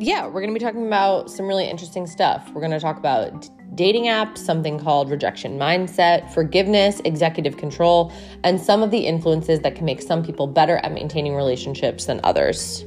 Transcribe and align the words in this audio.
yeah, 0.00 0.26
we're 0.26 0.40
going 0.40 0.54
to 0.54 0.58
be 0.58 0.64
talking 0.64 0.86
about 0.86 1.28
some 1.28 1.48
really 1.48 1.68
interesting 1.68 2.06
stuff. 2.06 2.48
We're 2.54 2.60
going 2.60 2.70
to 2.70 2.78
talk 2.78 2.98
about 2.98 3.50
dating 3.74 4.04
apps, 4.04 4.38
something 4.38 4.78
called 4.78 5.10
rejection 5.10 5.58
mindset, 5.58 6.32
forgiveness, 6.32 7.00
executive 7.04 7.56
control, 7.56 8.12
and 8.44 8.60
some 8.60 8.84
of 8.84 8.92
the 8.92 8.98
influences 9.00 9.58
that 9.60 9.74
can 9.74 9.84
make 9.84 10.00
some 10.00 10.24
people 10.24 10.46
better 10.46 10.76
at 10.84 10.92
maintaining 10.92 11.34
relationships 11.34 12.04
than 12.04 12.20
others. 12.22 12.84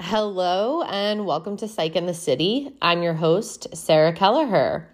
Hello, 0.00 0.82
and 0.84 1.26
welcome 1.26 1.58
to 1.58 1.68
Psych 1.68 1.96
in 1.96 2.06
the 2.06 2.14
City. 2.14 2.74
I'm 2.80 3.02
your 3.02 3.14
host, 3.14 3.66
Sarah 3.74 4.14
Kelleher. 4.14 4.88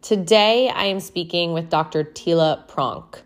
Today, 0.00 0.70
I 0.70 0.84
am 0.84 1.00
speaking 1.00 1.52
with 1.52 1.68
Dr. 1.68 2.04
Tila 2.04 2.66
Pronk. 2.68 3.20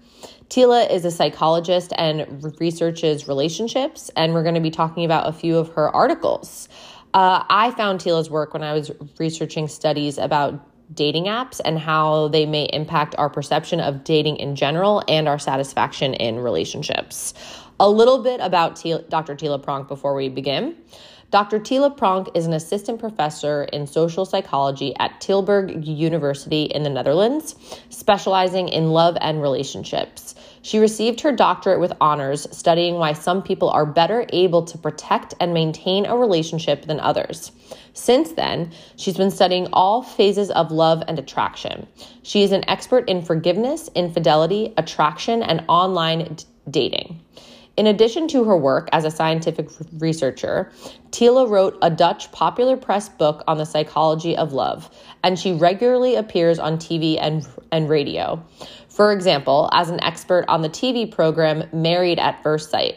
Tila 0.50 0.90
is 0.90 1.04
a 1.04 1.12
psychologist 1.12 1.92
and 1.96 2.44
researches 2.58 3.28
relationships, 3.28 4.10
and 4.16 4.34
we're 4.34 4.42
going 4.42 4.56
to 4.56 4.60
be 4.60 4.72
talking 4.72 5.04
about 5.04 5.28
a 5.28 5.32
few 5.32 5.56
of 5.56 5.68
her 5.74 5.88
articles. 5.94 6.68
Uh, 7.14 7.44
I 7.48 7.70
found 7.70 8.00
Tila's 8.00 8.28
work 8.28 8.52
when 8.52 8.64
I 8.64 8.72
was 8.72 8.90
researching 9.20 9.68
studies 9.68 10.18
about 10.18 10.66
dating 10.92 11.26
apps 11.26 11.60
and 11.64 11.78
how 11.78 12.26
they 12.28 12.46
may 12.46 12.64
impact 12.64 13.14
our 13.16 13.30
perception 13.30 13.78
of 13.78 14.02
dating 14.02 14.38
in 14.38 14.56
general 14.56 15.04
and 15.06 15.28
our 15.28 15.38
satisfaction 15.38 16.14
in 16.14 16.40
relationships. 16.40 17.32
A 17.78 17.88
little 17.88 18.20
bit 18.24 18.40
about 18.40 18.74
T- 18.74 18.98
Dr. 19.08 19.36
Tila 19.36 19.62
Pronk 19.62 19.86
before 19.86 20.16
we 20.16 20.28
begin. 20.28 20.74
Dr. 21.30 21.60
Tila 21.60 21.96
Pronk 21.96 22.28
is 22.34 22.46
an 22.46 22.52
assistant 22.52 22.98
professor 22.98 23.62
in 23.62 23.86
social 23.86 24.24
psychology 24.24 24.96
at 24.98 25.20
Tilburg 25.20 25.86
University 25.86 26.64
in 26.64 26.82
the 26.82 26.90
Netherlands, 26.90 27.54
specializing 27.88 28.68
in 28.68 28.90
love 28.90 29.16
and 29.20 29.40
relationships. 29.40 30.34
She 30.62 30.78
received 30.78 31.22
her 31.22 31.32
doctorate 31.32 31.80
with 31.80 31.92
honors, 32.00 32.46
studying 32.50 32.96
why 32.96 33.14
some 33.14 33.42
people 33.42 33.70
are 33.70 33.86
better 33.86 34.26
able 34.32 34.62
to 34.64 34.76
protect 34.76 35.34
and 35.40 35.54
maintain 35.54 36.04
a 36.04 36.16
relationship 36.16 36.84
than 36.86 37.00
others. 37.00 37.52
Since 37.94 38.32
then, 38.32 38.70
she's 38.96 39.16
been 39.16 39.30
studying 39.30 39.68
all 39.72 40.02
phases 40.02 40.50
of 40.50 40.70
love 40.70 41.02
and 41.08 41.18
attraction. 41.18 41.86
She 42.22 42.42
is 42.42 42.52
an 42.52 42.68
expert 42.68 43.08
in 43.08 43.22
forgiveness, 43.22 43.88
infidelity, 43.94 44.74
attraction, 44.76 45.42
and 45.42 45.64
online 45.68 46.34
d- 46.34 46.44
dating. 46.70 47.20
In 47.76 47.86
addition 47.86 48.28
to 48.28 48.44
her 48.44 48.56
work 48.56 48.90
as 48.92 49.06
a 49.06 49.10
scientific 49.10 49.70
researcher, 49.98 50.70
Tila 51.12 51.48
wrote 51.48 51.78
a 51.80 51.88
Dutch 51.88 52.30
popular 52.30 52.76
press 52.76 53.08
book 53.08 53.42
on 53.48 53.56
the 53.56 53.64
psychology 53.64 54.36
of 54.36 54.52
love, 54.52 54.90
and 55.24 55.38
she 55.38 55.54
regularly 55.54 56.16
appears 56.16 56.58
on 56.58 56.76
TV 56.76 57.16
and, 57.18 57.48
and 57.72 57.88
radio. 57.88 58.44
For 58.90 59.12
example, 59.12 59.70
as 59.72 59.88
an 59.88 60.02
expert 60.02 60.44
on 60.48 60.62
the 60.62 60.68
TV 60.68 61.10
program 61.10 61.64
Married 61.72 62.18
at 62.18 62.42
First 62.42 62.70
Sight. 62.70 62.96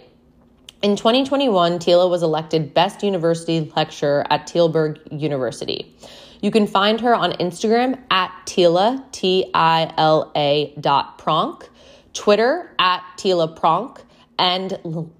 In 0.82 0.98
2021, 0.98 1.80
Tila 1.80 2.10
was 2.10 2.24
elected 2.24 2.74
Best 2.74 3.04
University 3.04 3.72
Lecturer 3.76 4.26
at 4.30 4.48
Tilburg 4.48 5.00
University. 5.12 5.96
You 6.42 6.52
can 6.52 6.68
find 6.68 7.00
her 7.00 7.16
on 7.16 7.32
Instagram 7.34 7.98
at 8.12 8.32
Tila, 8.46 9.02
T 9.14 9.50
I 9.54 9.94
L 9.98 10.32
A 10.36 10.74
dot 10.82 11.20
Pronk, 11.20 11.70
Twitter 12.14 12.76
at 12.80 13.02
Tila 13.16 13.58
Pronk, 13.58 14.02
and 14.38 14.72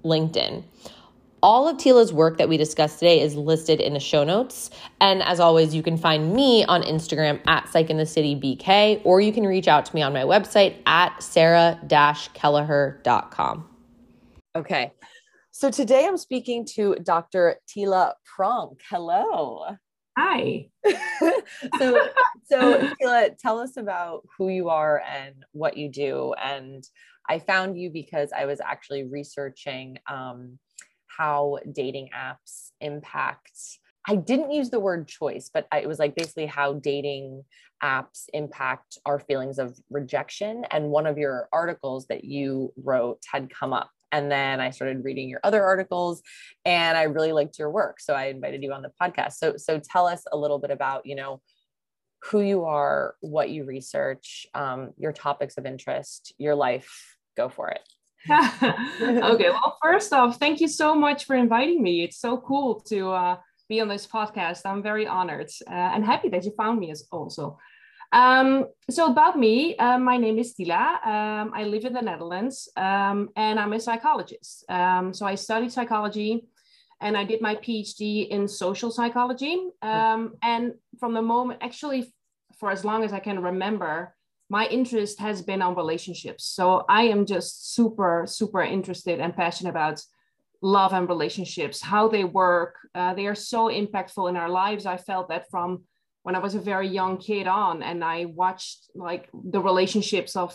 LinkedIn. 0.04 0.64
All 1.44 1.68
of 1.68 1.76
Tila's 1.76 2.10
work 2.10 2.38
that 2.38 2.48
we 2.48 2.56
discussed 2.56 2.98
today 3.00 3.20
is 3.20 3.36
listed 3.36 3.78
in 3.78 3.92
the 3.92 4.00
show 4.00 4.24
notes. 4.24 4.70
And 5.02 5.22
as 5.22 5.40
always, 5.40 5.74
you 5.74 5.82
can 5.82 5.98
find 5.98 6.32
me 6.32 6.64
on 6.64 6.82
Instagram 6.82 7.38
at 7.46 7.68
Psych 7.68 7.90
in 7.90 7.98
the 7.98 8.06
City 8.06 8.34
BK, 8.34 9.02
or 9.04 9.20
you 9.20 9.30
can 9.30 9.44
reach 9.44 9.68
out 9.68 9.84
to 9.84 9.94
me 9.94 10.00
on 10.00 10.14
my 10.14 10.22
website 10.22 10.76
at 10.86 11.22
sarah-kelleher.com. 11.22 13.68
Okay. 14.56 14.92
So 15.50 15.70
today 15.70 16.06
I'm 16.06 16.16
speaking 16.16 16.64
to 16.76 16.96
Dr. 17.02 17.56
Tila 17.68 18.14
Pronk. 18.24 18.80
Hello. 18.88 19.66
Hi. 20.16 20.70
so, 21.78 22.08
so 22.44 22.90
Tila, 23.02 23.36
tell 23.36 23.58
us 23.58 23.76
about 23.76 24.26
who 24.38 24.48
you 24.48 24.70
are 24.70 25.02
and 25.06 25.34
what 25.52 25.76
you 25.76 25.90
do. 25.90 26.32
And 26.42 26.82
I 27.28 27.38
found 27.38 27.78
you 27.78 27.90
because 27.90 28.30
I 28.34 28.46
was 28.46 28.62
actually 28.62 29.04
researching 29.04 29.98
um, 30.10 30.58
how 31.16 31.58
dating 31.72 32.10
apps 32.14 32.70
impact 32.80 33.58
I 34.06 34.16
didn't 34.16 34.50
use 34.50 34.70
the 34.70 34.80
word 34.80 35.08
choice, 35.08 35.50
but 35.52 35.66
it 35.72 35.88
was 35.88 35.98
like 35.98 36.14
basically 36.14 36.46
how 36.46 36.74
dating 36.74 37.44
apps 37.82 38.26
impact 38.32 38.98
our 39.06 39.18
feelings 39.18 39.58
of 39.58 39.78
rejection. 39.90 40.64
And 40.70 40.90
one 40.90 41.06
of 41.06 41.16
your 41.16 41.48
articles 41.52 42.06
that 42.08 42.24
you 42.24 42.72
wrote 42.76 43.22
had 43.30 43.50
come 43.50 43.72
up. 43.72 43.90
And 44.12 44.30
then 44.30 44.60
I 44.60 44.70
started 44.70 45.04
reading 45.04 45.28
your 45.28 45.40
other 45.42 45.64
articles 45.64 46.22
and 46.64 46.96
I 46.96 47.04
really 47.04 47.32
liked 47.32 47.58
your 47.58 47.70
work. 47.70 47.98
So 47.98 48.14
I 48.14 48.26
invited 48.26 48.62
you 48.62 48.72
on 48.72 48.82
the 48.82 48.92
podcast. 49.00 49.34
So, 49.34 49.56
so 49.56 49.80
tell 49.80 50.06
us 50.06 50.22
a 50.30 50.36
little 50.36 50.58
bit 50.58 50.70
about, 50.70 51.04
you 51.06 51.16
know, 51.16 51.40
who 52.22 52.40
you 52.40 52.64
are, 52.64 53.16
what 53.20 53.50
you 53.50 53.64
research, 53.64 54.46
um, 54.54 54.92
your 54.96 55.12
topics 55.12 55.58
of 55.58 55.66
interest, 55.66 56.32
your 56.38 56.54
life. 56.54 57.16
Go 57.36 57.48
for 57.48 57.70
it. 57.70 57.80
okay. 58.30 59.50
Well, 59.50 59.78
first 59.82 60.12
off, 60.12 60.38
thank 60.38 60.60
you 60.60 60.68
so 60.68 60.94
much 60.94 61.24
for 61.26 61.36
inviting 61.36 61.82
me. 61.82 62.02
It's 62.02 62.18
so 62.18 62.38
cool 62.38 62.80
to 62.88 63.10
uh, 63.10 63.36
be 63.68 63.80
on 63.80 63.88
this 63.88 64.06
podcast. 64.06 64.62
I'm 64.64 64.82
very 64.82 65.06
honored 65.06 65.50
uh, 65.68 65.90
and 65.94 66.04
happy 66.04 66.28
that 66.30 66.44
you 66.44 66.52
found 66.56 66.80
me 66.80 66.90
as 66.90 67.06
also. 67.10 67.58
Um, 68.12 68.66
so 68.90 69.10
about 69.10 69.38
me, 69.38 69.76
uh, 69.76 69.98
my 69.98 70.16
name 70.16 70.38
is 70.38 70.54
Tila. 70.54 71.04
Um, 71.04 71.52
I 71.54 71.64
live 71.64 71.84
in 71.84 71.92
the 71.92 72.00
Netherlands 72.00 72.68
um, 72.76 73.28
and 73.36 73.58
I'm 73.58 73.72
a 73.72 73.80
psychologist. 73.80 74.64
Um, 74.68 75.12
so 75.12 75.26
I 75.26 75.34
studied 75.34 75.72
psychology 75.72 76.46
and 77.00 77.16
I 77.16 77.24
did 77.24 77.42
my 77.42 77.56
PhD 77.56 78.28
in 78.28 78.46
social 78.46 78.90
psychology. 78.90 79.66
Um, 79.82 80.34
and 80.42 80.74
from 81.00 81.12
the 81.12 81.22
moment, 81.22 81.58
actually, 81.62 82.14
for 82.58 82.70
as 82.70 82.84
long 82.84 83.02
as 83.02 83.12
I 83.12 83.18
can 83.18 83.42
remember, 83.42 84.14
my 84.58 84.66
interest 84.66 85.18
has 85.18 85.42
been 85.42 85.62
on 85.66 85.74
relationships. 85.74 86.42
So 86.58 86.66
I 86.88 87.02
am 87.14 87.26
just 87.34 87.74
super, 87.74 88.14
super 88.38 88.62
interested 88.76 89.16
and 89.18 89.34
passionate 89.42 89.70
about 89.76 89.98
love 90.62 90.92
and 90.92 91.08
relationships, 91.08 91.76
how 91.92 92.04
they 92.14 92.24
work. 92.44 92.72
Uh, 92.94 93.12
they 93.18 93.26
are 93.26 93.40
so 93.54 93.60
impactful 93.82 94.28
in 94.30 94.36
our 94.36 94.48
lives. 94.62 94.86
I 94.86 94.98
felt 95.10 95.26
that 95.30 95.50
from 95.50 95.68
when 96.22 96.36
I 96.36 96.44
was 96.46 96.54
a 96.54 96.68
very 96.72 96.88
young 97.00 97.14
kid 97.28 97.46
on, 97.48 97.82
and 97.82 97.98
I 98.04 98.18
watched 98.42 98.78
like 99.08 99.24
the 99.54 99.62
relationships 99.70 100.36
of 100.36 100.50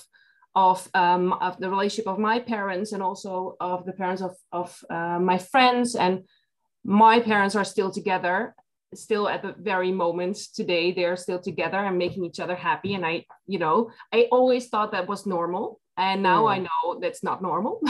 of, 0.55 0.77
um, 0.93 1.25
of 1.47 1.53
the 1.61 1.69
relationship 1.69 2.07
of 2.13 2.17
my 2.29 2.37
parents 2.53 2.91
and 2.93 3.03
also 3.03 3.55
of 3.59 3.85
the 3.85 3.95
parents 4.01 4.21
of, 4.27 4.33
of 4.51 4.69
uh, 4.89 5.19
my 5.31 5.37
friends 5.51 5.95
and 5.95 6.13
my 6.83 7.15
parents 7.19 7.55
are 7.55 7.63
still 7.73 7.91
together 7.99 8.55
still 8.93 9.29
at 9.29 9.41
the 9.41 9.55
very 9.59 9.91
moment 9.91 10.37
today 10.55 10.91
they're 10.91 11.15
still 11.15 11.39
together 11.39 11.77
and 11.77 11.97
making 11.97 12.25
each 12.25 12.39
other 12.39 12.55
happy. 12.55 12.93
And 12.95 13.05
i 13.05 13.25
you 13.47 13.59
know 13.59 13.91
i 14.13 14.27
always 14.31 14.69
thought 14.69 14.91
that 14.91 15.07
was 15.07 15.25
normal. 15.25 15.79
And 15.97 16.23
now 16.23 16.45
mm. 16.45 16.51
i 16.51 16.57
know 16.59 16.99
that's 16.99 17.23
not 17.23 17.41
normal. 17.41 17.81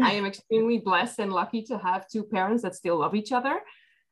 I 0.00 0.12
am 0.12 0.26
extremely 0.26 0.78
blessed 0.78 1.18
and 1.18 1.32
lucky 1.32 1.62
to 1.64 1.78
have 1.78 2.08
two 2.08 2.24
parents 2.24 2.62
that 2.62 2.74
still 2.74 2.98
love 2.98 3.14
each 3.14 3.32
other. 3.32 3.60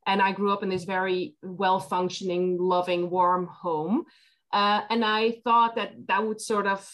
And 0.07 0.21
i 0.23 0.33
grew 0.33 0.53
up 0.53 0.63
in 0.63 0.69
this 0.69 0.85
very 0.85 1.37
well 1.43 1.81
functioning 1.81 2.59
loving 2.59 3.11
warm 3.11 3.47
home. 3.47 4.05
Uh, 4.53 4.83
and 4.91 5.05
i 5.05 5.41
thought 5.45 5.77
that 5.77 5.93
that 6.09 6.25
would 6.27 6.41
sort 6.41 6.67
of 6.67 6.89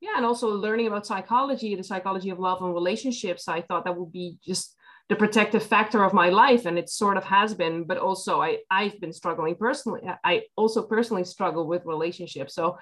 yeah 0.00 0.12
and 0.16 0.24
also 0.24 0.48
learning 0.48 0.86
about 0.86 1.06
psychology 1.06 1.74
the 1.74 1.84
psychology 1.84 2.30
of 2.30 2.38
love 2.38 2.62
and 2.62 2.74
relationships 2.74 3.48
i 3.48 3.60
thought 3.60 3.84
that 3.84 3.96
would 3.96 4.12
be 4.12 4.38
just 4.44 4.76
the 5.08 5.16
protective 5.16 5.62
factor 5.62 6.04
of 6.04 6.12
my 6.12 6.28
life 6.28 6.66
and 6.66 6.78
it 6.78 6.88
sort 6.88 7.16
of 7.16 7.24
has 7.24 7.54
been 7.54 7.84
but 7.84 7.98
also 7.98 8.40
i 8.40 8.58
i've 8.70 9.00
been 9.00 9.12
struggling 9.12 9.54
personally 9.54 10.02
i 10.24 10.42
also 10.56 10.82
personally 10.82 11.24
struggle 11.24 11.66
with 11.66 11.84
relationships. 11.86 12.54
So 12.54 12.78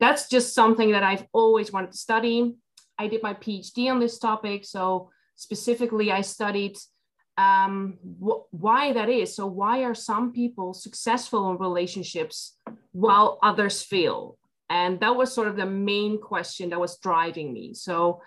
that's 0.00 0.28
just 0.28 0.54
something 0.54 0.92
that 0.92 1.02
i've 1.02 1.26
always 1.32 1.72
wanted 1.72 1.92
to 1.92 1.98
study. 1.98 2.54
I 2.98 3.08
did 3.08 3.22
my 3.22 3.34
phd 3.34 3.90
on 3.90 3.98
this 3.98 4.18
topic 4.18 4.64
so 4.64 5.10
specifically 5.36 6.12
i 6.12 6.20
studied 6.20 6.76
um, 7.36 7.98
wh- 8.22 8.46
why 8.52 8.92
that 8.92 9.08
is. 9.08 9.34
So 9.34 9.46
why 9.46 9.82
are 9.82 9.94
some 9.94 10.32
people 10.32 10.72
successful 10.72 11.50
in 11.50 11.58
relationships 11.58 12.56
while 12.92 13.38
others 13.42 13.82
fail 13.82 14.38
and 14.70 15.00
that 15.00 15.16
was 15.16 15.32
sort 15.32 15.48
of 15.48 15.56
the 15.56 15.66
main 15.66 16.20
question 16.20 16.70
that 16.70 16.80
was 16.80 16.98
driving 16.98 17.52
me. 17.52 17.74
So 17.74 18.20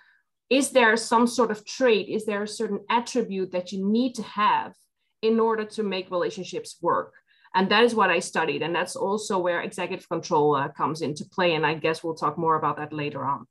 is 0.49 0.71
there 0.71 0.95
some 0.95 1.27
sort 1.27 1.51
of 1.51 1.65
trait 1.65 2.07
is 2.09 2.25
there 2.25 2.43
a 2.43 2.47
certain 2.47 2.79
attribute 2.89 3.51
that 3.51 3.71
you 3.71 3.85
need 3.85 4.15
to 4.15 4.23
have 4.23 4.73
in 5.21 5.39
order 5.39 5.65
to 5.65 5.83
make 5.83 6.11
relationships 6.11 6.77
work? 6.81 7.13
And 7.55 7.69
that 7.71 7.83
is 7.83 7.95
what 7.95 8.09
i 8.09 8.19
studied 8.19 8.61
and 8.61 8.75
that's 8.75 8.95
also 8.95 9.39
where 9.39 9.61
executive 9.61 10.07
control 10.07 10.55
uh, 10.55 10.67
comes 10.69 11.01
into 11.01 11.25
play 11.25 11.55
and 11.55 11.65
i 11.65 11.73
guess 11.73 12.03
we'll 12.03 12.13
talk 12.13 12.37
more 12.37 12.55
about 12.55 12.77
that 12.77 12.93
later 12.93 13.25
on. 13.25 13.47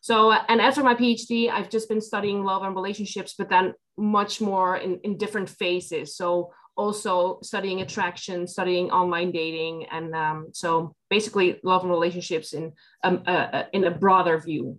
So 0.00 0.32
uh, 0.32 0.42
and 0.48 0.60
after 0.60 0.82
my 0.82 0.94
phd 0.94 1.50
i've 1.50 1.70
just 1.70 1.88
been 1.88 2.00
studying 2.00 2.42
love 2.42 2.62
and 2.62 2.74
relationships 2.74 3.34
but 3.38 3.48
then 3.48 3.74
much 3.96 4.40
more 4.40 4.76
in, 4.76 4.98
in 5.04 5.16
different 5.16 5.48
phases. 5.48 6.16
So 6.16 6.52
also 6.76 7.38
studying 7.42 7.80
attraction 7.82 8.46
studying 8.46 8.90
online 8.90 9.30
dating 9.30 9.86
and 9.90 10.14
um, 10.14 10.48
so 10.52 10.94
basically 11.10 11.60
love 11.62 11.82
and 11.82 11.90
relationships 11.90 12.52
in 12.52 12.72
um, 13.02 13.22
uh, 13.26 13.30
uh 13.30 13.64
in 13.72 13.84
a 13.84 13.90
broader 13.90 14.38
view 14.38 14.78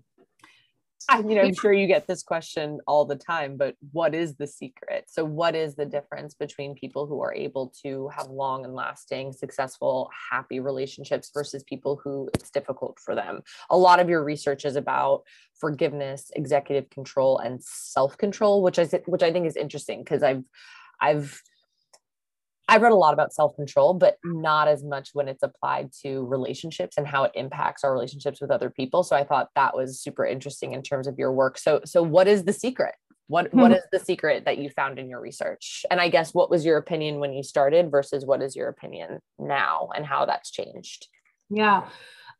you 1.14 1.36
know, 1.36 1.42
I'm 1.42 1.54
sure 1.54 1.74
you 1.74 1.88
get 1.88 2.08
this 2.08 2.24
question 2.24 2.80
all 2.88 3.06
the 3.06 3.16
time, 3.16 3.58
but 3.58 3.76
what 3.92 4.16
is 4.16 4.36
the 4.36 4.48
secret? 4.48 5.06
So, 5.08 5.24
what 5.24 5.56
is 5.56 5.76
the 5.76 5.86
difference 5.86 6.34
between 6.34 6.74
people 6.74 7.06
who 7.06 7.22
are 7.22 7.34
able 7.34 7.74
to 7.84 8.10
have 8.16 8.28
long 8.28 8.66
and 8.66 8.74
lasting, 8.74 9.34
successful, 9.34 10.10
happy 10.32 10.60
relationships 10.60 11.32
versus 11.34 11.64
people 11.64 12.00
who 12.04 12.30
it's 12.34 12.50
difficult 12.50 13.00
for 13.00 13.14
them? 13.14 13.42
A 13.70 13.78
lot 13.78 14.00
of 14.00 14.10
your 14.10 14.24
research 14.24 14.66
is 14.66 14.76
about 14.76 15.24
forgiveness, 15.60 16.32
executive 16.36 16.90
control, 16.90 17.38
and 17.38 17.64
self 17.64 18.18
control, 18.18 18.64
which 18.64 18.80
I 18.80 18.86
which 19.06 19.24
I 19.24 19.32
think 19.32 19.46
is 19.46 19.56
interesting 19.56 20.04
because 20.04 20.24
I've 20.24 20.44
I've 21.00 21.42
I've 22.68 22.82
read 22.82 22.92
a 22.92 22.96
lot 22.96 23.14
about 23.14 23.34
self 23.34 23.56
control, 23.56 23.94
but 23.94 24.18
not 24.24 24.68
as 24.68 24.84
much 24.84 25.10
when 25.14 25.28
it's 25.28 25.44
applied 25.44 25.92
to 26.04 26.26
relationships 26.26 26.98
and 26.98 27.08
how 27.08 27.24
it 27.24 27.32
impacts 27.36 27.84
our 27.84 27.94
relationships 27.94 28.42
with 28.42 28.50
other 28.50 28.70
people. 28.70 29.04
So 29.04 29.16
I 29.16 29.24
thought 29.24 29.50
that 29.56 29.76
was 29.76 30.00
super 30.00 30.26
interesting 30.26 30.74
in 30.74 30.82
terms 30.82 31.08
of 31.08 31.18
your 31.18 31.32
work. 31.32 31.58
So, 31.58 31.82
so 31.86 32.02
what 32.02 32.28
is 32.28 32.44
the 32.44 32.54
secret? 32.54 32.96
What 33.28 33.54
what 33.54 33.72
hmm. 33.72 33.78
the 33.92 34.00
secret 34.00 34.46
that 34.46 34.58
you 34.58 34.70
found 34.70 34.98
in 34.98 35.10
your 35.10 35.22
research? 35.22 35.86
And 35.92 36.02
I 36.02 36.10
guess 36.10 36.34
what 36.34 36.50
was 36.50 36.66
your 36.66 36.78
opinion 36.78 37.20
when 37.20 37.34
you 37.34 37.44
started 37.44 37.92
versus 37.92 38.26
what 38.26 38.42
is 38.42 38.56
your 38.56 38.70
opinion 38.70 39.20
now 39.38 39.90
and 39.96 40.06
how 40.06 40.26
that's 40.26 40.52
changed? 40.52 41.08
Yeah. 41.50 41.88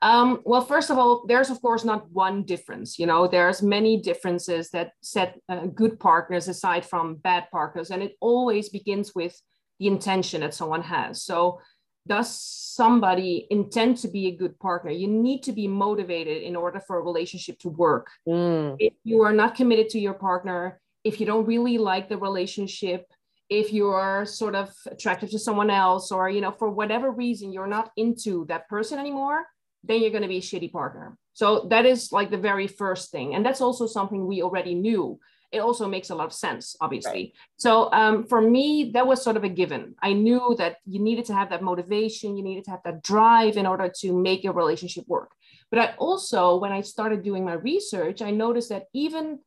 Um, 0.02 0.42
well, 0.44 0.62
first 0.62 0.90
of 0.90 0.98
all, 0.98 1.26
there's 1.28 1.50
of 1.50 1.62
course 1.62 1.86
not 1.86 2.12
one 2.12 2.44
difference. 2.44 3.00
You 3.00 3.06
know, 3.06 3.28
there's 3.28 3.62
many 3.62 4.02
differences 4.02 4.70
that 4.72 4.92
set 5.02 5.40
uh, 5.48 5.68
good 5.68 6.00
partners 6.00 6.48
aside 6.48 6.86
from 6.86 7.16
bad 7.16 7.46
partners, 7.52 7.92
and 7.92 8.04
it 8.04 8.16
always 8.20 8.70
begins 8.70 9.14
with 9.16 9.40
the 9.80 9.88
intention 9.88 10.42
that 10.42 10.54
someone 10.54 10.82
has. 10.84 11.24
So, 11.24 11.60
does 12.08 12.40
somebody 12.40 13.48
intend 13.50 13.98
to 13.98 14.08
be 14.08 14.28
a 14.28 14.36
good 14.36 14.60
partner? 14.60 14.92
You 14.92 15.08
need 15.08 15.42
to 15.44 15.52
be 15.52 15.68
motivated 15.68 16.44
in 16.44 16.56
order 16.56 16.80
for 16.80 17.00
a 17.00 17.02
relationship 17.02 17.58
to 17.60 17.70
work. 17.70 18.12
Mm. 18.28 18.76
If 18.78 18.94
you 19.04 19.24
are 19.24 19.34
not 19.34 19.56
committed 19.56 19.90
to 19.90 20.00
your 20.00 20.14
partner, 20.14 20.80
if 21.04 21.20
you 21.20 21.26
don't 21.26 21.48
really 21.48 21.80
like 21.80 22.08
the 22.08 22.18
relationship, 22.18 23.08
if 23.50 23.74
you 23.74 23.88
are 23.88 24.26
sort 24.26 24.56
of 24.56 24.72
attracted 24.86 25.32
to 25.32 25.40
someone 25.40 25.70
else, 25.70 26.12
or 26.12 26.30
you 26.30 26.42
know, 26.42 26.52
for 26.52 26.70
whatever 26.70 27.12
reason 27.12 27.52
you're 27.52 27.68
not 27.68 27.92
into 27.98 28.46
that 28.50 28.68
person 28.70 29.00
anymore, 29.00 29.46
then 29.84 30.02
you're 30.02 30.12
going 30.12 30.24
to 30.24 30.28
be 30.28 30.38
a 30.38 30.42
shitty 30.42 30.72
partner. 30.72 31.18
So 31.34 31.68
that 31.70 31.86
is 31.86 32.12
like 32.12 32.32
the 32.32 32.38
very 32.38 32.68
first 32.68 33.12
thing. 33.12 33.36
And 33.36 33.46
that's 33.46 33.62
also 33.62 33.88
something 33.88 34.26
we 34.26 34.42
already 34.42 34.74
knew 34.74 35.20
it 35.52 35.60
also 35.60 35.88
makes 35.88 36.10
a 36.10 36.16
lot 36.16 36.26
of 36.26 36.34
sense, 36.34 36.76
obviously. 36.82 37.12
Right. 37.12 37.34
So 37.58 37.92
um, 37.92 38.26
for 38.26 38.42
me, 38.42 38.92
that 38.94 39.08
was 39.08 39.24
sort 39.24 39.38
of 39.38 39.44
a 39.44 39.50
given. 39.50 39.96
I 40.02 40.14
knew 40.14 40.56
that 40.58 40.78
you 40.86 41.00
needed 41.00 41.26
to 41.26 41.34
have 41.34 41.50
that 41.50 41.64
motivation, 41.64 42.36
you 42.38 42.44
needed 42.44 42.66
to 42.66 42.72
have 42.72 42.84
that 42.86 43.04
drive 43.04 43.58
in 43.58 43.66
order 43.66 43.92
to 44.02 44.14
make 44.14 44.44
your 44.44 44.54
relationship 44.54 45.06
work. 45.08 45.32
But 45.72 45.80
I 45.80 45.96
also, 45.98 46.58
when 46.58 46.72
I 46.72 46.82
started 46.82 47.24
doing 47.24 47.46
my 47.46 47.54
research, 47.54 48.22
I 48.22 48.32
noticed 48.32 48.70
that 48.70 48.86
even 48.94 49.40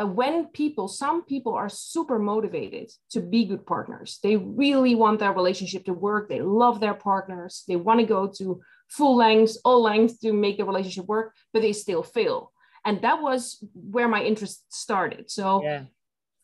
uh, 0.00 0.06
when 0.06 0.46
people, 0.46 0.88
some 0.88 1.24
people 1.24 1.54
are 1.54 1.68
super 1.68 2.18
motivated 2.18 2.90
to 3.10 3.20
be 3.20 3.46
good 3.46 3.66
partners, 3.66 4.18
they 4.22 4.36
really 4.36 4.94
want 4.94 5.20
their 5.20 5.32
relationship 5.32 5.84
to 5.86 5.92
work, 5.92 6.28
they 6.28 6.40
love 6.40 6.80
their 6.80 6.94
partners, 6.94 7.64
they 7.66 7.76
want 7.76 8.00
to 8.00 8.06
go 8.06 8.26
to 8.26 8.60
full 8.88 9.16
lengths, 9.16 9.58
all 9.64 9.82
lengths 9.82 10.18
to 10.18 10.32
make 10.32 10.58
the 10.58 10.64
relationship 10.64 11.06
work, 11.06 11.34
but 11.52 11.62
they 11.62 11.72
still 11.72 12.02
fail 12.02 12.52
and 12.86 13.02
that 13.02 13.20
was 13.20 13.62
where 13.74 14.08
my 14.08 14.22
interest 14.22 14.64
started. 14.72 15.28
So 15.28 15.62
yeah. 15.62 15.82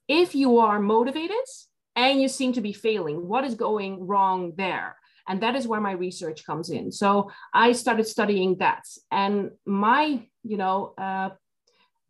if 0.08 0.34
you 0.34 0.58
are 0.58 0.80
motivated 0.80 1.46
and 1.94 2.20
you 2.20 2.28
seem 2.28 2.52
to 2.54 2.60
be 2.60 2.72
failing 2.72 3.28
what 3.28 3.44
is 3.44 3.54
going 3.54 4.06
wrong 4.06 4.52
there? 4.56 4.96
And 5.28 5.40
that 5.42 5.54
is 5.54 5.68
where 5.68 5.80
my 5.80 5.92
research 5.92 6.44
comes 6.44 6.68
in. 6.70 6.90
So 6.90 7.30
i 7.54 7.70
started 7.72 8.08
studying 8.08 8.58
that. 8.58 8.84
And 9.10 9.52
my 9.64 10.26
you 10.42 10.56
know 10.56 10.94
uh, 10.98 11.30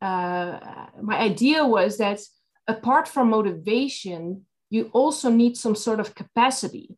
uh, 0.01 0.87
my 1.01 1.19
idea 1.19 1.65
was 1.67 1.99
that 1.99 2.21
apart 2.67 3.07
from 3.07 3.29
motivation 3.29 4.47
you 4.71 4.91
also 4.95 5.29
need 5.29 5.59
some 5.59 5.77
sort 5.77 6.01
of 6.01 6.15
capacity. 6.15 6.97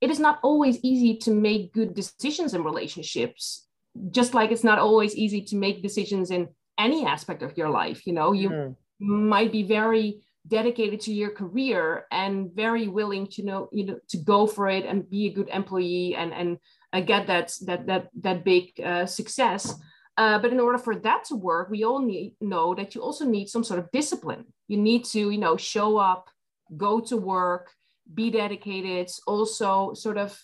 It 0.00 0.12
is 0.12 0.20
not 0.20 0.38
always 0.44 0.78
easy 0.84 1.16
to 1.24 1.32
make 1.32 1.72
good 1.72 1.92
decisions 1.92 2.54
in 2.54 2.62
relationships 2.62 3.68
just 4.10 4.34
like 4.34 4.50
it's 4.52 4.64
not 4.64 4.78
always 4.78 5.16
easy 5.16 5.42
to 5.42 5.56
make 5.56 5.82
decisions 5.82 6.30
in 6.30 6.48
any 6.78 7.04
aspect 7.04 7.42
of 7.42 7.56
your 7.56 7.70
life 7.70 8.06
you 8.06 8.12
know 8.12 8.32
you 8.32 8.50
mm. 8.50 8.76
might 9.00 9.52
be 9.52 9.62
very 9.62 10.20
dedicated 10.46 11.00
to 11.00 11.12
your 11.12 11.30
career 11.30 12.06
and 12.10 12.50
very 12.54 12.88
willing 12.88 13.26
to 13.26 13.42
know 13.42 13.68
you 13.72 13.84
know 13.84 13.98
to 14.08 14.16
go 14.18 14.46
for 14.46 14.68
it 14.68 14.84
and 14.84 15.08
be 15.10 15.26
a 15.26 15.32
good 15.32 15.48
employee 15.48 16.14
and 16.14 16.32
and 16.32 16.58
uh, 16.92 17.00
get 17.00 17.26
that 17.26 17.52
that 17.66 17.86
that 17.86 18.08
that 18.20 18.44
big 18.44 18.72
uh, 18.80 19.04
success 19.04 19.74
uh, 20.16 20.38
but 20.38 20.52
in 20.52 20.60
order 20.60 20.78
for 20.78 20.96
that 20.96 21.24
to 21.24 21.34
work 21.34 21.68
we 21.70 21.84
all 21.84 22.00
need 22.00 22.34
know 22.40 22.74
that 22.74 22.94
you 22.94 23.02
also 23.02 23.24
need 23.24 23.48
some 23.48 23.64
sort 23.64 23.78
of 23.78 23.90
discipline 23.90 24.44
you 24.68 24.76
need 24.76 25.04
to 25.04 25.30
you 25.30 25.38
know 25.38 25.56
show 25.56 25.98
up 25.98 26.30
go 26.76 27.00
to 27.00 27.16
work 27.16 27.70
be 28.14 28.30
dedicated 28.30 29.10
also 29.26 29.92
sort 29.92 30.16
of 30.16 30.38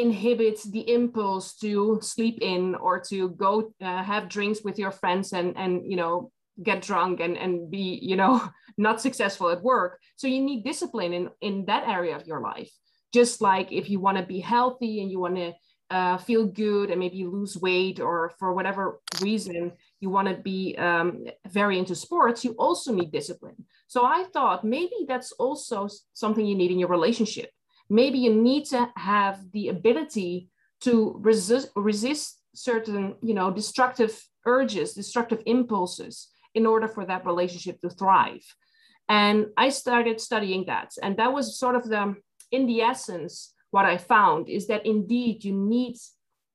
inhibits 0.00 0.64
the 0.64 0.90
impulse 0.92 1.54
to 1.56 1.98
sleep 2.02 2.38
in 2.40 2.74
or 2.74 3.00
to 3.00 3.30
go 3.30 3.72
uh, 3.80 4.02
have 4.02 4.28
drinks 4.28 4.62
with 4.62 4.78
your 4.78 4.90
friends 4.90 5.32
and 5.32 5.56
and 5.56 5.90
you 5.90 5.96
know 5.96 6.30
get 6.62 6.82
drunk 6.82 7.20
and 7.20 7.36
and 7.36 7.70
be 7.70 7.98
you 8.02 8.16
know 8.16 8.42
not 8.78 9.00
successful 9.00 9.50
at 9.50 9.62
work. 9.62 10.00
So 10.16 10.26
you 10.26 10.40
need 10.40 10.64
discipline 10.64 11.12
in 11.12 11.30
in 11.40 11.64
that 11.66 11.88
area 11.88 12.16
of 12.16 12.26
your 12.26 12.40
life. 12.40 12.70
Just 13.12 13.40
like 13.40 13.72
if 13.72 13.88
you 13.88 14.00
want 14.00 14.18
to 14.18 14.26
be 14.26 14.40
healthy 14.40 15.00
and 15.00 15.10
you 15.10 15.18
want 15.18 15.36
to 15.36 15.52
uh, 15.90 16.18
feel 16.18 16.44
good 16.44 16.90
and 16.90 17.00
maybe 17.00 17.24
lose 17.24 17.56
weight 17.56 17.98
or 17.98 18.32
for 18.38 18.52
whatever 18.52 19.00
reason 19.22 19.72
you 20.00 20.10
want 20.10 20.28
to 20.28 20.34
be 20.34 20.76
um, 20.76 21.24
very 21.48 21.78
into 21.78 21.94
sports 21.94 22.44
you 22.44 22.52
also 22.58 22.92
need 22.92 23.10
discipline. 23.10 23.56
So 23.86 24.04
i 24.04 24.24
thought 24.34 24.64
maybe 24.64 25.06
that's 25.08 25.32
also 25.32 25.88
something 26.12 26.44
you 26.44 26.56
need 26.56 26.70
in 26.70 26.78
your 26.78 26.90
relationship 26.90 27.50
maybe 27.90 28.18
you 28.18 28.34
need 28.34 28.64
to 28.66 28.88
have 28.96 29.50
the 29.52 29.68
ability 29.68 30.48
to 30.80 31.16
resist, 31.20 31.70
resist 31.74 32.40
certain 32.54 33.14
you 33.22 33.34
know 33.34 33.50
destructive 33.50 34.20
urges 34.46 34.94
destructive 34.94 35.42
impulses 35.46 36.28
in 36.54 36.66
order 36.66 36.88
for 36.88 37.04
that 37.04 37.24
relationship 37.26 37.80
to 37.80 37.90
thrive. 37.90 38.44
And 39.08 39.46
i 39.56 39.68
started 39.68 40.20
studying 40.20 40.64
that. 40.66 40.92
And 41.02 41.16
that 41.16 41.32
was 41.32 41.58
sort 41.58 41.76
of 41.76 41.88
the 41.88 42.16
in 42.50 42.66
the 42.66 42.80
essence 42.80 43.54
what 43.70 43.84
i 43.84 43.96
found 43.96 44.48
is 44.48 44.66
that 44.66 44.86
indeed 44.86 45.44
you 45.44 45.52
need 45.52 45.96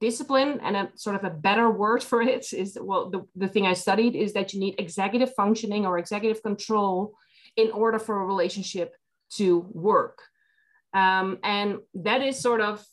discipline 0.01 0.59
and 0.63 0.75
a 0.75 0.91
sort 0.95 1.15
of 1.15 1.23
a 1.23 1.29
better 1.29 1.69
word 1.69 2.03
for 2.03 2.21
it 2.21 2.51
is 2.51 2.77
well 2.81 3.09
the, 3.09 3.21
the 3.35 3.47
thing 3.47 3.65
i 3.65 3.73
studied 3.73 4.15
is 4.15 4.33
that 4.33 4.53
you 4.53 4.59
need 4.59 4.75
executive 4.79 5.33
functioning 5.35 5.85
or 5.85 5.97
executive 5.97 6.41
control 6.43 7.13
in 7.55 7.71
order 7.71 7.99
for 7.99 8.19
a 8.19 8.25
relationship 8.25 8.95
to 9.29 9.59
work 9.71 10.23
um, 10.93 11.39
and 11.43 11.79
that 11.95 12.21
is 12.21 12.39
sort 12.39 12.61
of, 12.61 12.85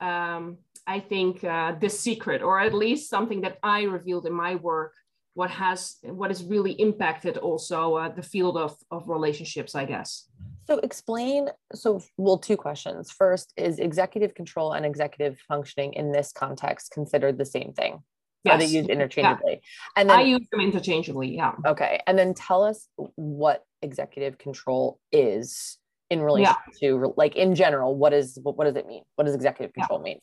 um, 0.00 0.58
I 0.86 1.00
think, 1.00 1.44
uh, 1.44 1.74
the 1.80 1.88
secret, 1.88 2.42
or 2.42 2.60
at 2.60 2.74
least 2.74 3.10
something 3.10 3.42
that 3.42 3.58
I 3.62 3.82
revealed 3.82 4.26
in 4.26 4.32
my 4.32 4.56
work. 4.56 4.92
What 5.34 5.50
has 5.50 5.96
what 6.02 6.30
has 6.30 6.44
really 6.44 6.72
impacted 6.72 7.38
also 7.38 7.94
uh, 7.94 8.08
the 8.10 8.22
field 8.22 8.58
of 8.58 8.76
of 8.90 9.08
relationships, 9.08 9.74
I 9.74 9.86
guess. 9.86 10.28
So 10.66 10.78
explain. 10.78 11.48
So 11.74 12.02
well, 12.18 12.36
two 12.36 12.56
questions. 12.56 13.10
First, 13.10 13.52
is 13.56 13.78
executive 13.78 14.34
control 14.34 14.72
and 14.72 14.84
executive 14.84 15.38
functioning 15.48 15.94
in 15.94 16.12
this 16.12 16.32
context 16.32 16.90
considered 16.92 17.38
the 17.38 17.46
same 17.46 17.72
thing? 17.72 18.02
Yes. 18.44 18.54
Are 18.54 18.58
they 18.58 18.66
used 18.66 18.90
interchangeably? 18.90 19.52
Yeah. 19.52 20.00
And 20.00 20.10
then, 20.10 20.18
I 20.18 20.22
use 20.22 20.46
them 20.50 20.60
interchangeably. 20.60 21.34
Yeah. 21.34 21.52
Okay. 21.66 22.00
And 22.06 22.18
then 22.18 22.34
tell 22.34 22.64
us 22.64 22.88
what 23.14 23.64
executive 23.82 24.36
control 24.36 24.98
is 25.12 25.78
in 26.12 26.20
relation 26.20 26.54
yeah. 26.66 26.78
to 26.80 27.14
like 27.16 27.34
in 27.36 27.54
general 27.54 27.96
what 27.96 28.12
is 28.12 28.38
what, 28.42 28.56
what 28.56 28.64
does 28.66 28.76
it 28.76 28.86
mean 28.86 29.02
what 29.16 29.24
does 29.24 29.34
executive 29.34 29.72
control 29.72 29.98
yeah. 30.00 30.12
mean 30.12 30.20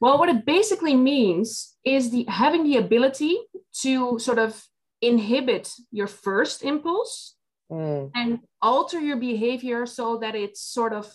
well 0.00 0.18
what 0.18 0.28
it 0.28 0.44
basically 0.44 0.94
means 0.94 1.76
is 1.84 2.10
the 2.10 2.24
having 2.28 2.62
the 2.64 2.76
ability 2.76 3.34
to 3.80 4.18
sort 4.18 4.38
of 4.38 4.62
inhibit 5.00 5.72
your 5.90 6.06
first 6.06 6.62
impulse 6.62 7.36
mm. 7.70 8.10
and 8.14 8.38
alter 8.60 9.00
your 9.00 9.16
behavior 9.16 9.86
so 9.86 10.18
that 10.18 10.34
it 10.34 10.56
sort 10.56 10.92
of 10.92 11.12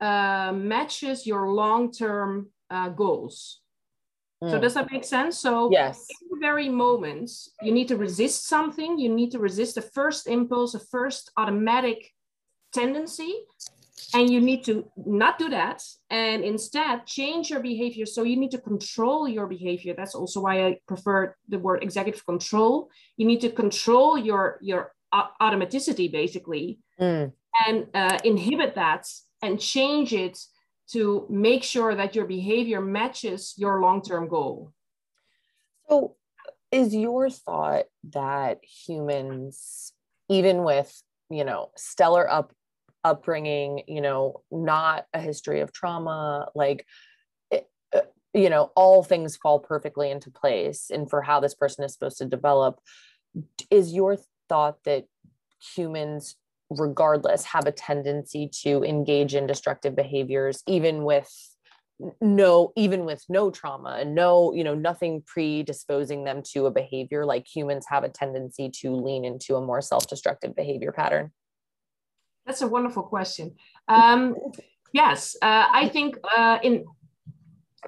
uh, 0.00 0.52
matches 0.52 1.26
your 1.26 1.50
long-term 1.50 2.48
uh, 2.70 2.88
goals 2.90 3.60
mm. 4.42 4.50
so 4.50 4.60
does 4.60 4.74
that 4.74 4.90
make 4.92 5.04
sense 5.04 5.36
so 5.38 5.68
yes 5.72 6.06
in 6.22 6.28
the 6.30 6.40
very 6.40 6.68
moment 6.68 7.28
you 7.60 7.72
need 7.72 7.88
to 7.88 7.96
resist 7.96 8.46
something 8.46 8.98
you 8.98 9.12
need 9.12 9.32
to 9.32 9.40
resist 9.40 9.74
the 9.74 9.82
first 9.82 10.28
impulse 10.28 10.72
the 10.72 10.78
first 10.78 11.32
automatic 11.36 12.12
tendency 12.80 13.32
and 14.14 14.30
you 14.30 14.40
need 14.40 14.64
to 14.64 14.74
not 14.96 15.38
do 15.38 15.48
that 15.48 15.82
and 16.10 16.44
instead 16.44 17.06
change 17.06 17.50
your 17.50 17.60
behavior. 17.60 18.06
So 18.06 18.22
you 18.22 18.36
need 18.36 18.52
to 18.52 18.58
control 18.58 19.28
your 19.28 19.46
behavior. 19.46 19.94
That's 19.96 20.14
also 20.14 20.40
why 20.40 20.66
i 20.66 20.78
prefer 20.86 21.34
the 21.48 21.58
word 21.58 21.82
executive 21.82 22.24
control. 22.24 22.90
You 23.16 23.26
need 23.26 23.40
to 23.40 23.50
control 23.50 24.18
your 24.18 24.58
your 24.60 24.92
automaticity 25.40 26.10
basically 26.12 26.78
mm. 27.00 27.32
and 27.66 27.86
uh, 27.94 28.18
inhibit 28.24 28.74
that 28.74 29.06
and 29.42 29.58
change 29.58 30.12
it 30.12 30.38
to 30.94 31.26
make 31.30 31.62
sure 31.62 31.94
that 31.94 32.14
your 32.14 32.26
behavior 32.26 32.80
matches 32.80 33.54
your 33.56 33.80
long-term 33.80 34.28
goal. 34.28 34.72
So 35.88 36.16
is 36.70 36.94
your 36.94 37.30
thought 37.30 37.86
that 38.12 38.58
humans 38.62 39.92
even 40.28 40.64
with 40.64 40.90
you 41.30 41.44
know 41.44 41.70
stellar 41.76 42.28
up 42.28 42.52
upbringing 43.06 43.82
you 43.86 44.00
know 44.00 44.42
not 44.50 45.06
a 45.14 45.20
history 45.20 45.60
of 45.60 45.72
trauma 45.72 46.48
like 46.54 46.84
it, 47.52 47.68
uh, 47.94 48.00
you 48.34 48.50
know 48.50 48.72
all 48.74 49.02
things 49.02 49.36
fall 49.36 49.60
perfectly 49.60 50.10
into 50.10 50.30
place 50.30 50.90
and 50.90 51.08
for 51.08 51.22
how 51.22 51.38
this 51.38 51.54
person 51.54 51.84
is 51.84 51.92
supposed 51.92 52.18
to 52.18 52.24
develop. 52.24 52.80
Is 53.70 53.92
your 53.92 54.18
thought 54.48 54.82
that 54.84 55.04
humans 55.76 56.36
regardless 56.70 57.44
have 57.44 57.66
a 57.66 57.72
tendency 57.72 58.50
to 58.62 58.82
engage 58.82 59.34
in 59.34 59.46
destructive 59.46 59.94
behaviors 59.94 60.62
even 60.66 61.04
with 61.04 61.30
no 62.20 62.72
even 62.76 63.04
with 63.04 63.24
no 63.28 63.50
trauma 63.50 63.98
and 64.00 64.14
no 64.14 64.52
you 64.52 64.64
know 64.64 64.74
nothing 64.74 65.22
predisposing 65.26 66.24
them 66.24 66.42
to 66.42 66.66
a 66.66 66.70
behavior 66.70 67.24
like 67.24 67.46
humans 67.46 67.86
have 67.88 68.04
a 68.04 68.08
tendency 68.08 68.68
to 68.68 68.90
lean 68.90 69.24
into 69.24 69.54
a 69.54 69.64
more 69.64 69.80
self-destructive 69.80 70.54
behavior 70.56 70.92
pattern 70.92 71.30
that's 72.46 72.62
a 72.62 72.68
wonderful 72.68 73.02
question. 73.02 73.54
Um, 73.88 74.34
yes 74.92 75.36
uh, 75.42 75.66
i 75.72 75.88
think 75.88 76.16
uh, 76.36 76.58
in 76.62 76.84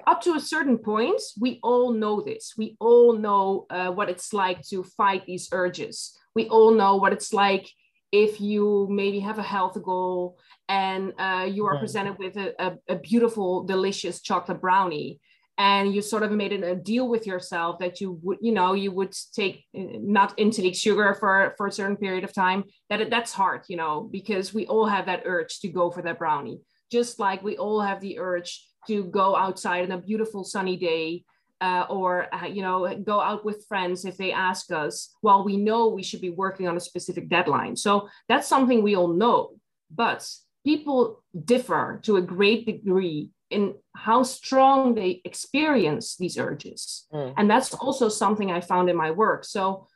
up 0.07 0.21
to 0.21 0.33
a 0.33 0.39
certain 0.39 0.77
point 0.77 1.21
we 1.39 1.59
all 1.61 1.91
know 1.91 2.21
this. 2.21 2.53
We 2.57 2.77
all 2.79 3.13
know 3.13 3.65
uh, 3.69 3.91
what 3.91 4.09
it's 4.09 4.33
like 4.33 4.61
to 4.69 4.83
fight 4.83 5.25
these 5.25 5.49
urges. 5.51 6.17
We 6.35 6.47
all 6.47 6.71
know 6.71 6.95
what 6.95 7.13
it's 7.13 7.33
like 7.33 7.69
if 8.11 8.41
you 8.41 8.87
maybe 8.89 9.19
have 9.19 9.39
a 9.39 9.43
health 9.43 9.77
goal 9.83 10.37
and 10.67 11.13
uh, 11.19 11.47
you 11.49 11.65
are 11.65 11.77
presented 11.79 12.17
with 12.17 12.37
a, 12.37 12.53
a, 12.63 12.77
a, 12.87 12.95
beautiful, 12.95 13.63
delicious 13.63 14.21
chocolate 14.21 14.61
brownie, 14.61 15.19
and 15.59 15.93
you 15.93 16.01
sort 16.01 16.23
of 16.23 16.31
made 16.31 16.53
a 16.53 16.73
deal 16.73 17.09
with 17.09 17.27
yourself 17.27 17.79
that 17.79 17.99
you 17.99 18.17
would, 18.23 18.37
you 18.41 18.53
know, 18.53 18.73
you 18.73 18.93
would 18.93 19.13
take 19.33 19.65
not 19.73 20.33
intake 20.37 20.73
sugar 20.73 21.13
for 21.19 21.53
for 21.57 21.67
a 21.67 21.71
certain 21.71 21.97
period 21.97 22.23
of 22.23 22.33
time. 22.33 22.63
That 22.89 23.09
that's 23.09 23.33
hard, 23.33 23.63
you 23.67 23.75
know, 23.75 24.07
because 24.09 24.53
we 24.53 24.65
all 24.67 24.85
have 24.85 25.05
that 25.07 25.23
urge 25.25 25.59
to 25.59 25.67
go 25.67 25.91
for 25.91 26.01
that 26.01 26.17
brownie, 26.17 26.61
just 26.89 27.19
like 27.19 27.43
we 27.43 27.57
all 27.57 27.81
have 27.81 27.99
the 27.99 28.19
urge 28.19 28.65
to 28.87 29.03
go 29.03 29.35
outside 29.35 29.83
on 29.83 29.91
a 29.91 30.01
beautiful 30.01 30.45
sunny 30.45 30.77
day 30.77 31.25
uh, 31.59 31.85
or 31.89 32.33
uh, 32.33 32.45
you 32.45 32.61
know 32.61 32.95
go 33.03 33.19
out 33.19 33.43
with 33.43 33.65
friends 33.67 34.05
if 34.05 34.15
they 34.15 34.31
ask 34.31 34.71
us 34.71 35.13
while 35.19 35.43
we 35.43 35.57
know 35.57 35.89
we 35.89 36.03
should 36.03 36.21
be 36.21 36.29
working 36.29 36.69
on 36.69 36.77
a 36.77 36.79
specific 36.79 37.27
deadline 37.27 37.75
so 37.75 38.07
that's 38.29 38.47
something 38.47 38.81
we 38.81 38.95
all 38.95 39.09
know 39.09 39.51
but 39.93 40.25
people 40.65 41.21
differ 41.45 41.99
to 42.01 42.15
a 42.15 42.21
great 42.21 42.65
degree 42.65 43.29
in 43.49 43.73
how 43.95 44.23
strong 44.23 44.95
they 44.95 45.21
experience 45.25 46.15
these 46.17 46.37
urges 46.37 47.07
mm. 47.13 47.33
and 47.37 47.49
that's 47.49 47.73
also 47.73 48.09
something 48.09 48.51
i 48.51 48.61
found 48.61 48.89
in 48.89 48.95
my 48.95 49.11
work 49.11 49.43
so 49.43 49.87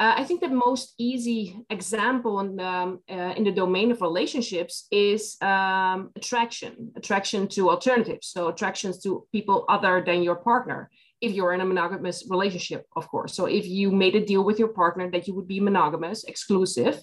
uh, 0.00 0.14
I 0.16 0.24
think 0.24 0.40
the 0.40 0.48
most 0.48 0.94
easy 0.98 1.56
example 1.70 2.40
in 2.40 2.56
the, 2.56 2.66
um, 2.66 3.00
uh, 3.08 3.34
in 3.36 3.44
the 3.44 3.52
domain 3.52 3.92
of 3.92 4.00
relationships 4.00 4.88
is 4.90 5.36
um, 5.40 6.10
attraction, 6.16 6.90
attraction 6.96 7.46
to 7.48 7.70
alternatives. 7.70 8.26
So 8.26 8.48
attractions 8.48 9.00
to 9.04 9.24
people 9.30 9.64
other 9.68 10.02
than 10.04 10.24
your 10.24 10.34
partner. 10.34 10.90
If 11.20 11.32
you're 11.32 11.54
in 11.54 11.60
a 11.60 11.64
monogamous 11.64 12.26
relationship, 12.28 12.86
of 12.96 13.08
course. 13.08 13.34
So 13.34 13.46
if 13.46 13.68
you 13.68 13.92
made 13.92 14.16
a 14.16 14.24
deal 14.24 14.42
with 14.42 14.58
your 14.58 14.68
partner 14.68 15.08
that 15.12 15.28
you 15.28 15.34
would 15.34 15.46
be 15.46 15.60
monogamous, 15.60 16.24
exclusive, 16.24 17.02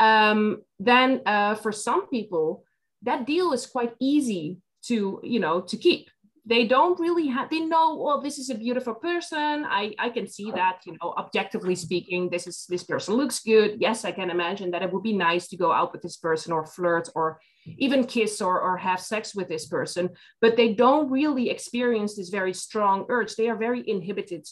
um, 0.00 0.62
then 0.80 1.20
uh, 1.26 1.56
for 1.56 1.70
some 1.70 2.08
people, 2.08 2.64
that 3.02 3.26
deal 3.26 3.52
is 3.52 3.66
quite 3.66 3.92
easy 4.00 4.56
to, 4.88 5.20
you 5.22 5.40
know, 5.40 5.60
to 5.60 5.76
keep. 5.76 6.10
They 6.44 6.66
don't 6.66 6.98
really 6.98 7.28
have 7.28 7.50
they 7.50 7.60
know 7.60 7.94
well 7.94 8.20
this 8.20 8.36
is 8.36 8.50
a 8.50 8.56
beautiful 8.56 8.94
person. 8.94 9.64
I 9.64 9.94
i 10.00 10.10
can 10.10 10.26
see 10.26 10.50
that 10.50 10.80
you 10.84 10.96
know 11.00 11.14
objectively 11.16 11.76
speaking 11.76 12.30
this 12.30 12.48
is 12.48 12.66
this 12.68 12.82
person 12.82 13.14
looks 13.14 13.38
good. 13.38 13.80
Yes 13.80 14.04
i 14.04 14.10
can 14.10 14.28
imagine 14.28 14.72
that 14.72 14.82
it 14.82 14.92
would 14.92 15.04
be 15.04 15.12
nice 15.12 15.46
to 15.48 15.56
go 15.56 15.70
out 15.70 15.92
with 15.92 16.02
this 16.02 16.16
person 16.16 16.52
or 16.52 16.66
flirt 16.66 17.08
or 17.14 17.38
even 17.78 18.04
kiss 18.04 18.40
or, 18.40 18.60
or 18.60 18.76
have 18.76 19.00
sex 19.00 19.36
with 19.36 19.48
this 19.48 19.66
person. 19.66 20.10
But 20.40 20.56
they 20.56 20.74
don't 20.74 21.10
really 21.10 21.48
experience 21.48 22.16
this 22.16 22.28
very 22.28 22.54
strong 22.54 23.06
urge. 23.08 23.36
They 23.36 23.48
are 23.48 23.56
very 23.56 23.88
inhibited 23.88 24.44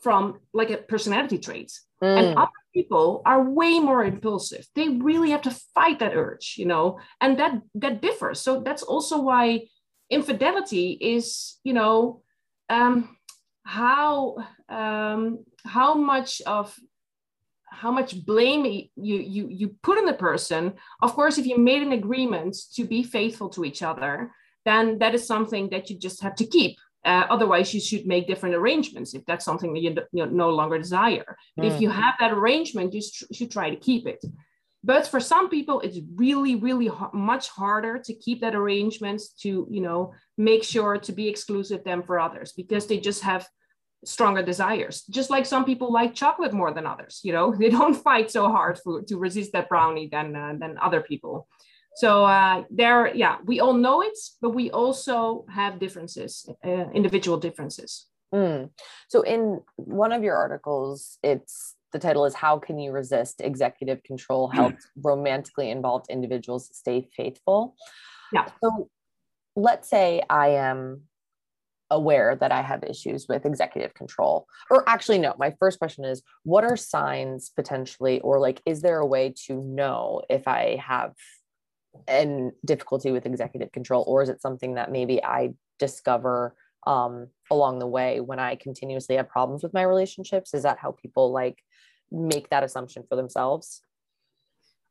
from 0.00 0.40
like 0.52 0.70
a 0.70 0.78
personality 0.78 1.38
traits. 1.38 1.86
Mm. 2.02 2.18
and 2.18 2.38
other 2.38 2.62
people 2.74 3.22
are 3.24 3.42
way 3.42 3.80
more 3.80 4.04
impulsive. 4.04 4.66
They 4.74 4.88
really 4.88 5.30
have 5.30 5.40
to 5.42 5.56
fight 5.74 6.00
that 6.00 6.14
urge 6.14 6.56
you 6.58 6.66
know 6.66 6.98
and 7.22 7.38
that 7.38 7.62
that 7.76 8.02
differs. 8.02 8.40
So 8.40 8.60
that's 8.60 8.82
also 8.82 9.22
why 9.22 9.68
infidelity 10.10 10.92
is 10.92 11.58
you 11.64 11.72
know 11.72 12.22
um, 12.68 13.16
how 13.64 14.36
um, 14.68 15.44
how 15.64 15.94
much 15.94 16.40
of 16.42 16.74
how 17.64 17.90
much 17.90 18.24
blame 18.24 18.64
you 18.64 18.88
you 18.96 19.48
you 19.50 19.76
put 19.82 19.98
on 19.98 20.06
the 20.06 20.14
person. 20.14 20.74
Of 21.02 21.14
course 21.14 21.38
if 21.38 21.46
you 21.46 21.58
made 21.58 21.82
an 21.82 21.92
agreement 21.92 22.56
to 22.74 22.84
be 22.84 23.02
faithful 23.02 23.48
to 23.50 23.64
each 23.64 23.82
other 23.82 24.30
then 24.64 24.98
that 24.98 25.14
is 25.14 25.26
something 25.26 25.70
that 25.70 25.88
you 25.88 25.98
just 25.98 26.22
have 26.22 26.34
to 26.36 26.46
keep. 26.46 26.76
Uh, 27.04 27.24
otherwise 27.30 27.72
you 27.72 27.80
should 27.80 28.04
make 28.04 28.26
different 28.26 28.56
arrangements 28.56 29.14
if 29.14 29.24
that's 29.26 29.44
something 29.44 29.72
that 29.72 29.80
you, 29.80 29.94
you 30.12 30.26
no 30.26 30.50
longer 30.50 30.76
desire. 30.76 31.36
Mm. 31.58 31.70
if 31.70 31.80
you 31.80 31.88
have 31.88 32.14
that 32.18 32.32
arrangement 32.32 32.92
you 32.92 33.02
should 33.32 33.50
try 33.50 33.70
to 33.70 33.76
keep 33.76 34.06
it 34.08 34.24
but 34.86 35.06
for 35.06 35.20
some 35.20 35.50
people 35.50 35.80
it's 35.80 35.98
really 36.14 36.54
really 36.54 36.90
much 37.12 37.48
harder 37.48 37.98
to 37.98 38.14
keep 38.14 38.40
that 38.40 38.54
arrangement 38.54 39.20
to 39.42 39.66
you 39.68 39.80
know 39.80 40.14
make 40.38 40.62
sure 40.62 40.96
to 40.96 41.12
be 41.12 41.28
exclusive 41.28 41.82
than 41.84 42.02
for 42.02 42.18
others 42.18 42.52
because 42.52 42.86
they 42.86 42.98
just 42.98 43.22
have 43.22 43.46
stronger 44.04 44.42
desires. 44.42 45.02
Just 45.10 45.30
like 45.30 45.46
some 45.46 45.64
people 45.64 45.92
like 45.92 46.14
chocolate 46.14 46.52
more 46.52 46.72
than 46.72 46.86
others 46.86 47.20
you 47.24 47.32
know? 47.32 47.54
They 47.58 47.70
don't 47.70 47.94
fight 47.94 48.30
so 48.30 48.48
hard 48.48 48.78
for, 48.78 49.02
to 49.02 49.18
resist 49.18 49.52
that 49.52 49.68
brownie 49.68 50.08
than 50.08 50.36
uh, 50.36 50.54
than 50.58 50.78
other 50.78 51.00
people. 51.00 51.48
So 51.96 52.24
uh, 52.24 52.64
there 52.70 53.14
yeah 53.14 53.36
we 53.44 53.60
all 53.60 53.74
know 53.74 54.02
it 54.02 54.18
but 54.40 54.50
we 54.50 54.70
also 54.70 55.46
have 55.50 55.80
differences 55.80 56.48
uh, 56.64 56.90
individual 56.94 57.38
differences. 57.38 58.06
Mm. 58.34 58.70
so 59.08 59.22
in 59.22 59.60
one 59.76 60.12
of 60.12 60.24
your 60.24 60.36
articles 60.36 61.16
it's 61.22 61.75
the 61.92 61.98
title 61.98 62.24
is 62.24 62.34
How 62.34 62.58
Can 62.58 62.78
You 62.78 62.92
Resist 62.92 63.40
Executive 63.40 64.02
Control 64.02 64.48
Helps 64.52 64.88
Romantically 65.02 65.70
Involved 65.70 66.06
Individuals 66.10 66.70
Stay 66.72 67.08
Faithful. 67.16 67.76
Yeah. 68.32 68.46
So 68.62 68.90
let's 69.54 69.88
say 69.88 70.22
I 70.28 70.48
am 70.48 71.02
aware 71.90 72.34
that 72.36 72.52
I 72.52 72.62
have 72.62 72.82
issues 72.82 73.26
with 73.28 73.46
executive 73.46 73.94
control. 73.94 74.46
Or 74.70 74.88
actually, 74.88 75.18
no, 75.18 75.34
my 75.38 75.54
first 75.58 75.78
question 75.78 76.04
is 76.04 76.22
what 76.42 76.64
are 76.64 76.76
signs 76.76 77.50
potentially, 77.54 78.20
or 78.20 78.40
like, 78.40 78.60
is 78.66 78.82
there 78.82 78.98
a 78.98 79.06
way 79.06 79.34
to 79.46 79.62
know 79.62 80.22
if 80.28 80.48
I 80.48 80.82
have 80.84 81.14
an 82.08 82.52
difficulty 82.64 83.10
with 83.10 83.26
executive 83.26 83.72
control, 83.72 84.04
or 84.06 84.22
is 84.22 84.28
it 84.28 84.42
something 84.42 84.74
that 84.74 84.92
maybe 84.92 85.22
I 85.22 85.54
discover 85.78 86.54
um, 86.86 87.28
along 87.50 87.78
the 87.78 87.86
way 87.86 88.20
when 88.20 88.38
I 88.38 88.56
continuously 88.56 89.16
have 89.16 89.28
problems 89.28 89.62
with 89.62 89.72
my 89.72 89.82
relationships? 89.82 90.54
Is 90.54 90.64
that 90.64 90.78
how 90.78 90.92
people 90.92 91.32
like 91.32 91.62
make 92.10 92.50
that 92.50 92.64
assumption 92.64 93.04
for 93.08 93.16
themselves? 93.16 93.82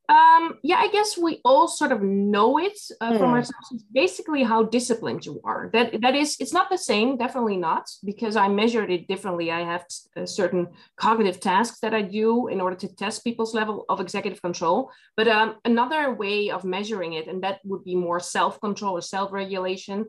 Um, 0.07 0.59
yeah, 0.61 0.77
I 0.77 0.89
guess 0.89 1.17
we 1.17 1.41
all 1.43 1.67
sort 1.67 1.91
of 1.91 2.01
know 2.01 2.59
it 2.59 2.77
uh, 3.01 3.11
mm. 3.11 3.17
from 3.17 3.29
hmm. 3.29 3.35
ourselves. 3.35 3.67
It's 3.71 3.83
basically 3.91 4.43
how 4.43 4.63
disciplined 4.63 5.25
you 5.25 5.41
are. 5.43 5.69
That 5.73 5.99
that 6.01 6.15
is, 6.15 6.37
it's 6.39 6.53
not 6.53 6.69
the 6.69 6.77
same, 6.77 7.17
definitely 7.17 7.57
not, 7.57 7.89
because 8.03 8.35
I 8.35 8.47
measured 8.47 8.91
it 8.91 9.07
differently. 9.07 9.51
I 9.51 9.61
have 9.61 9.85
uh, 10.15 10.25
certain 10.25 10.67
cognitive 10.95 11.39
tasks 11.39 11.79
that 11.79 11.95
I 11.95 12.03
do 12.03 12.47
in 12.49 12.61
order 12.61 12.75
to 12.75 12.95
test 12.95 13.23
people's 13.23 13.55
level 13.55 13.85
of 13.89 13.99
executive 13.99 14.41
control. 14.41 14.91
But 15.17 15.27
um, 15.27 15.55
another 15.65 16.13
way 16.13 16.51
of 16.51 16.63
measuring 16.63 17.13
it, 17.13 17.27
and 17.27 17.43
that 17.43 17.61
would 17.63 17.83
be 17.83 17.95
more 17.95 18.19
self-control 18.19 18.97
or 18.97 19.01
self-regulation, 19.01 20.05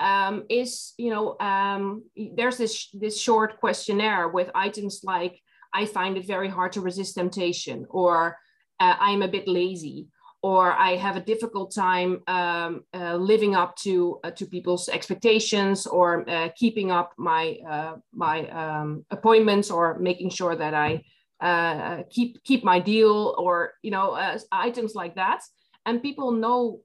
um, 0.00 0.44
is 0.48 0.92
you 0.98 1.10
know 1.10 1.36
um, 1.40 2.04
there's 2.36 2.58
this 2.58 2.88
this 2.92 3.18
short 3.18 3.60
questionnaire 3.60 4.28
with 4.28 4.50
items 4.54 5.00
like 5.04 5.40
I 5.72 5.86
find 5.86 6.16
it 6.16 6.26
very 6.26 6.48
hard 6.48 6.72
to 6.72 6.80
resist 6.80 7.14
temptation, 7.14 7.86
or 7.90 8.36
uh, 8.80 8.94
I'm 8.98 9.22
a 9.22 9.28
bit 9.28 9.48
lazy, 9.48 10.08
or 10.42 10.72
I 10.72 10.96
have 10.96 11.16
a 11.16 11.20
difficult 11.20 11.74
time 11.74 12.22
um, 12.26 12.84
uh, 12.94 13.16
living 13.16 13.54
up 13.54 13.76
to 13.76 14.20
uh, 14.24 14.30
to 14.32 14.46
people's 14.46 14.88
expectations, 14.88 15.86
or 15.86 16.28
uh, 16.28 16.48
keeping 16.56 16.90
up 16.90 17.12
my 17.18 17.58
uh, 17.68 17.96
my 18.12 18.48
um, 18.50 19.04
appointments, 19.10 19.70
or 19.70 19.98
making 19.98 20.30
sure 20.30 20.54
that 20.54 20.74
I 20.74 21.02
uh, 21.40 22.02
keep 22.10 22.42
keep 22.44 22.64
my 22.64 22.78
deal, 22.78 23.34
or 23.38 23.72
you 23.82 23.90
know 23.90 24.16
items 24.52 24.94
like 24.94 25.16
that. 25.16 25.42
And 25.86 26.02
people 26.02 26.32
know 26.32 26.80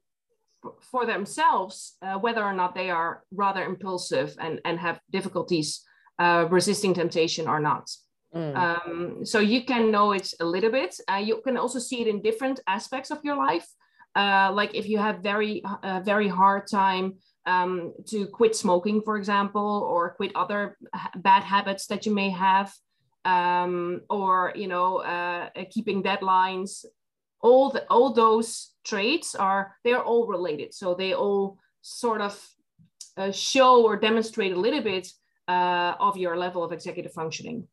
for 0.80 1.06
themselves 1.06 1.98
whether 2.22 2.42
or 2.42 2.54
not 2.54 2.74
they 2.74 2.90
are 2.90 3.24
rather 3.32 3.64
impulsive 3.64 4.36
and 4.40 4.62
and 4.66 4.80
have 4.80 5.00
difficulties 5.12 5.84
resisting 6.50 6.94
temptation 6.94 7.48
or 7.48 7.60
not. 7.60 7.90
Mm. 8.36 8.56
Um, 8.56 9.26
so 9.26 9.40
you 9.40 9.64
can 9.66 9.92
know 9.92 10.12
it 10.14 10.34
a 10.40 10.46
little 10.46 10.72
bit. 10.72 10.96
Uh, 11.12 11.22
you 11.24 11.42
can 11.44 11.58
also 11.58 11.80
see 11.80 12.02
it 12.02 12.08
in 12.08 12.22
different 12.22 12.60
aspects 12.68 13.12
of 13.12 13.20
your 13.24 13.38
life. 13.38 13.68
Uh, 14.16 14.52
like 14.54 14.74
if 14.76 14.88
you 14.88 14.98
have 14.98 15.20
very, 15.24 15.62
uh, 15.66 16.02
very 16.04 16.28
hard 16.28 16.68
time 16.68 17.14
um, 17.46 17.94
to 18.08 18.28
quit 18.28 18.56
smoking, 18.56 19.02
for 19.02 19.18
example, 19.18 19.88
or 19.90 20.14
quit 20.16 20.32
other 20.36 20.78
bad 21.16 21.44
habits 21.44 21.88
that 21.88 22.06
you 22.06 22.14
may 22.14 22.30
have. 22.30 22.74
um, 23.26 24.02
or 24.10 24.52
you 24.56 24.68
know 24.68 24.98
uh, 24.98 25.50
keeping 25.70 26.04
deadlines 26.04 26.86
all 27.42 27.70
the, 27.70 27.86
all 27.90 28.14
those 28.14 28.72
traits 28.84 29.36
are 29.36 29.76
they're 29.84 30.04
all 30.04 30.28
related 30.28 30.74
so 30.74 30.94
they 30.94 31.14
all 31.14 31.58
sort 31.82 32.22
of 32.22 32.40
uh, 33.18 33.32
show 33.32 33.84
or 33.84 33.96
demonstrate 33.98 34.54
a 34.54 34.60
little 34.60 34.82
bit 34.82 35.08
uh, 35.48 35.94
of 36.00 36.18
your 36.18 36.38
level 36.38 36.64
of 36.64 36.72
executive 36.72 37.14
functioning 37.14 37.68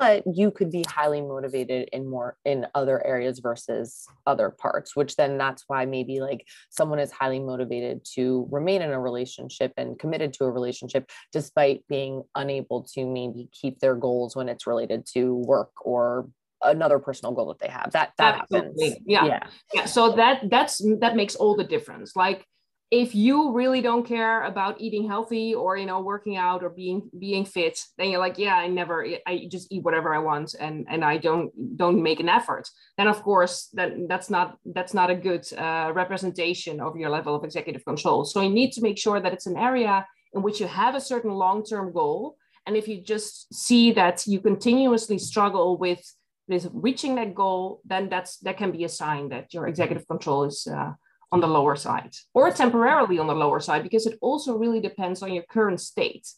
but 0.00 0.24
you 0.26 0.50
could 0.50 0.70
be 0.70 0.84
highly 0.88 1.20
motivated 1.20 1.88
in 1.92 2.08
more 2.08 2.36
in 2.44 2.66
other 2.74 3.06
areas 3.06 3.38
versus 3.38 4.06
other 4.26 4.50
parts 4.50 4.96
which 4.96 5.14
then 5.16 5.38
that's 5.38 5.64
why 5.68 5.84
maybe 5.84 6.20
like 6.20 6.44
someone 6.70 6.98
is 6.98 7.12
highly 7.12 7.38
motivated 7.38 8.04
to 8.04 8.48
remain 8.50 8.82
in 8.82 8.90
a 8.90 9.00
relationship 9.00 9.72
and 9.76 9.98
committed 9.98 10.32
to 10.32 10.44
a 10.44 10.50
relationship 10.50 11.08
despite 11.32 11.86
being 11.88 12.22
unable 12.34 12.82
to 12.82 13.06
maybe 13.06 13.48
keep 13.52 13.78
their 13.78 13.94
goals 13.94 14.34
when 14.34 14.48
it's 14.48 14.66
related 14.66 15.06
to 15.06 15.34
work 15.34 15.70
or 15.84 16.28
another 16.62 16.98
personal 16.98 17.32
goal 17.32 17.48
that 17.48 17.58
they 17.58 17.72
have. 17.72 17.90
That 17.92 18.12
that 18.18 18.42
Absolutely. 18.42 18.88
happens. 18.88 19.04
Yeah. 19.06 19.26
yeah. 19.26 19.46
Yeah. 19.72 19.84
So 19.86 20.12
that 20.12 20.42
that's 20.50 20.82
that 21.00 21.16
makes 21.16 21.34
all 21.34 21.56
the 21.56 21.64
difference. 21.64 22.14
Like 22.14 22.46
if 22.90 23.14
you 23.14 23.52
really 23.52 23.80
don't 23.80 24.04
care 24.04 24.42
about 24.42 24.80
eating 24.80 25.06
healthy 25.06 25.54
or 25.54 25.76
you 25.76 25.86
know 25.86 26.00
working 26.00 26.36
out 26.36 26.64
or 26.64 26.70
being 26.70 27.08
being 27.18 27.44
fit 27.44 27.78
then 27.96 28.10
you're 28.10 28.18
like 28.18 28.36
yeah 28.36 28.56
i 28.56 28.66
never 28.66 29.06
i 29.26 29.46
just 29.48 29.70
eat 29.70 29.84
whatever 29.84 30.12
i 30.12 30.18
want 30.18 30.54
and 30.58 30.86
and 30.88 31.04
i 31.04 31.16
don't 31.16 31.52
don't 31.76 32.02
make 32.02 32.20
an 32.20 32.28
effort. 32.28 32.68
Then 32.96 33.08
of 33.08 33.22
course 33.22 33.68
that 33.74 33.90
that's 34.08 34.30
not 34.30 34.58
that's 34.64 34.94
not 34.94 35.10
a 35.10 35.14
good 35.14 35.44
uh, 35.52 35.92
representation 35.94 36.80
of 36.80 36.96
your 36.96 37.10
level 37.10 37.34
of 37.34 37.44
executive 37.44 37.84
control. 37.84 38.24
So 38.24 38.40
you 38.40 38.50
need 38.50 38.72
to 38.72 38.82
make 38.82 38.98
sure 38.98 39.20
that 39.20 39.32
it's 39.32 39.46
an 39.46 39.56
area 39.56 40.06
in 40.34 40.42
which 40.42 40.60
you 40.60 40.66
have 40.66 40.94
a 40.94 41.00
certain 41.00 41.32
long-term 41.32 41.92
goal. 41.92 42.36
And 42.66 42.76
if 42.76 42.86
you 42.86 43.00
just 43.02 43.52
see 43.52 43.92
that 43.92 44.26
you 44.26 44.40
continuously 44.40 45.18
struggle 45.18 45.78
with 45.78 46.02
with 46.48 46.68
reaching 46.72 47.14
that 47.14 47.34
goal 47.34 47.80
then 47.84 48.08
that's 48.08 48.38
that 48.38 48.56
can 48.56 48.72
be 48.72 48.84
a 48.84 48.88
sign 48.88 49.28
that 49.28 49.54
your 49.54 49.68
executive 49.68 50.06
control 50.08 50.44
is 50.44 50.66
uh, 50.66 50.92
on 51.32 51.40
the 51.40 51.46
lower 51.46 51.76
side 51.76 52.12
or 52.34 52.50
temporarily 52.50 53.18
on 53.18 53.26
the 53.26 53.34
lower 53.34 53.60
side 53.60 53.82
because 53.82 54.06
it 54.06 54.18
also 54.20 54.56
really 54.56 54.80
depends 54.80 55.22
on 55.22 55.32
your 55.32 55.44
current 55.44 55.80
state. 55.80 56.28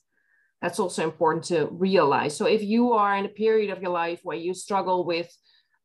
That's 0.61 0.79
also 0.79 1.03
important 1.03 1.45
to 1.47 1.69
realize. 1.73 2.37
So 2.37 2.47
if 2.47 2.63
you 2.63 2.93
are 2.93 3.17
in 3.17 3.25
a 3.25 3.31
period 3.31 3.71
of 3.71 3.83
your 3.83 3.91
life 3.91 4.21
where 4.23 4.37
you 4.37 4.55
struggle 4.55 5.05
with 5.05 5.35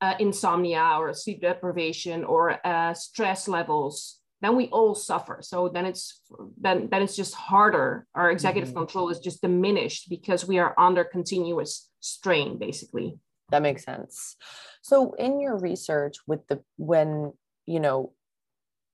uh, 0.01 0.13
insomnia 0.19 0.97
or 0.99 1.13
sleep 1.13 1.41
deprivation 1.41 2.23
or 2.23 2.65
uh, 2.65 2.93
stress 2.93 3.47
levels, 3.47 4.19
then 4.41 4.55
we 4.55 4.67
all 4.67 4.93
suffer. 4.93 5.39
So 5.41 5.69
then 5.69 5.85
it's 5.85 6.21
then 6.59 6.89
then 6.91 7.01
it's 7.01 7.15
just 7.15 7.33
harder. 7.33 8.05
Our 8.13 8.29
executive 8.29 8.69
mm-hmm. 8.69 8.79
control 8.79 9.09
is 9.09 9.19
just 9.19 9.41
diminished 9.41 10.09
because 10.09 10.47
we 10.47 10.59
are 10.59 10.75
under 10.77 11.03
continuous 11.03 11.89
strain, 12.01 12.59
basically. 12.59 13.17
That 13.49 13.63
makes 13.63 13.83
sense. 13.83 14.35
So 14.81 15.13
in 15.13 15.39
your 15.39 15.57
research 15.57 16.17
with 16.27 16.45
the 16.47 16.61
when 16.77 17.33
you 17.65 17.79
know 17.79 18.13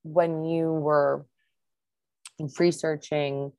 when 0.04 0.44
you 0.44 0.72
were 0.72 1.26
researching 2.60 3.52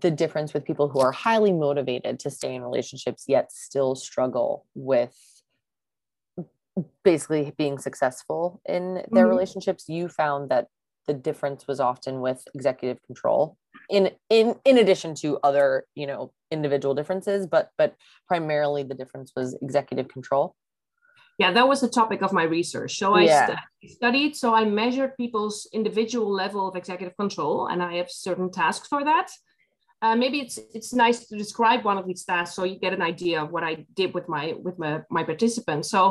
the 0.00 0.10
difference 0.10 0.54
with 0.54 0.64
people 0.64 0.88
who 0.88 1.00
are 1.00 1.12
highly 1.12 1.52
motivated 1.52 2.20
to 2.20 2.30
stay 2.30 2.54
in 2.54 2.62
relationships 2.62 3.24
yet 3.26 3.50
still 3.50 3.94
struggle 3.94 4.66
with 4.74 5.16
basically 7.04 7.52
being 7.58 7.78
successful 7.78 8.60
in 8.66 8.94
their 8.94 9.24
mm-hmm. 9.24 9.30
relationships 9.30 9.88
you 9.88 10.08
found 10.08 10.50
that 10.50 10.68
the 11.06 11.12
difference 11.12 11.66
was 11.66 11.80
often 11.80 12.20
with 12.20 12.44
executive 12.54 13.02
control 13.02 13.56
in 13.90 14.10
in 14.30 14.54
in 14.64 14.78
addition 14.78 15.14
to 15.14 15.38
other 15.42 15.84
you 15.94 16.06
know 16.06 16.32
individual 16.50 16.94
differences 16.94 17.46
but 17.46 17.70
but 17.76 17.94
primarily 18.28 18.82
the 18.82 18.94
difference 18.94 19.32
was 19.34 19.56
executive 19.62 20.08
control 20.08 20.54
yeah 21.42 21.52
that 21.58 21.66
was 21.72 21.80
the 21.80 21.92
topic 22.00 22.20
of 22.22 22.32
my 22.40 22.44
research. 22.58 22.92
So 23.02 23.06
i 23.20 23.22
yeah. 23.22 23.46
st- 23.46 23.92
studied 23.98 24.32
so 24.42 24.48
i 24.60 24.64
measured 24.82 25.12
people's 25.22 25.58
individual 25.78 26.30
level 26.42 26.62
of 26.68 26.74
executive 26.82 27.16
control 27.22 27.54
and 27.70 27.78
i 27.88 27.92
have 28.00 28.10
certain 28.26 28.48
tasks 28.60 28.88
for 28.92 29.02
that. 29.10 29.28
Uh, 30.04 30.16
maybe 30.22 30.38
it's 30.44 30.56
it's 30.76 30.92
nice 31.06 31.18
to 31.28 31.34
describe 31.44 31.80
one 31.90 31.98
of 32.00 32.06
these 32.08 32.24
tasks 32.30 32.54
so 32.56 32.62
you 32.70 32.76
get 32.86 32.96
an 32.98 33.04
idea 33.14 33.36
of 33.42 33.48
what 33.54 33.64
i 33.70 33.74
did 34.00 34.10
with 34.16 34.26
my 34.34 34.44
with 34.66 34.76
my, 34.82 34.92
my 35.16 35.24
participants. 35.30 35.86
So 35.94 36.02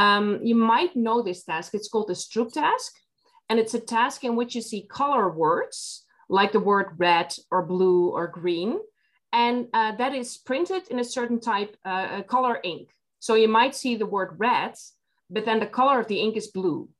um, 0.00 0.26
you 0.48 0.56
might 0.72 0.92
know 1.04 1.18
this 1.22 1.40
task. 1.50 1.68
It's 1.74 1.90
called 1.92 2.08
the 2.08 2.18
stroop 2.24 2.50
task 2.52 2.90
and 3.48 3.56
it's 3.60 3.74
a 3.74 3.84
task 3.96 4.18
in 4.28 4.32
which 4.38 4.54
you 4.56 4.62
see 4.70 4.82
color 5.00 5.26
words 5.44 6.04
like 6.38 6.52
the 6.52 6.66
word 6.70 6.88
red 7.06 7.30
or 7.50 7.60
blue 7.72 8.08
or 8.18 8.26
green 8.40 8.70
and 9.32 9.56
uh, 9.78 9.92
that 10.00 10.14
is 10.14 10.38
printed 10.38 10.82
in 10.92 10.98
a 11.00 11.10
certain 11.16 11.40
type 11.40 11.76
uh, 11.84 12.22
color 12.34 12.56
ink 12.72 12.88
so 13.24 13.36
you 13.36 13.48
might 13.48 13.74
see 13.74 13.96
the 13.96 14.04
word 14.04 14.34
red, 14.36 14.74
but 15.30 15.46
then 15.46 15.58
the 15.58 15.74
color 15.78 15.98
of 15.98 16.08
the 16.08 16.20
ink 16.20 16.36
is 16.36 16.48
blue. 16.48 16.90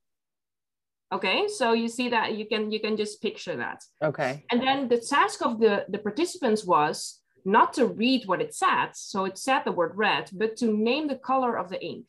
Okay, 1.13 1.49
so 1.49 1.75
you 1.75 1.87
see 1.87 2.09
that 2.09 2.35
you 2.39 2.47
can 2.47 2.73
you 2.73 2.81
can 2.81 2.97
just 2.97 3.21
picture 3.21 3.57
that. 3.57 3.85
Okay. 4.03 4.43
And 4.51 4.59
then 4.63 4.89
the 4.89 4.97
task 4.97 5.45
of 5.45 5.61
the, 5.61 5.85
the 5.87 5.99
participants 5.99 6.65
was 6.65 7.21
not 7.45 7.75
to 7.75 7.85
read 7.85 8.25
what 8.25 8.41
it 8.41 8.55
said, 8.55 8.89
so 8.95 9.27
it 9.27 9.37
said 9.37 9.65
the 9.65 9.79
word 9.81 9.93
red, 9.97 10.31
but 10.33 10.57
to 10.61 10.67
name 10.91 11.09
the 11.09 11.21
color 11.31 11.59
of 11.59 11.69
the 11.69 11.81
ink. 11.85 12.07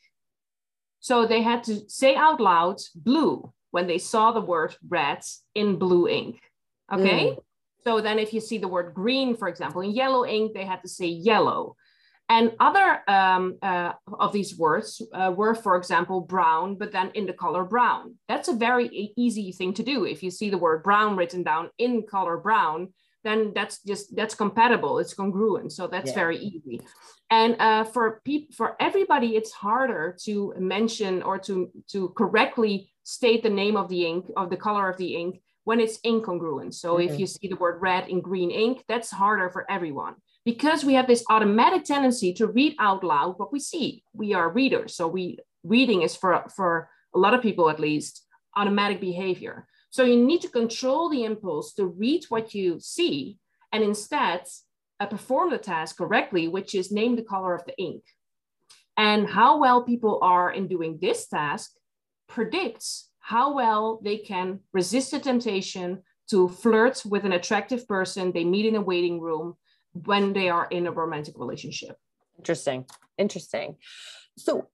So 1.00 1.26
they 1.26 1.42
had 1.42 1.62
to 1.64 1.74
say 1.86 2.16
out 2.16 2.40
loud 2.40 2.78
blue 2.94 3.52
when 3.70 3.86
they 3.86 3.98
saw 3.98 4.32
the 4.32 4.48
word 4.52 4.74
red 4.88 5.20
in 5.54 5.76
blue 5.76 6.08
ink. 6.08 6.40
Okay. 6.90 7.24
Mm. 7.26 7.38
So 7.84 8.00
then 8.00 8.18
if 8.18 8.32
you 8.32 8.40
see 8.40 8.56
the 8.56 8.72
word 8.76 8.94
green, 8.94 9.36
for 9.36 9.46
example, 9.46 9.82
in 9.82 9.90
yellow 9.90 10.24
ink, 10.24 10.54
they 10.54 10.64
had 10.64 10.80
to 10.84 10.88
say 10.88 11.06
yellow. 11.06 11.76
And 12.28 12.52
other 12.58 13.08
um, 13.08 13.56
uh, 13.62 13.92
of 14.18 14.32
these 14.32 14.58
words 14.58 15.00
uh, 15.14 15.32
were, 15.36 15.54
for 15.54 15.76
example, 15.76 16.20
brown, 16.20 16.74
but 16.74 16.90
then 16.90 17.12
in 17.14 17.26
the 17.26 17.32
color 17.32 17.62
brown. 17.62 18.16
That's 18.28 18.48
a 18.48 18.52
very 18.52 18.86
e- 18.88 19.14
easy 19.16 19.52
thing 19.52 19.74
to 19.74 19.84
do. 19.84 20.04
If 20.04 20.22
you 20.24 20.30
see 20.30 20.50
the 20.50 20.58
word 20.58 20.82
brown 20.82 21.16
written 21.16 21.44
down 21.44 21.70
in 21.78 22.02
color 22.02 22.36
brown, 22.36 22.88
then 23.22 23.52
that's 23.54 23.80
just 23.82 24.14
that's 24.16 24.34
compatible. 24.34 24.98
It's 24.98 25.14
congruent. 25.14 25.72
So 25.72 25.86
that's 25.86 26.10
yeah. 26.10 26.14
very 26.14 26.38
easy. 26.38 26.80
And 27.30 27.56
uh, 27.60 27.84
for 27.84 28.20
people, 28.24 28.54
for 28.56 28.76
everybody, 28.80 29.36
it's 29.36 29.52
harder 29.52 30.16
to 30.24 30.54
mention 30.58 31.22
or 31.22 31.38
to 31.40 31.70
to 31.92 32.08
correctly 32.10 32.90
state 33.04 33.44
the 33.44 33.50
name 33.50 33.76
of 33.76 33.88
the 33.88 34.04
ink 34.04 34.26
of 34.36 34.50
the 34.50 34.56
color 34.56 34.88
of 34.88 34.96
the 34.96 35.14
ink 35.14 35.40
when 35.62 35.80
it's 35.80 35.98
incongruent. 35.98 36.74
So 36.74 36.96
mm-hmm. 36.96 37.12
if 37.12 37.20
you 37.20 37.26
see 37.26 37.48
the 37.48 37.56
word 37.56 37.80
red 37.80 38.08
in 38.08 38.20
green 38.20 38.50
ink, 38.50 38.84
that's 38.88 39.10
harder 39.10 39.48
for 39.50 39.68
everyone 39.70 40.16
because 40.46 40.84
we 40.84 40.94
have 40.94 41.08
this 41.08 41.24
automatic 41.28 41.84
tendency 41.84 42.32
to 42.32 42.46
read 42.46 42.76
out 42.78 43.02
loud 43.02 43.34
what 43.36 43.52
we 43.52 43.58
see. 43.58 44.04
We 44.14 44.32
are 44.32 44.48
readers, 44.48 44.94
so 44.94 45.08
we 45.08 45.40
reading 45.64 46.02
is 46.02 46.14
for 46.14 46.44
for 46.54 46.88
a 47.14 47.18
lot 47.18 47.34
of 47.34 47.42
people 47.42 47.68
at 47.68 47.80
least 47.80 48.24
automatic 48.56 49.00
behavior. 49.00 49.66
So 49.90 50.04
you 50.04 50.16
need 50.24 50.42
to 50.42 50.48
control 50.48 51.10
the 51.10 51.24
impulse 51.24 51.74
to 51.74 51.86
read 51.86 52.24
what 52.28 52.54
you 52.54 52.78
see 52.78 53.38
and 53.72 53.82
instead 53.82 54.42
uh, 55.00 55.06
perform 55.06 55.50
the 55.50 55.58
task 55.58 55.98
correctly, 55.98 56.46
which 56.46 56.74
is 56.74 56.92
name 56.92 57.16
the 57.16 57.22
color 57.22 57.52
of 57.54 57.64
the 57.66 57.76
ink. 57.76 58.04
And 58.96 59.28
how 59.28 59.58
well 59.58 59.82
people 59.82 60.20
are 60.22 60.52
in 60.52 60.68
doing 60.68 60.98
this 61.02 61.26
task 61.26 61.72
predicts 62.28 63.10
how 63.18 63.54
well 63.54 64.00
they 64.04 64.18
can 64.18 64.60
resist 64.72 65.10
the 65.10 65.18
temptation 65.18 66.02
to 66.30 66.48
flirt 66.48 67.02
with 67.04 67.24
an 67.24 67.32
attractive 67.32 67.86
person 67.88 68.30
they 68.30 68.44
meet 68.44 68.66
in 68.66 68.76
a 68.76 68.80
waiting 68.80 69.20
room 69.20 69.56
when 70.04 70.32
they 70.32 70.48
are 70.48 70.66
in 70.66 70.86
a 70.86 70.92
romantic 70.92 71.38
relationship. 71.38 71.96
Interesting. 72.38 72.84
Interesting. 73.18 73.76
So 74.36 74.68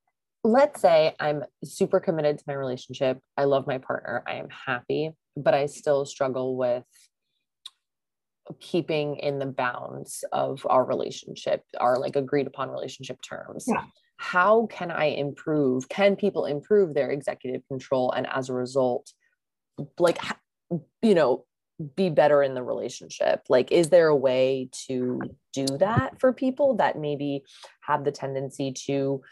let's 0.44 0.80
say 0.80 1.14
I'm 1.20 1.44
super 1.64 2.00
committed 2.00 2.38
to 2.38 2.44
my 2.46 2.54
relationship. 2.54 3.20
I 3.36 3.44
love 3.44 3.66
my 3.66 3.78
partner. 3.78 4.24
I 4.26 4.34
am 4.34 4.48
happy, 4.50 5.12
but 5.36 5.54
I 5.54 5.66
still 5.66 6.04
struggle 6.04 6.56
with 6.56 6.84
keeping 8.60 9.16
in 9.16 9.38
the 9.38 9.46
bounds 9.46 10.24
of 10.32 10.66
our 10.68 10.84
relationship, 10.84 11.62
our 11.78 11.98
like 11.98 12.16
agreed 12.16 12.48
upon 12.48 12.70
relationship 12.70 13.20
terms. 13.22 13.66
Yeah. 13.68 13.84
How 14.16 14.66
can 14.66 14.90
I 14.90 15.06
improve? 15.06 15.88
Can 15.88 16.16
people 16.16 16.46
improve 16.46 16.94
their 16.94 17.10
executive 17.10 17.62
control 17.68 18.12
and 18.12 18.26
as 18.26 18.48
a 18.48 18.54
result, 18.54 19.12
like, 19.98 20.18
you 21.02 21.14
know, 21.14 21.44
be 21.96 22.10
better 22.10 22.42
in 22.42 22.54
the 22.54 22.62
relationship? 22.62 23.42
Like 23.48 23.72
is 23.72 23.90
there 23.90 24.08
a 24.08 24.16
way 24.16 24.68
to 24.86 25.20
do 25.52 25.66
that 25.78 26.20
for 26.20 26.32
people 26.32 26.76
that 26.76 26.98
maybe 26.98 27.44
have 27.80 28.04
the 28.04 28.12
tendency 28.12 28.72
to 28.86 29.22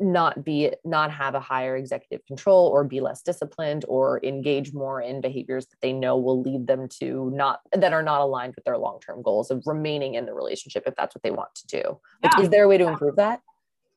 not 0.00 0.44
be 0.44 0.70
not 0.84 1.10
have 1.10 1.34
a 1.34 1.40
higher 1.40 1.74
executive 1.74 2.24
control 2.26 2.66
or 2.66 2.84
be 2.84 3.00
less 3.00 3.22
disciplined 3.22 3.86
or 3.88 4.20
engage 4.22 4.74
more 4.74 5.00
in 5.00 5.22
behaviors 5.22 5.66
that 5.66 5.80
they 5.80 5.94
know 5.94 6.18
will 6.18 6.42
lead 6.42 6.66
them 6.66 6.88
to 6.88 7.30
not 7.32 7.60
that 7.72 7.94
are 7.94 8.02
not 8.02 8.20
aligned 8.20 8.54
with 8.54 8.64
their 8.64 8.76
long-term 8.76 9.22
goals 9.22 9.50
of 9.50 9.62
remaining 9.64 10.14
in 10.14 10.26
the 10.26 10.34
relationship 10.34 10.82
if 10.86 10.94
that's 10.94 11.14
what 11.14 11.22
they 11.22 11.30
want 11.30 11.54
to 11.54 11.66
do? 11.66 11.98
Like, 12.22 12.32
yeah. 12.36 12.42
is 12.42 12.50
there 12.50 12.64
a 12.64 12.68
way 12.68 12.76
to 12.76 12.86
improve 12.86 13.16
that? 13.16 13.40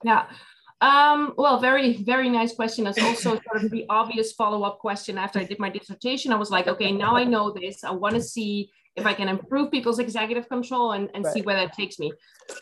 Yeah 0.03 0.25
um, 0.81 1.33
well, 1.37 1.59
very, 1.59 1.97
very 2.03 2.29
nice 2.29 2.53
question. 2.53 2.83
That's 2.83 3.01
also 3.01 3.39
sort 3.47 3.63
of 3.63 3.71
the 3.71 3.85
obvious 3.89 4.33
follow-up 4.33 4.79
question 4.79 5.17
after 5.17 5.39
I 5.39 5.43
did 5.43 5.59
my 5.59 5.69
dissertation. 5.69 6.33
I 6.33 6.37
was 6.37 6.49
like, 6.49 6.67
okay, 6.67 6.91
now 6.91 7.15
I 7.15 7.23
know 7.23 7.51
this. 7.51 7.83
I 7.83 7.91
want 7.91 8.15
to 8.15 8.21
see 8.21 8.71
if 8.95 9.05
I 9.05 9.13
can 9.13 9.29
improve 9.29 9.71
people's 9.71 9.99
executive 9.99 10.49
control 10.49 10.93
and, 10.93 11.09
and 11.13 11.23
right. 11.23 11.33
see 11.33 11.41
where 11.43 11.55
that 11.55 11.73
takes 11.73 11.99
me. 11.99 12.11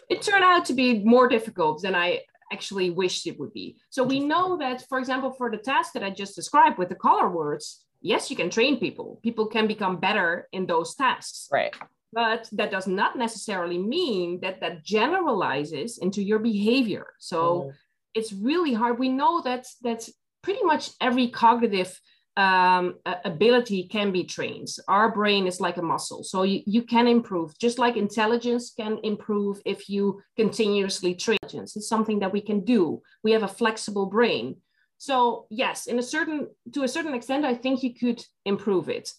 It 0.10 0.22
turned 0.22 0.44
out 0.44 0.66
to 0.66 0.74
be 0.74 1.00
more 1.00 1.28
difficult 1.28 1.82
than 1.82 1.96
I 1.96 2.20
actually 2.52 2.90
wished 2.90 3.26
it 3.26 3.40
would 3.40 3.54
be. 3.54 3.78
So 3.90 4.04
we 4.04 4.20
know 4.20 4.58
that, 4.58 4.86
for 4.90 5.00
example, 5.00 5.32
for 5.32 5.50
the 5.50 5.58
task 5.58 5.94
that 5.94 6.04
I 6.04 6.10
just 6.10 6.36
described 6.36 6.78
with 6.78 6.90
the 6.90 6.96
color 6.96 7.30
words, 7.30 7.86
yes, 8.02 8.30
you 8.30 8.36
can 8.36 8.50
train 8.50 8.80
people. 8.80 9.20
People 9.24 9.48
can 9.48 9.66
become 9.66 9.98
better 9.98 10.48
in 10.52 10.66
those 10.66 10.94
tasks. 10.94 11.48
Right. 11.52 11.74
But 12.12 12.50
that 12.54 12.72
does 12.72 12.88
not 12.88 13.18
necessarily 13.18 13.78
mean 13.78 14.40
that 14.42 14.60
that 14.62 14.84
generalizes 14.84 16.00
into 16.00 16.24
your 16.24 16.40
behavior. 16.40 17.14
So 17.20 17.62
mm. 17.62 17.74
It's 18.14 18.34
really 18.34 18.74
hard. 18.74 19.00
We 19.00 19.10
know 19.10 19.42
that 19.42 19.68
that's 19.82 20.12
pretty 20.42 20.64
much 20.64 20.92
every 21.02 21.30
cognitive 21.30 22.00
um, 22.38 22.96
ability 23.26 23.90
can 23.90 24.12
be 24.12 24.24
trained. 24.24 24.70
Our 24.88 25.14
brain 25.14 25.46
is 25.46 25.60
like 25.60 25.78
a 25.78 25.82
muscle, 25.82 26.24
so 26.24 26.44
you, 26.44 26.62
you 26.66 26.84
can 26.84 27.08
improve, 27.08 27.58
just 27.60 27.80
like 27.80 27.98
intelligence 27.98 28.72
can 28.76 29.00
improve 29.04 29.62
if 29.66 29.90
you 29.90 30.22
continuously 30.38 31.16
train. 31.16 31.38
It's 31.52 31.88
something 31.88 32.20
that 32.20 32.32
we 32.32 32.42
can 32.42 32.64
do. 32.64 33.02
We 33.24 33.32
have 33.32 33.44
a 33.44 33.48
flexible 33.48 34.06
brain. 34.06 34.58
So 34.98 35.48
yes, 35.50 35.88
in 35.88 36.00
a 36.00 36.04
certain 36.04 36.48
to 36.74 36.84
a 36.84 36.88
certain 36.88 37.14
extent, 37.14 37.46
I 37.46 37.56
think 37.56 37.84
you 37.84 37.94
could 37.94 38.24
improve 38.46 38.90
it. 38.90 39.12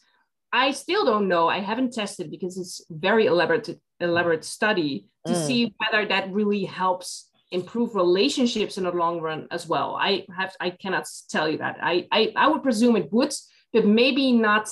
I 0.52 0.72
still 0.72 1.04
don't 1.04 1.28
know. 1.28 1.48
I 1.48 1.60
haven't 1.60 1.92
tested 1.92 2.30
because 2.30 2.58
it's 2.58 2.84
very 2.90 3.26
elaborate 3.26 3.78
elaborate 4.00 4.44
study 4.44 5.06
to 5.26 5.32
mm. 5.32 5.46
see 5.46 5.74
whether 5.78 6.06
that 6.08 6.32
really 6.32 6.64
helps 6.64 7.29
improve 7.50 7.94
relationships 7.94 8.78
in 8.78 8.84
the 8.84 8.92
long 8.92 9.20
run 9.20 9.46
as 9.50 9.66
well. 9.66 9.96
I 9.96 10.26
have 10.36 10.54
I 10.60 10.70
cannot 10.70 11.06
tell 11.28 11.48
you 11.48 11.58
that. 11.58 11.78
I 11.82 12.06
I, 12.12 12.32
I 12.36 12.48
would 12.48 12.62
presume 12.62 12.96
it 12.96 13.12
would, 13.12 13.32
but 13.72 13.86
maybe 13.86 14.32
not 14.32 14.68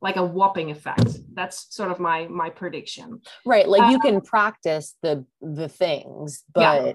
like 0.00 0.16
a 0.16 0.24
whopping 0.24 0.70
effect. 0.70 1.18
That's 1.32 1.74
sort 1.74 1.90
of 1.90 2.00
my 2.00 2.26
my 2.26 2.50
prediction. 2.50 3.20
Right. 3.46 3.68
Like 3.68 3.90
you 3.90 3.98
uh, 3.98 4.00
can 4.00 4.20
practice 4.20 4.96
the 5.02 5.24
the 5.40 5.68
things, 5.68 6.42
but 6.52 6.84
yeah. 6.84 6.92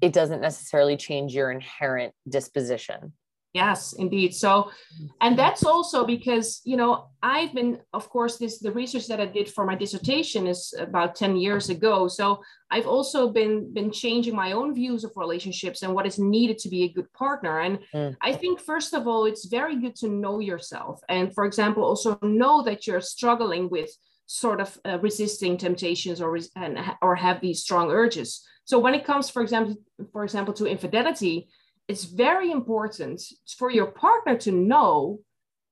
it 0.00 0.12
doesn't 0.12 0.40
necessarily 0.40 0.96
change 0.96 1.34
your 1.34 1.50
inherent 1.50 2.14
disposition. 2.28 3.12
Yes, 3.56 3.94
indeed. 3.94 4.34
So, 4.34 4.70
and 5.22 5.38
that's 5.38 5.64
also 5.64 6.04
because, 6.04 6.60
you 6.64 6.76
know, 6.76 7.08
I've 7.22 7.54
been, 7.54 7.80
of 7.94 8.10
course, 8.10 8.36
this 8.36 8.58
the 8.58 8.70
research 8.70 9.06
that 9.08 9.18
I 9.18 9.24
did 9.24 9.48
for 9.48 9.64
my 9.64 9.74
dissertation 9.74 10.46
is 10.46 10.74
about 10.78 11.14
10 11.14 11.36
years 11.36 11.70
ago. 11.70 12.06
So 12.06 12.42
I've 12.70 12.86
also 12.86 13.30
been 13.30 13.72
been 13.72 13.90
changing 13.90 14.36
my 14.36 14.52
own 14.52 14.74
views 14.74 15.04
of 15.04 15.12
relationships 15.16 15.82
and 15.82 15.94
what 15.94 16.06
is 16.06 16.18
needed 16.18 16.58
to 16.58 16.68
be 16.68 16.82
a 16.84 16.92
good 16.92 17.10
partner. 17.14 17.60
And 17.60 17.78
mm. 17.94 18.14
I 18.20 18.32
think 18.34 18.60
first 18.60 18.92
of 18.92 19.08
all, 19.08 19.24
it's 19.24 19.46
very 19.46 19.76
good 19.80 19.96
to 20.02 20.08
know 20.08 20.38
yourself. 20.38 21.00
And 21.08 21.32
for 21.34 21.46
example, 21.46 21.82
also 21.82 22.18
know 22.20 22.62
that 22.64 22.86
you're 22.86 23.00
struggling 23.16 23.70
with 23.70 23.90
sort 24.26 24.60
of 24.60 24.78
uh, 24.84 24.98
resisting 25.00 25.56
temptations 25.56 26.20
or 26.20 26.38
and, 26.56 26.78
or 27.00 27.16
have 27.16 27.40
these 27.40 27.62
strong 27.62 27.90
urges. 27.90 28.46
So 28.66 28.78
when 28.78 28.94
it 28.94 29.06
comes, 29.06 29.30
for 29.30 29.42
example, 29.42 29.76
for 30.12 30.24
example, 30.24 30.52
to 30.54 30.66
infidelity, 30.66 31.48
it's 31.88 32.04
very 32.04 32.50
important 32.50 33.22
for 33.58 33.70
your 33.70 33.86
partner 33.86 34.36
to 34.38 34.52
know 34.52 35.20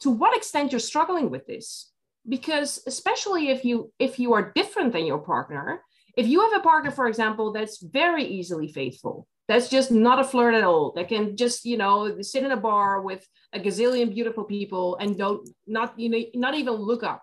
to 0.00 0.10
what 0.10 0.36
extent 0.36 0.72
you're 0.72 0.78
struggling 0.78 1.30
with 1.30 1.46
this. 1.46 1.90
Because 2.28 2.82
especially 2.86 3.50
if 3.50 3.64
you 3.64 3.92
if 3.98 4.18
you 4.18 4.32
are 4.32 4.52
different 4.54 4.92
than 4.92 5.06
your 5.06 5.18
partner 5.18 5.82
if 6.16 6.26
you 6.26 6.40
have 6.40 6.52
a 6.54 6.62
partner 6.62 6.90
for 6.90 7.06
example 7.06 7.52
that's 7.52 7.82
very 7.82 8.24
easily 8.24 8.68
faithful 8.68 9.26
that's 9.48 9.68
just 9.68 9.90
not 9.90 10.18
a 10.18 10.24
flirt 10.24 10.54
at 10.54 10.64
all 10.64 10.92
that 10.92 11.08
can 11.08 11.36
just 11.36 11.64
you 11.64 11.76
know 11.76 12.20
sit 12.20 12.44
in 12.44 12.52
a 12.52 12.56
bar 12.56 13.02
with 13.02 13.26
a 13.52 13.60
gazillion 13.60 14.12
beautiful 14.12 14.44
people 14.44 14.96
and 14.96 15.18
don't 15.18 15.48
not 15.66 15.98
you 15.98 16.08
know 16.08 16.22
not 16.34 16.54
even 16.54 16.74
look 16.74 17.02
up 17.02 17.22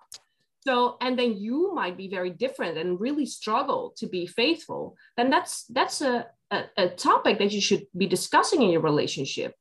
so 0.65 0.97
and 1.01 1.17
then 1.17 1.37
you 1.37 1.73
might 1.73 1.97
be 1.97 2.07
very 2.07 2.29
different 2.29 2.77
and 2.77 2.99
really 2.99 3.25
struggle 3.25 3.93
to 3.97 4.07
be 4.07 4.27
faithful. 4.27 4.95
Then 5.17 5.29
that's 5.29 5.65
that's 5.65 6.01
a 6.01 6.27
a, 6.51 6.63
a 6.77 6.89
topic 6.89 7.39
that 7.39 7.51
you 7.51 7.61
should 7.61 7.85
be 7.95 8.07
discussing 8.07 8.61
in 8.61 8.69
your 8.69 8.81
relationship. 8.81 9.55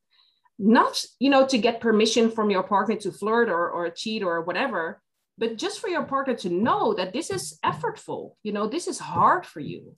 Not 0.59 1.05
you 1.19 1.31
know 1.31 1.47
to 1.47 1.59
get 1.59 1.81
permission 1.81 2.31
from 2.31 2.51
your 2.51 2.63
partner 2.63 2.97
to 2.97 3.13
flirt 3.13 3.49
or, 3.49 3.71
or 3.71 3.91
cheat 3.91 4.23
or 4.23 4.43
whatever 4.43 5.01
but 5.41 5.57
just 5.57 5.81
for 5.81 5.89
your 5.89 6.05
partner 6.05 6.35
to 6.35 6.51
know 6.51 6.93
that 6.93 7.15
this 7.15 7.31
is 7.31 7.59
effortful. 7.65 8.33
You 8.43 8.53
know 8.53 8.69
this 8.69 8.87
is 8.87 8.99
hard 8.99 9.47
for 9.47 9.61
you. 9.61 9.95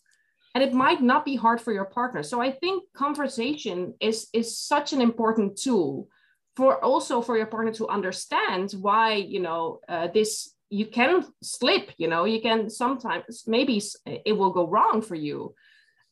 And 0.55 0.62
it 0.62 0.73
might 0.73 1.03
not 1.03 1.25
be 1.25 1.35
hard 1.35 1.61
for 1.61 1.73
your 1.73 1.87
partner. 1.87 2.23
So 2.23 2.41
i 2.41 2.53
think 2.53 2.85
conversation 2.95 3.95
is 4.01 4.29
is 4.33 4.57
such 4.57 4.93
an 4.93 5.01
important 5.01 5.59
tool 5.59 6.09
for 6.57 6.83
also 6.85 7.21
for 7.23 7.37
your 7.37 7.47
partner 7.47 7.73
to 7.73 7.88
understand 7.88 8.73
why 8.73 9.15
you 9.15 9.41
know 9.41 9.81
uh, 9.88 10.09
this 10.09 10.52
you 10.73 10.87
can 10.87 11.25
slip 11.43 11.91
you 11.99 12.09
know 12.09 12.25
you 12.25 12.41
can 12.41 12.71
sometimes 12.71 13.45
maybe 13.47 13.81
it 14.07 14.33
will 14.37 14.51
go 14.51 14.67
wrong 14.67 15.03
for 15.03 15.15
you. 15.15 15.55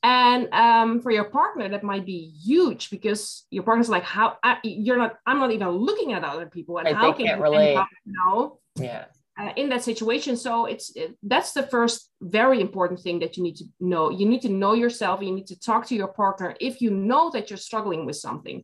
And 0.03 0.49
um, 0.55 1.03
for 1.03 1.11
your 1.11 1.25
partner 1.25 1.69
that 1.69 1.83
might 1.83 2.07
be 2.07 2.33
huge 2.43 2.89
because 2.89 3.47
your 3.51 3.65
partner's 3.65 3.91
like 3.91 4.03
how 4.03 4.39
I, 4.43 4.57
you're 4.63 4.97
not 4.97 5.17
i'm 5.27 5.39
not 5.39 5.53
even 5.53 5.69
looking 5.69 6.15
at 6.15 6.25
other 6.25 6.47
people 6.47 6.79
and 6.79 6.87
right, 6.87 6.97
how 6.97 7.13
can 7.13 7.27
you 7.27 7.37
relate. 7.37 7.79
know? 8.07 8.61
Yeah. 8.77 9.05
Uh, 9.39 9.53
in 9.57 9.71
that 9.71 9.83
situation. 9.83 10.37
So 10.37 10.67
it's 10.67 10.95
it, 10.97 11.17
that's 11.23 11.53
the 11.53 11.63
first 11.63 12.11
very 12.21 12.61
important 12.61 13.01
thing 13.01 13.21
that 13.21 13.37
you 13.37 13.43
need 13.43 13.57
to 13.57 13.65
know. 13.79 14.11
You 14.11 14.27
need 14.27 14.43
to 14.43 14.51
know 14.51 14.75
yourself. 14.75 15.23
You 15.23 15.33
need 15.33 15.47
to 15.47 15.59
talk 15.59 15.87
to 15.87 15.95
your 15.95 16.09
partner 16.09 16.55
if 16.61 16.83
you 16.83 16.91
know 16.91 17.31
that 17.31 17.49
you're 17.49 17.57
struggling 17.69 18.05
with 18.05 18.17
something 18.17 18.63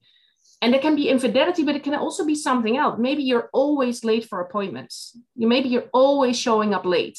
and 0.63 0.75
it 0.75 0.83
can 0.83 0.97
be 0.97 1.09
infidelity 1.09 1.65
but 1.65 1.77
it 1.77 1.85
can 1.85 1.95
also 1.95 2.25
be 2.25 2.35
something 2.35 2.77
else. 2.77 2.99
Maybe 2.99 3.23
you're 3.23 3.51
always 3.53 4.05
late 4.05 4.25
for 4.25 4.41
appointments. 4.41 5.17
You 5.35 5.47
maybe 5.47 5.69
you're 5.69 5.91
always 5.93 6.39
showing 6.39 6.75
up 6.75 6.85
late. 6.85 7.19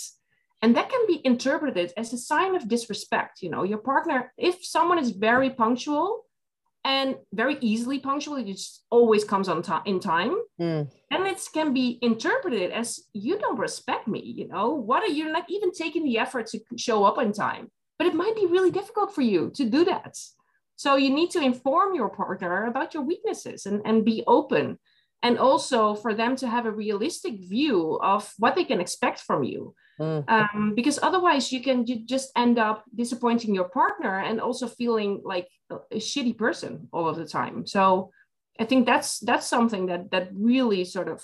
And 0.61 0.75
that 0.75 0.89
can 0.89 1.05
be 1.05 1.21
interpreted 1.23 1.93
as 1.97 2.13
a 2.13 2.17
sign 2.17 2.55
of 2.55 2.67
disrespect 2.67 3.41
you 3.41 3.49
know. 3.49 3.63
Your 3.63 3.77
partner 3.77 4.33
if 4.37 4.65
someone 4.65 4.99
is 4.99 5.11
very 5.11 5.49
punctual 5.49 6.23
and 6.83 7.17
very 7.33 7.57
easily 7.61 7.99
punctual 7.99 8.37
it 8.37 8.47
just 8.47 8.85
always 8.89 9.23
comes 9.23 9.49
on 9.49 9.61
time 9.61 9.81
in 9.85 9.99
time 9.99 10.35
mm. 10.59 10.89
and 11.11 11.27
it 11.27 11.41
can 11.53 11.73
be 11.73 11.99
interpreted 12.01 12.71
as 12.71 13.01
you 13.13 13.37
don't 13.37 13.59
respect 13.59 14.07
me 14.07 14.21
you 14.21 14.47
know. 14.47 14.69
What 14.69 15.03
are 15.03 15.13
you 15.13 15.31
not 15.31 15.45
even 15.49 15.71
taking 15.71 16.03
the 16.03 16.17
effort 16.17 16.47
to 16.47 16.59
show 16.77 17.03
up 17.03 17.17
on 17.17 17.33
time? 17.33 17.69
But 17.99 18.07
it 18.07 18.13
might 18.13 18.35
be 18.35 18.45
really 18.45 18.71
difficult 18.71 19.13
for 19.13 19.21
you 19.21 19.51
to 19.55 19.69
do 19.69 19.85
that 19.85 20.17
so 20.77 20.95
you 20.95 21.09
need 21.09 21.31
to 21.31 21.41
inform 21.41 21.95
your 21.95 22.09
partner 22.09 22.67
about 22.67 22.93
your 22.93 23.03
weaknesses 23.03 23.65
and, 23.65 23.81
and 23.83 24.05
be 24.05 24.23
open. 24.27 24.79
And 25.23 25.39
also 25.39 25.95
for 25.95 26.13
them 26.13 26.35
to 26.37 26.47
have 26.47 26.67
a 26.67 26.71
realistic 26.71 27.39
view 27.39 27.99
of 28.01 28.31
what 28.37 28.55
they 28.55 28.63
can 28.63 28.79
expect 28.79 29.19
from 29.19 29.43
you. 29.43 29.75
Mm. 29.99 30.29
um, 30.29 30.73
because 30.75 30.99
otherwise 31.01 31.51
you 31.51 31.59
can 31.59 31.87
you 31.87 32.05
just 32.05 32.29
end 32.35 32.59
up 32.59 32.83
disappointing 32.93 33.55
your 33.55 33.67
partner 33.67 34.19
and 34.19 34.39
also 34.39 34.67
feeling 34.67 35.21
like 35.25 35.47
a 35.71 35.97
shitty 35.97 36.37
person 36.37 36.87
all 36.93 37.09
of 37.09 37.17
the 37.17 37.25
time. 37.25 37.65
So 37.65 38.11
i 38.59 38.65
think 38.65 38.85
that's 38.85 39.19
that's 39.19 39.47
something 39.47 39.85
that 39.85 40.09
that 40.11 40.29
really 40.33 40.83
sort 40.83 41.07
of 41.07 41.23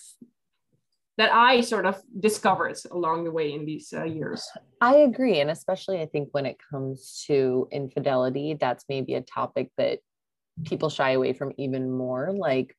that 1.17 1.31
i 1.33 1.61
sort 1.61 1.85
of 1.85 2.01
discovered 2.19 2.77
along 2.91 3.23
the 3.23 3.31
way 3.31 3.53
in 3.53 3.65
these 3.65 3.93
uh, 3.95 4.03
years. 4.03 4.47
I 4.81 4.95
agree 4.97 5.39
and 5.39 5.49
especially 5.49 6.01
i 6.01 6.05
think 6.05 6.29
when 6.31 6.45
it 6.45 6.57
comes 6.71 7.23
to 7.27 7.67
infidelity 7.71 8.57
that's 8.59 8.85
maybe 8.89 9.13
a 9.15 9.21
topic 9.21 9.71
that 9.77 9.99
people 10.65 10.89
shy 10.89 11.11
away 11.11 11.33
from 11.33 11.51
even 11.57 11.91
more 11.91 12.31
like 12.31 12.75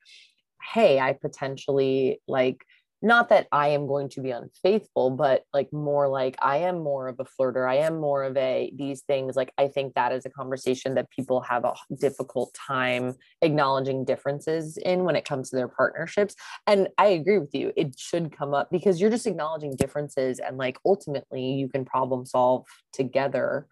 hey 0.73 0.99
i 1.01 1.12
potentially 1.12 2.20
like 2.29 2.64
not 3.05 3.29
that 3.29 3.47
I 3.53 3.69
am 3.69 3.87
going 3.87 4.09
to 4.11 4.23
be 4.23 4.31
unfaithful, 4.31 5.11
but 5.11 5.45
like 5.53 5.71
more 5.75 6.09
like 6.09 6.37
I 6.40 6.57
am 6.59 6.83
more 6.83 7.09
of 7.09 7.21
a 7.21 7.25
flirter. 7.25 7.69
I 7.69 7.77
am 7.77 8.01
more 8.01 8.25
of 8.25 8.35
a 8.37 8.73
these 8.75 9.03
things. 9.03 9.37
Like 9.37 9.53
I 9.59 9.69
think 9.69 9.93
that 9.95 10.11
is 10.12 10.25
a 10.25 10.31
conversation 10.31 10.95
that 10.95 11.11
people 11.11 11.43
have 11.43 11.64
a 11.64 11.75
difficult 12.01 12.55
time 12.55 13.14
acknowledging 13.43 14.07
differences 14.07 14.79
in 14.79 15.05
when 15.05 15.17
it 15.17 15.27
comes 15.27 15.51
to 15.51 15.57
their 15.57 15.69
partnerships. 15.69 16.35
And 16.67 16.88
I 16.97 17.09
agree 17.09 17.38
with 17.38 17.55
you. 17.55 17.73
It 17.77 17.99
should 17.99 18.35
come 18.37 18.55
up 18.55 18.71
because 18.71 19.03
you're 19.03 19.11
just 19.11 19.27
acknowledging 19.27 19.77
differences 19.77 20.38
and 20.38 20.57
like 20.57 20.79
ultimately 20.87 21.45
you 21.45 21.69
can 21.69 21.85
problem 21.85 22.25
solve 22.25 22.64
together 22.95 23.67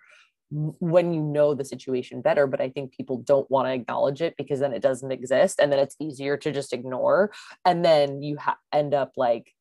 when 0.52 1.14
you 1.14 1.22
know 1.22 1.54
the 1.54 1.64
situation 1.64 2.20
better 2.20 2.46
but 2.46 2.60
i 2.60 2.68
think 2.68 2.92
people 2.92 3.16
don't 3.18 3.50
want 3.50 3.66
to 3.66 3.72
acknowledge 3.72 4.20
it 4.20 4.34
because 4.36 4.60
then 4.60 4.74
it 4.74 4.82
doesn't 4.82 5.10
exist 5.10 5.58
and 5.58 5.72
then 5.72 5.78
it's 5.78 5.96
easier 5.98 6.36
to 6.36 6.52
just 6.52 6.72
ignore 6.74 7.32
and 7.64 7.84
then 7.84 8.22
you 8.22 8.36
ha- 8.36 8.58
end 8.72 8.92
up 8.92 9.12
like 9.16 9.52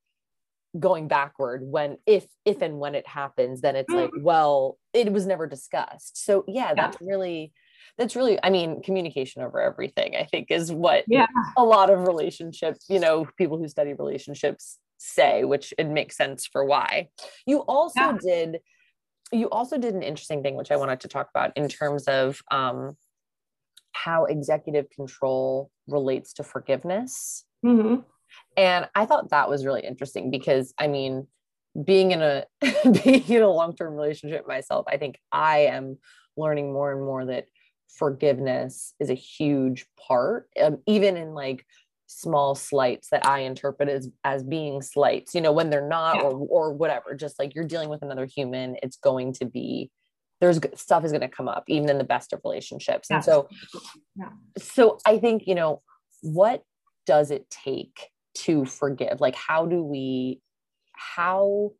going 0.80 1.08
backward 1.08 1.62
when 1.63 1.97
if 2.06 2.25
if 2.45 2.62
and 2.62 2.80
when 2.80 2.95
it 2.95 3.08
happens 3.08 3.62
then 3.62 3.75
it's 3.75 3.89
like 3.89 4.10
mm-hmm. 4.10 4.23
well 4.23 4.77
it 4.93 5.12
was 5.12 5.25
never 5.25 5.47
discussed 5.47 6.23
so 6.23 6.43
yeah 6.47 6.73
that's 6.73 6.97
yeah. 7.01 7.08
really 7.08 7.54
that's 7.97 8.15
really 8.15 8.39
i 8.43 8.49
mean 8.49 8.82
communication 8.82 9.41
over 9.41 9.60
everything 9.60 10.15
i 10.15 10.23
think 10.23 10.49
is 10.49 10.71
what 10.71 11.04
yeah. 11.08 11.27
a 11.58 11.63
lot 11.63 11.89
of 11.89 12.08
relationships 12.08 12.86
you 12.89 12.99
know 12.99 13.27
people 13.38 13.58
who 13.58 13.67
study 13.67 13.93
relationships 13.93 14.77
say 14.97 15.43
which 15.43 15.73
it 15.77 15.88
makes 15.88 16.15
sense 16.15 16.45
for 16.45 16.63
why 16.63 17.10
you 17.45 17.60
also 17.60 17.99
yeah. 17.99 18.17
did 18.21 18.60
you 19.31 19.49
also 19.49 19.77
did 19.77 19.93
an 19.93 20.03
interesting 20.03 20.43
thing, 20.43 20.55
which 20.55 20.71
I 20.71 20.75
wanted 20.75 20.99
to 21.01 21.07
talk 21.07 21.29
about 21.29 21.51
in 21.55 21.67
terms 21.67 22.07
of 22.07 22.41
um, 22.51 22.97
how 23.93 24.25
executive 24.25 24.89
control 24.89 25.71
relates 25.87 26.33
to 26.33 26.43
forgiveness. 26.43 27.45
Mm-hmm. 27.65 28.01
And 28.57 28.89
I 28.95 29.05
thought 29.05 29.29
that 29.29 29.49
was 29.49 29.65
really 29.65 29.85
interesting 29.85 30.31
because, 30.31 30.73
I 30.77 30.87
mean, 30.87 31.27
being 31.83 32.11
in 32.11 32.21
a 32.21 32.45
being 33.03 33.23
in 33.23 33.41
a 33.41 33.49
long-term 33.49 33.93
relationship 33.93 34.47
myself 34.47 34.85
i 34.89 34.97
think 34.97 35.19
i 35.31 35.59
am 35.59 35.97
learning 36.37 36.71
more 36.71 36.91
and 36.91 37.01
more 37.01 37.25
that 37.25 37.45
forgiveness 37.87 38.93
is 38.99 39.09
a 39.09 39.15
huge 39.15 39.85
part 40.07 40.49
um, 40.61 40.77
even 40.87 41.17
in 41.17 41.33
like 41.33 41.65
small 42.12 42.56
slights 42.56 43.10
that 43.10 43.26
i 43.26 43.39
interpret 43.39 43.89
as 43.89 44.10
as 44.24 44.43
being 44.43 44.82
slights 44.82 45.34
you 45.34 45.41
know 45.41 45.52
when 45.52 45.69
they're 45.69 45.88
not 45.88 46.17
yeah. 46.17 46.21
or 46.24 46.47
or 46.50 46.74
whatever 46.74 47.15
just 47.15 47.39
like 47.39 47.56
you're 47.56 47.63
dealing 47.63 47.89
with 47.89 48.02
another 48.02 48.26
human 48.26 48.76
it's 48.84 48.97
going 48.97 49.32
to 49.32 49.45
be 49.45 49.89
there's 50.41 50.60
stuff 50.76 51.06
is 51.06 51.12
going 51.12 51.21
to 51.21 51.30
come 51.30 51.47
up 51.47 51.63
even 51.67 51.89
in 51.89 52.00
the 52.00 52.04
best 52.04 52.34
of 52.34 52.41
relationships. 52.43 53.10
And 53.12 53.24
so 53.24 53.47
yeah. 54.15 54.30
so 54.58 54.97
i 55.06 55.17
think 55.17 55.43
you 55.45 55.56
know 55.56 55.82
what 56.21 56.63
does 57.06 57.32
it 57.32 57.50
take 57.50 58.10
to 58.34 58.65
forgive? 58.65 59.21
Like 59.21 59.36
how 59.36 59.65
do 59.65 59.84
we 59.84 60.41
how 60.93 61.71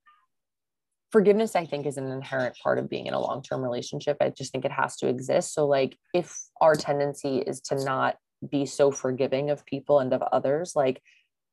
forgiveness 1.12 1.56
i 1.56 1.66
think 1.66 1.86
is 1.86 1.98
an 1.98 2.10
inherent 2.10 2.56
part 2.56 2.80
of 2.80 2.90
being 2.90 3.06
in 3.06 3.14
a 3.14 3.20
long-term 3.20 3.62
relationship. 3.62 4.18
I 4.22 4.30
just 4.30 4.52
think 4.52 4.64
it 4.64 4.72
has 4.72 4.96
to 4.98 5.08
exist. 5.08 5.54
So 5.54 5.68
like 5.68 5.98
if 6.14 6.38
our 6.62 6.76
tendency 6.76 7.40
is 7.40 7.62
to 7.62 7.84
not 7.84 8.18
be 8.50 8.66
so 8.66 8.92
forgiving 8.92 9.50
of 9.50 9.66
people 9.66 10.00
and 10.00 10.14
of 10.14 10.22
others 10.22 10.74
like 10.76 11.02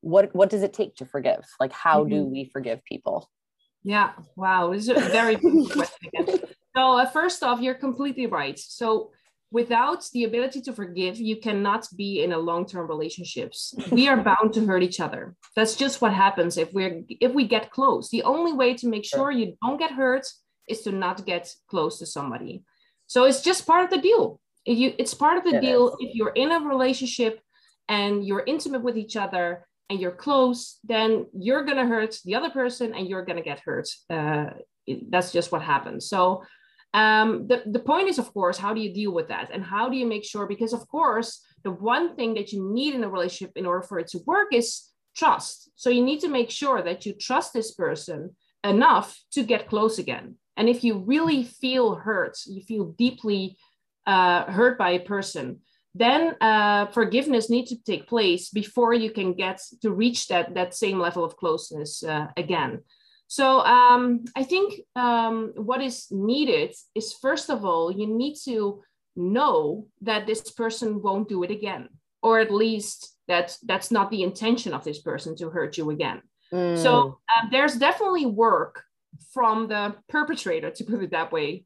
what 0.01 0.35
what 0.35 0.51
does 0.51 0.63
it 0.63 0.73
take 0.73 0.95
to 0.97 1.05
forgive? 1.05 1.45
Like 1.59 1.73
how 1.73 2.01
mm-hmm. 2.01 2.11
do 2.11 2.25
we 2.25 2.45
forgive 2.53 2.85
people? 2.85 3.29
Yeah 3.83 4.13
wow 4.37 4.73
it's 4.73 4.89
a 4.89 4.95
very 4.95 5.37
good 5.37 5.71
question 5.73 6.09
again. 6.13 6.41
So 6.77 6.99
uh, 6.99 7.07
first 7.07 7.43
off 7.43 7.61
you're 7.61 7.75
completely 7.75 8.27
right. 8.27 8.59
So 8.59 9.11
without 9.51 10.05
the 10.13 10.25
ability 10.25 10.61
to 10.61 10.73
forgive 10.73 11.19
you 11.19 11.37
cannot 11.37 11.87
be 11.97 12.23
in 12.23 12.33
a 12.33 12.39
long-term 12.39 12.87
relationships. 12.87 13.75
We 13.91 14.09
are 14.09 14.17
bound 14.31 14.53
to 14.55 14.67
hurt 14.67 14.83
each 14.83 15.01
other. 15.01 15.35
That's 15.57 15.75
just 15.75 16.01
what 16.01 16.13
happens 16.13 16.59
if 16.59 16.73
we're 16.73 17.03
if 17.09 17.33
we 17.33 17.47
get 17.47 17.71
close. 17.71 18.11
The 18.11 18.23
only 18.23 18.53
way 18.53 18.75
to 18.75 18.89
make 18.89 19.05
sure 19.05 19.31
you 19.31 19.57
don't 19.63 19.79
get 19.79 19.93
hurt 19.93 20.27
is 20.69 20.83
to 20.83 20.93
not 20.93 21.25
get 21.25 21.53
close 21.69 21.99
to 21.99 22.07
somebody. 22.07 22.63
So 23.07 23.25
it's 23.25 23.43
just 23.43 23.67
part 23.67 23.85
of 23.85 23.91
the 23.91 24.03
deal 24.03 24.39
you 24.65 24.93
it's 24.99 25.15
part 25.15 25.39
of 25.39 25.45
the 25.45 25.57
it 25.57 25.61
deal 25.61 25.89
is. 25.89 25.97
if 26.01 26.15
you're 26.15 26.33
in 26.35 26.53
a 26.53 26.61
relationship 26.61 27.41
and 27.89 28.25
you're 28.27 28.45
intimate 28.47 28.83
with 28.83 28.99
each 28.99 29.17
other 29.17 29.67
and 29.91 30.01
you're 30.01 30.11
close 30.11 30.79
then 30.85 31.27
you're 31.33 31.65
to 31.65 31.87
hurt 31.87 32.19
the 32.25 32.35
other 32.35 32.51
person 32.51 32.95
and 32.95 33.09
you're 33.09 33.25
to 33.25 33.41
get 33.43 33.61
hurt 33.61 33.89
uh, 34.11 34.47
that's 35.09 35.33
just 35.33 35.53
what 35.53 35.63
happens 35.63 36.09
so 36.09 36.43
um, 36.95 37.47
the, 37.47 37.63
the 37.67 37.79
point 37.79 38.09
is, 38.09 38.19
of 38.19 38.33
course, 38.33 38.57
how 38.57 38.73
do 38.73 38.81
you 38.81 38.93
deal 38.93 39.13
with 39.13 39.29
that? 39.29 39.51
And 39.53 39.63
how 39.63 39.89
do 39.89 39.97
you 39.97 40.07
make 40.07 40.25
sure? 40.25 40.47
Because, 40.47 40.73
of 40.73 40.89
course, 40.89 41.45
the 41.65 41.71
one 41.71 42.17
thing 42.17 42.35
that 42.35 42.53
you 42.53 42.73
need 42.73 42.95
in 42.95 43.05
a 43.05 43.09
relationship 43.09 43.53
in 43.57 43.67
order 43.67 43.83
for 43.83 43.99
it 43.99 44.09
to 44.09 44.21
work 44.27 44.49
is 44.53 44.89
trust. 45.17 45.71
So 45.77 45.91
you 45.91 46.03
need 46.03 46.21
to 46.21 46.29
make 46.29 46.51
sure 46.51 46.83
that 46.83 47.05
you 47.05 47.13
trust 47.13 47.53
this 47.53 47.75
person 47.75 48.35
enough 48.65 49.19
to 49.33 49.43
get 49.43 49.69
close 49.69 49.99
again. 49.99 50.37
And 50.57 50.69
if 50.69 50.83
you 50.83 50.99
really 50.99 51.45
feel 51.45 51.95
hurt, 51.95 52.39
you 52.47 52.63
feel 52.63 52.87
deeply 52.99 53.57
uh, 54.09 54.51
hurt 54.51 54.77
by 54.79 54.91
a 54.91 55.07
person, 55.15 55.47
then 55.95 56.35
uh, 56.41 56.87
forgiveness 56.99 57.51
needs 57.51 57.71
to 57.71 57.83
take 57.91 58.07
place 58.07 58.45
before 58.51 58.95
you 58.95 59.11
can 59.11 59.35
get 59.35 59.61
to 59.83 59.91
reach 59.93 60.29
that 60.29 60.55
that 60.55 60.75
same 60.75 60.99
level 61.07 61.25
of 61.25 61.37
closeness 61.37 62.03
uh, 62.03 62.27
again. 62.37 62.73
So 63.29 63.61
um, 63.61 64.25
I 64.35 64.45
think 64.45 64.67
um, 64.97 65.53
what 65.57 65.81
is 65.83 66.07
needed 66.11 66.71
is 66.95 67.13
first 67.13 67.51
of 67.51 67.65
all, 67.65 67.93
you 67.93 68.07
need 68.07 68.37
to 68.45 68.83
know 69.15 69.87
that 70.01 70.27
this 70.27 70.51
person 70.63 71.03
won't 71.03 71.29
do 71.29 71.43
it 71.45 71.51
again, 71.51 71.89
or 72.23 72.41
at 72.41 72.51
least 72.51 72.99
that 73.27 73.57
that's 73.71 73.91
not 73.91 74.11
the 74.11 74.23
intention 74.23 74.73
of 74.75 74.85
this 74.85 75.01
person 75.03 75.37
to 75.37 75.51
hurt 75.51 75.77
you 75.77 75.91
again. 75.91 76.23
Mm. 76.53 76.79
So 76.85 77.19
um, 77.33 77.49
there's 77.51 77.77
definitely 77.77 78.27
work 78.27 78.85
from 79.35 79.69
the 79.69 79.95
perpetrator, 80.09 80.71
to 80.71 80.85
put 80.85 81.03
it 81.03 81.11
that 81.11 81.33
way, 81.33 81.65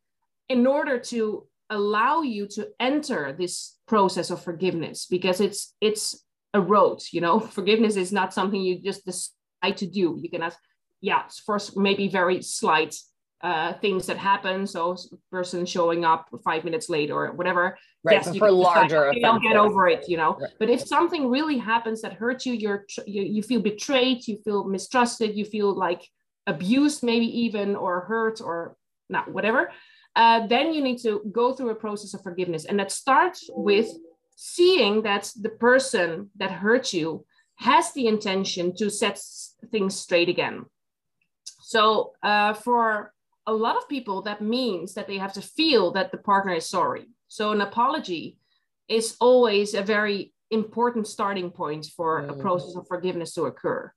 in 0.49 0.67
order 0.67 0.99
to 0.99 1.47
allow 1.73 2.23
you 2.23 2.47
to 2.49 2.69
enter 2.79 3.33
this 3.33 3.79
process 3.87 4.31
of 4.31 4.43
forgiveness 4.43 5.07
because 5.07 5.41
it's 5.41 5.75
it's 5.81 6.25
a 6.55 6.61
road. 6.61 7.01
You 7.11 7.21
know, 7.21 7.41
forgiveness 7.59 7.97
is 7.97 8.13
not 8.13 8.35
something 8.35 8.61
you 8.61 8.81
just 8.81 9.05
decide 9.05 9.77
to 9.77 9.87
do. 9.87 10.19
You 10.21 10.31
can 10.31 10.43
ask 10.43 10.59
yeah, 11.01 11.25
first 11.45 11.77
maybe 11.77 12.09
very 12.09 12.41
slight 12.43 12.97
uh, 13.43 13.73
things 13.75 14.07
that 14.07 14.17
happen. 14.17 14.67
So 14.67 14.97
person 15.31 15.67
showing 15.67 16.05
up 16.05 16.29
five 16.45 16.65
minutes 16.65 16.89
late 16.89 17.11
or 17.11 17.33
whatever. 17.33 17.77
Right. 18.05 18.15
Yes, 18.25 18.37
for 18.37 18.51
larger, 18.51 19.13
they'll 19.21 19.41
get 19.41 19.57
over 19.57 19.89
it, 19.89 20.09
you 20.09 20.17
know. 20.17 20.37
Right. 20.41 20.51
But 20.59 20.71
if 20.71 20.87
something 20.87 21.29
really 21.29 21.59
happens 21.59 22.03
that 22.03 22.15
hurts 22.15 22.47
you, 22.47 22.55
you're 22.55 22.87
you, 23.07 23.23
you 23.23 23.43
feel 23.43 23.61
betrayed, 23.61 24.27
you 24.29 24.39
feel 24.45 24.65
mistrusted, 24.65 25.37
you 25.37 25.45
feel 25.45 25.77
like 25.77 26.09
abused, 26.47 27.03
maybe 27.03 27.27
even 27.41 27.75
or 27.75 28.01
hurt 28.03 28.41
or 28.41 28.77
not 29.09 29.33
whatever. 29.33 29.71
Uh, 30.15 30.47
then 30.47 30.75
you 30.75 30.83
need 30.83 30.99
to 30.99 31.23
go 31.33 31.55
through 31.55 31.71
a 31.71 31.75
process 31.75 32.15
of 32.15 32.23
forgiveness, 32.23 32.65
and 32.65 32.79
that 32.79 32.93
starts 32.93 33.49
with 33.53 33.89
seeing 34.37 35.03
that 35.03 35.31
the 35.41 35.49
person 35.49 36.31
that 36.37 36.51
hurt 36.51 36.93
you 36.93 37.25
has 37.57 37.93
the 37.93 38.07
intention 38.07 38.75
to 38.75 38.91
set 38.91 39.19
things 39.71 39.95
straight 39.95 40.29
again 40.29 40.65
so 41.73 42.13
uh, 42.23 42.53
for 42.53 43.15
a 43.47 43.53
lot 43.53 43.79
of 43.79 43.89
people, 43.89 44.21
that 44.23 44.43
means 44.43 44.93
that 44.93 45.07
they 45.07 45.17
have 45.17 45.33
to 45.33 45.41
feel 45.41 45.93
that 45.93 46.13
the 46.13 46.19
partner 46.19 46.53
is 46.53 46.69
sorry. 46.69 47.07
So 47.29 47.53
an 47.53 47.63
apology 47.63 48.37
is 48.89 49.17
always 49.21 49.73
a 49.73 49.83
very 49.83 50.35
important 50.51 51.07
starting 51.07 51.51
point 51.51 51.87
for 51.97 52.21
mm. 52.21 52.29
a 52.29 52.35
process 52.35 52.77
of 52.77 52.87
forgiveness 52.87 53.33
to 53.35 53.45
occur. 53.45 53.91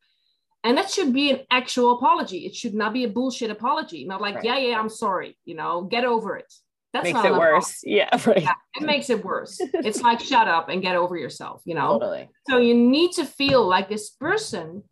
And 0.65 0.77
that 0.77 0.89
should 0.89 1.13
be 1.13 1.29
an 1.29 1.41
actual 1.51 1.95
apology. 1.95 2.39
It 2.39 2.55
should 2.55 2.73
not 2.73 2.91
be 2.91 3.03
a 3.03 3.07
bullshit 3.07 3.51
apology. 3.51 4.03
Not 4.03 4.19
like, 4.19 4.35
right. 4.35 4.43
yeah, 4.43 4.57
yeah, 4.57 4.79
I'm 4.79 4.89
sorry. 4.89 5.37
You 5.45 5.55
know, 5.55 5.83
get 5.83 6.03
over 6.03 6.35
it. 6.35 6.51
That's 6.91 7.03
makes 7.03 7.23
it 7.23 7.33
worse. 7.33 7.81
Yeah, 7.83 8.09
right. 8.25 8.41
Yeah, 8.41 8.53
it 8.75 8.83
makes 8.83 9.09
it 9.11 9.23
worse. 9.23 9.59
it's 9.73 10.01
like 10.01 10.19
shut 10.19 10.47
up 10.47 10.69
and 10.69 10.81
get 10.81 10.95
over 10.95 11.15
yourself. 11.15 11.61
You 11.65 11.75
know. 11.75 11.99
Totally. 11.99 12.29
So 12.49 12.57
you 12.57 12.73
need 12.73 13.11
to 13.13 13.25
feel 13.25 13.65
like 13.67 13.89
this 13.89 14.09
person 14.09 14.83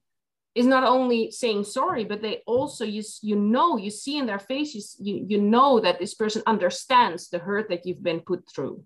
is 0.53 0.67
not 0.67 0.83
only 0.83 1.31
saying 1.31 1.63
sorry 1.63 2.03
but 2.03 2.21
they 2.21 2.43
also 2.45 2.85
you 2.85 3.01
you 3.23 3.35
know 3.35 3.75
you 3.75 3.89
see 3.89 4.19
in 4.19 4.27
their 4.27 4.37
faces 4.37 4.95
you, 4.99 5.25
you 5.27 5.41
know 5.41 5.79
that 5.79 5.97
this 5.97 6.13
person 6.13 6.43
understands 6.45 7.29
the 7.29 7.39
hurt 7.39 7.69
that 7.69 7.87
you've 7.87 8.03
been 8.03 8.19
put 8.19 8.43
through 8.47 8.83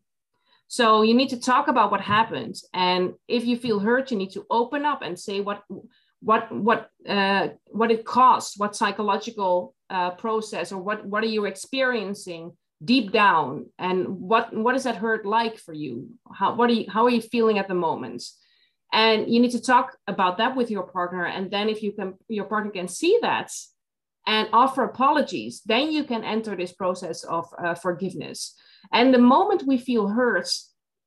so 0.70 1.02
you 1.02 1.14
need 1.14 1.30
to 1.30 1.40
talk 1.40 1.68
about 1.68 1.92
what 1.92 2.00
happened 2.00 2.56
and 2.74 3.14
if 3.28 3.46
you 3.46 3.58
feel 3.58 3.80
hurt 3.80 4.12
you 4.12 4.18
need 4.18 4.32
to 4.32 4.46
open 4.50 4.86
up 4.86 5.02
and 5.02 5.20
say 5.20 5.42
what 5.42 5.62
what 6.22 6.52
what 6.52 6.90
uh, 7.08 7.50
what 7.68 7.92
it 7.92 8.06
costs 8.06 8.58
what 8.58 8.76
psychological 8.76 9.76
uh, 9.90 10.12
process 10.12 10.72
or 10.72 10.82
what 10.82 11.06
what 11.06 11.24
are 11.24 11.28
you 11.28 11.46
experiencing 11.46 12.54
deep 12.84 13.12
down? 13.12 13.68
And 13.78 14.08
what 14.08 14.56
what 14.56 14.76
is 14.76 14.84
that 14.84 14.98
hurt 14.98 15.26
like 15.26 15.58
for 15.58 15.74
you? 15.74 16.10
How 16.34 16.56
what 16.56 16.70
are 16.70 16.74
you 16.74 16.86
how 16.90 17.06
are 17.06 17.10
you 17.10 17.22
feeling 17.22 17.60
at 17.60 17.68
the 17.68 17.74
moment? 17.74 18.24
And 18.94 19.32
you 19.32 19.40
need 19.40 19.52
to 19.52 19.62
talk 19.62 19.98
about 20.08 20.38
that 20.38 20.56
with 20.56 20.72
your 20.72 20.84
partner. 20.84 21.26
And 21.26 21.52
then 21.52 21.70
if 21.70 21.84
you 21.84 21.92
can 21.92 22.16
your 22.30 22.46
partner 22.46 22.72
can 22.72 22.88
see 22.88 23.20
that 23.22 23.52
and 24.26 24.50
offer 24.52 24.84
apologies 24.84 25.62
then 25.66 25.92
you 25.92 26.04
can 26.04 26.24
enter 26.24 26.56
this 26.56 26.74
process 26.74 27.24
of 27.24 27.46
uh, 27.58 27.76
forgiveness. 27.76 28.56
And 28.92 29.14
the 29.14 29.20
moment 29.20 29.64
we 29.68 29.78
feel 29.78 30.08
hurt 30.08 30.50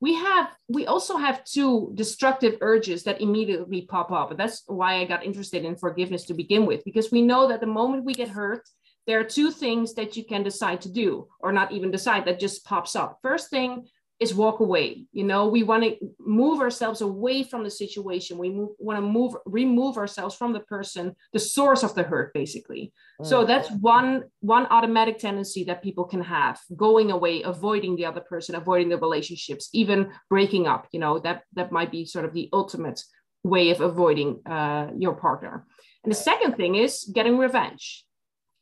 we 0.01 0.15
have 0.15 0.51
we 0.69 0.87
also 0.87 1.17
have 1.17 1.45
two 1.45 1.93
destructive 1.95 2.57
urges 2.61 3.05
that 3.05 3.21
immediately 3.21 3.83
pop 3.83 4.11
up. 4.11 4.31
And 4.31 4.41
that's 4.41 4.63
why 4.67 5.01
i 5.01 5.05
got 5.05 5.25
interested 5.25 5.65
in 5.65 5.77
forgiveness 5.77 6.25
to 6.27 6.35
begin 6.35 6.67
with 6.67 6.85
because 6.85 7.11
we 7.11 7.23
know 7.23 7.49
that 7.49 7.61
the 7.61 7.67
moment 7.67 8.05
we 8.05 8.15
get 8.15 8.29
hurt 8.29 8.63
there 9.07 9.19
are 9.19 9.25
two 9.25 9.51
things 9.51 9.95
that 9.95 10.17
you 10.17 10.25
can 10.25 10.43
decide 10.43 10.81
to 10.83 10.93
do 10.93 11.27
or 11.41 11.53
not 11.53 11.73
even 11.73 11.91
decide 11.91 12.25
that 12.27 12.39
just 12.39 12.65
pops 12.65 12.95
up. 12.95 13.19
First 13.23 13.51
thing 13.51 13.87
is 14.21 14.35
walk 14.35 14.61
away. 14.61 15.07
You 15.13 15.25
know 15.25 15.49
we 15.49 15.63
want 15.63 15.83
to 15.85 15.97
move 16.19 16.61
ourselves 16.61 17.01
away 17.01 17.43
from 17.43 17.65
the 17.65 17.71
situation. 17.71 18.39
We 18.39 18.51
want 18.79 18.99
to 18.99 19.03
move 19.03 19.35
remove 19.47 19.97
ourselves 19.97 20.35
from 20.37 20.53
the 20.53 20.61
person 20.61 21.17
the 21.33 21.39
source 21.39 21.83
of 21.83 21.95
the 21.95 22.03
hurt 22.03 22.33
basically. 22.35 22.93
Mm. 23.21 23.27
so 23.27 23.45
that's 23.45 23.71
one 23.81 24.25
one 24.41 24.67
automatic 24.67 25.19
tendency 25.19 25.65
that 25.65 25.83
people 25.83 26.05
can 26.05 26.23
have 26.23 26.61
going 26.77 27.11
away 27.11 27.43
avoiding 27.43 27.97
the 27.97 28.07
other 28.07 28.21
person 28.21 28.55
avoiding 28.55 28.89
the 28.89 28.99
relationships 28.99 29.69
even 29.73 30.11
breaking 30.29 30.67
up 30.67 30.87
you 30.93 31.01
know 31.01 31.19
that 31.19 31.43
that 31.55 31.73
might 31.73 31.91
be 31.91 32.05
sort 32.05 32.25
of 32.25 32.33
the 32.33 32.49
ultimate 32.53 33.01
way 33.43 33.71
of 33.71 33.81
avoiding 33.81 34.41
uh, 34.47 34.91
your 34.97 35.15
partner. 35.15 35.67
And 36.05 36.11
the 36.11 36.17
second 36.17 36.57
thing 36.57 36.75
is 36.77 37.11
getting 37.13 37.39
revenge 37.39 38.05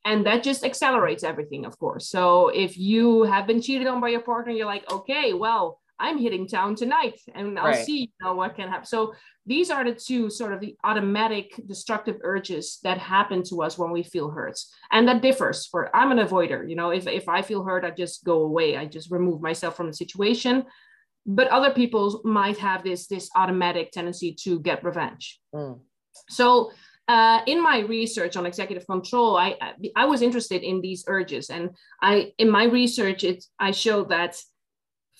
and 0.08 0.24
that 0.26 0.42
just 0.42 0.64
accelerates 0.64 1.22
everything 1.22 1.66
of 1.66 1.78
course. 1.78 2.08
So 2.08 2.48
if 2.48 2.78
you 2.78 3.24
have 3.24 3.46
been 3.46 3.60
cheated 3.60 3.86
on 3.86 4.00
by 4.00 4.08
your 4.08 4.20
partner 4.32 4.52
you're 4.52 4.74
like 4.74 4.90
okay 4.90 5.34
well 5.34 5.80
i'm 6.00 6.16
hitting 6.16 6.46
town 6.46 6.76
tonight 6.76 7.18
and 7.34 7.58
i'll 7.58 7.66
right. 7.66 7.84
see 7.84 8.00
you 8.02 8.18
know 8.20 8.34
what 8.34 8.54
can 8.54 8.68
happen 8.68 8.86
so 8.86 9.12
these 9.46 9.70
are 9.70 9.82
the 9.82 9.94
two 9.94 10.30
sort 10.30 10.52
of 10.52 10.60
the 10.60 10.76
automatic 10.84 11.46
destructive 11.66 12.18
urges 12.22 12.78
that 12.84 12.98
happen 12.98 13.42
to 13.42 13.62
us 13.62 13.78
when 13.78 13.90
we 13.90 14.02
feel 14.02 14.28
hurt. 14.30 14.58
And 14.92 15.08
that 15.08 15.22
differs 15.22 15.66
for 15.66 15.94
i'm 15.96 16.12
an 16.12 16.24
avoider 16.26 16.68
you 16.70 16.76
know 16.76 16.90
if, 16.90 17.06
if 17.06 17.28
i 17.28 17.40
feel 17.42 17.64
hurt 17.64 17.84
i 17.84 17.90
just 17.90 18.24
go 18.24 18.42
away. 18.48 18.76
I 18.76 18.84
just 18.86 19.10
remove 19.10 19.40
myself 19.40 19.76
from 19.76 19.88
the 19.88 19.98
situation. 20.04 20.64
But 21.26 21.48
other 21.48 21.72
people 21.80 22.22
might 22.24 22.58
have 22.58 22.82
this 22.82 23.06
this 23.06 23.28
automatic 23.34 23.90
tendency 23.90 24.30
to 24.44 24.60
get 24.60 24.84
revenge. 24.84 25.40
Mm. 25.54 25.80
so 26.28 26.70
uh, 27.08 27.40
in 27.46 27.62
my 27.62 27.78
research 27.80 28.36
on 28.36 28.46
executive 28.46 28.86
control, 28.86 29.36
I 29.36 29.56
I 29.96 30.04
was 30.04 30.22
interested 30.22 30.62
in 30.62 30.80
these 30.80 31.04
urges, 31.06 31.50
and 31.50 31.70
I 32.02 32.32
in 32.38 32.50
my 32.50 32.64
research 32.64 33.24
it 33.24 33.44
I 33.58 33.70
showed 33.70 34.10
that 34.10 34.36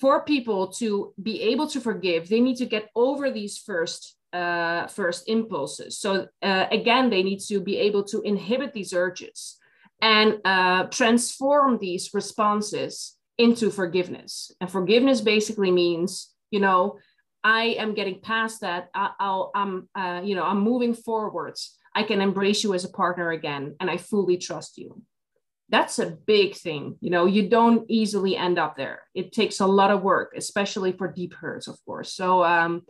for 0.01 0.25
people 0.25 0.69
to 0.69 1.13
be 1.21 1.43
able 1.43 1.67
to 1.69 1.81
forgive, 1.81 2.29
they 2.29 2.41
need 2.41 2.57
to 2.57 2.67
get 2.67 2.89
over 2.95 3.31
these 3.31 3.59
first 3.59 4.17
uh, 4.33 4.87
first 4.87 5.29
impulses. 5.29 5.99
So 5.99 6.29
uh, 6.43 6.67
again, 6.71 7.11
they 7.11 7.23
need 7.23 7.41
to 7.49 7.61
be 7.61 7.79
able 7.79 8.05
to 8.05 8.21
inhibit 8.23 8.73
these 8.75 8.93
urges 8.93 9.57
and 10.01 10.39
uh, 10.45 10.85
transform 10.85 11.79
these 11.79 12.11
responses 12.15 13.17
into 13.39 13.71
forgiveness. 13.71 14.53
And 14.61 14.71
forgiveness 14.71 15.21
basically 15.21 15.71
means, 15.71 16.31
you 16.51 16.61
know, 16.61 16.99
I 17.43 17.77
am 17.79 17.95
getting 17.95 18.21
past 18.21 18.61
that. 18.61 18.91
I, 18.95 19.11
will 19.21 19.51
I'm, 19.55 19.89
uh, 19.95 20.21
you 20.23 20.35
know, 20.35 20.45
I'm 20.45 20.61
moving 20.61 20.95
forwards. 20.95 21.78
I 21.95 22.03
can 22.03 22.21
embrace 22.21 22.63
you 22.65 22.75
as 22.75 22.85
a 22.85 22.91
partner 22.91 23.31
again, 23.31 23.77
and 23.81 23.91
I 23.91 23.97
fully 23.97 24.37
trust 24.37 24.79
you. 24.79 25.03
That's 25.71 25.99
a 25.99 26.11
big 26.11 26.55
thing. 26.55 26.97
You 27.01 27.11
know, 27.11 27.27
you 27.27 27.49
don't 27.49 27.85
easily 27.91 28.37
end 28.37 28.59
up 28.59 28.77
there. 28.77 29.03
It 29.15 29.33
takes 29.33 29.61
a 29.61 29.67
lot 29.67 29.91
of 29.91 30.03
work, 30.03 30.33
especially 30.37 30.93
for 30.93 31.13
deep 31.13 31.35
hurts, 31.35 31.69
of 31.69 31.79
course. 31.85 32.15
So, 32.15 32.43
um, 32.43 32.83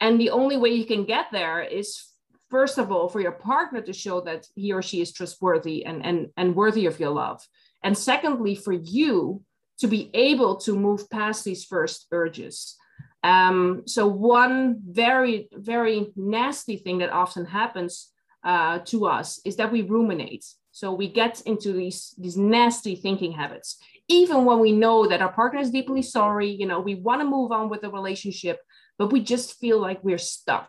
and 0.00 0.20
the 0.20 0.30
only 0.30 0.56
way 0.56 0.70
you 0.70 0.84
can 0.84 1.04
get 1.04 1.26
there 1.32 1.60
is 1.62 2.08
first 2.50 2.78
of 2.78 2.90
all 2.90 3.08
for 3.08 3.20
your 3.20 3.32
partner 3.32 3.80
to 3.82 3.92
show 3.92 4.20
that 4.22 4.46
he 4.54 4.72
or 4.72 4.82
she 4.82 5.00
is 5.00 5.12
trustworthy 5.12 5.84
and 5.84 6.04
and 6.04 6.28
and 6.36 6.54
worthy 6.54 6.86
of 6.86 6.98
your 6.98 7.10
love 7.10 7.46
and 7.82 7.96
secondly 7.96 8.54
for 8.54 8.72
you 8.72 9.42
to 9.78 9.86
be 9.86 10.10
able 10.14 10.56
to 10.56 10.76
move 10.76 11.08
past 11.10 11.44
these 11.44 11.64
first 11.64 12.06
urges 12.10 12.76
um, 13.22 13.82
so 13.86 14.06
one 14.06 14.80
very 14.86 15.48
very 15.52 16.12
nasty 16.16 16.76
thing 16.76 16.98
that 16.98 17.10
often 17.10 17.44
happens 17.44 18.10
uh, 18.44 18.78
to 18.80 19.06
us 19.06 19.40
is 19.44 19.56
that 19.56 19.72
we 19.72 19.82
ruminate 19.82 20.44
so 20.70 20.92
we 20.92 21.08
get 21.08 21.40
into 21.42 21.72
these 21.72 22.14
these 22.18 22.36
nasty 22.36 22.94
thinking 22.94 23.32
habits 23.32 23.78
even 24.08 24.44
when 24.44 24.58
we 24.58 24.72
know 24.72 25.06
that 25.06 25.20
our 25.20 25.32
partner 25.32 25.60
is 25.60 25.70
deeply 25.70 26.02
sorry 26.02 26.48
you 26.50 26.66
know 26.66 26.80
we 26.80 26.94
want 26.94 27.20
to 27.20 27.26
move 27.26 27.52
on 27.52 27.68
with 27.68 27.80
the 27.80 27.90
relationship 27.90 28.60
but 28.96 29.12
we 29.12 29.20
just 29.20 29.58
feel 29.58 29.80
like 29.80 30.02
we're 30.02 30.18
stuck 30.18 30.68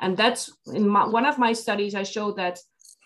and 0.00 0.16
that's 0.16 0.50
in 0.72 0.88
my, 0.88 1.06
one 1.06 1.26
of 1.26 1.38
my 1.38 1.52
studies, 1.52 1.94
I 1.94 2.02
showed 2.02 2.36
that 2.38 2.58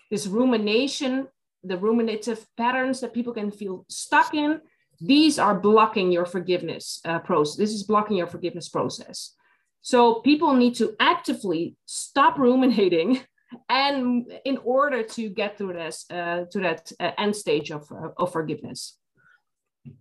this 0.09 0.27
rumination, 0.27 1.27
the 1.63 1.77
ruminative 1.77 2.45
patterns 2.57 3.01
that 3.01 3.13
people 3.13 3.33
can 3.33 3.51
feel 3.51 3.85
stuck 3.89 4.33
in, 4.33 4.61
these 5.01 5.37
are 5.37 5.59
blocking 5.59 6.11
your 6.11 6.25
forgiveness 6.25 7.01
uh, 7.03 7.19
process. 7.19 7.57
This 7.57 7.73
is 7.73 7.83
blocking 7.83 8.15
your 8.15 8.27
forgiveness 8.27 8.69
process. 8.69 9.35
So 9.81 10.21
people 10.21 10.53
need 10.53 10.75
to 10.75 10.95
actively 10.99 11.75
stop 11.85 12.39
ruminating 12.39 13.19
and 13.69 14.31
in 14.45 14.57
order 14.63 15.03
to 15.03 15.29
get 15.29 15.57
to 15.57 15.67
this 15.67 16.05
uh, 16.11 16.45
to 16.51 16.59
that 16.59 16.91
uh, 16.99 17.11
end 17.17 17.35
stage 17.35 17.71
of, 17.71 17.91
uh, 17.91 18.09
of 18.17 18.31
forgiveness. 18.31 18.97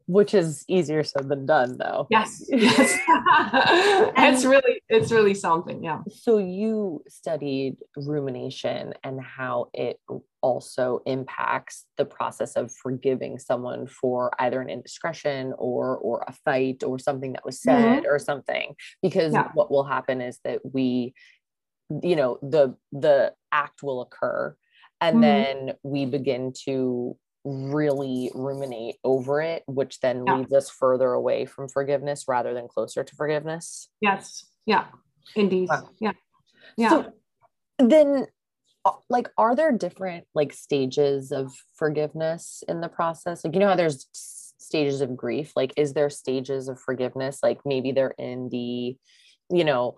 Which 0.06 0.32
is 0.32 0.64
easier 0.66 1.04
said 1.04 1.28
than 1.28 1.44
done 1.44 1.76
though. 1.76 2.06
Yes 2.10 2.42
yes. 2.48 2.98
It's 4.16 4.44
really 4.46 4.80
it's 4.88 5.12
really 5.12 5.34
something 5.34 5.84
yeah. 5.84 6.00
So 6.08 6.38
you 6.38 7.02
studied 7.06 7.76
rumination 7.94 8.94
and 9.04 9.20
how 9.20 9.68
it 9.74 10.00
also 10.40 11.02
impacts 11.04 11.84
the 11.98 12.06
process 12.06 12.54
of 12.54 12.72
forgiving 12.72 13.38
someone 13.38 13.86
for 13.86 14.30
either 14.38 14.62
an 14.62 14.70
indiscretion 14.70 15.52
or 15.58 15.98
or 15.98 16.24
a 16.26 16.32
fight 16.32 16.82
or 16.82 16.98
something 16.98 17.32
that 17.32 17.44
was 17.44 17.60
said 17.60 18.04
mm-hmm. 18.04 18.06
or 18.06 18.18
something. 18.18 18.74
Because 19.02 19.34
yeah. 19.34 19.50
what 19.52 19.70
will 19.70 19.84
happen 19.84 20.22
is 20.22 20.38
that 20.44 20.60
we 20.64 21.12
you 22.02 22.16
know 22.16 22.38
the 22.42 22.74
the 22.92 23.32
act 23.52 23.82
will 23.82 24.02
occur 24.02 24.56
and 25.00 25.16
mm-hmm. 25.16 25.20
then 25.22 25.74
we 25.82 26.06
begin 26.06 26.52
to 26.64 27.16
really 27.44 28.30
ruminate 28.34 28.96
over 29.04 29.40
it, 29.40 29.62
which 29.66 30.00
then 30.00 30.24
yeah. 30.26 30.38
leads 30.38 30.52
us 30.52 30.70
further 30.70 31.12
away 31.12 31.44
from 31.44 31.68
forgiveness 31.68 32.24
rather 32.26 32.54
than 32.54 32.68
closer 32.68 33.04
to 33.04 33.14
forgiveness. 33.14 33.88
Yes. 34.00 34.46
Yeah. 34.66 34.86
Indeed. 35.36 35.68
Wow. 35.68 35.90
Yeah. 36.00 36.12
Yeah. 36.76 36.88
So 36.88 37.12
then 37.78 38.26
uh, 38.84 38.92
like 39.10 39.28
are 39.36 39.54
there 39.54 39.72
different 39.72 40.24
like 40.34 40.52
stages 40.52 41.32
of 41.32 41.52
forgiveness 41.76 42.62
in 42.68 42.80
the 42.80 42.88
process? 42.88 43.44
Like 43.44 43.54
you 43.54 43.60
know 43.60 43.68
how 43.68 43.76
there's 43.76 44.06
stages 44.12 45.02
of 45.02 45.16
grief, 45.16 45.52
like 45.54 45.74
is 45.76 45.92
there 45.92 46.08
stages 46.08 46.68
of 46.68 46.80
forgiveness 46.80 47.40
like 47.42 47.60
maybe 47.66 47.92
they're 47.92 48.14
in 48.18 48.48
the 48.48 48.96
you 49.50 49.64
know 49.64 49.96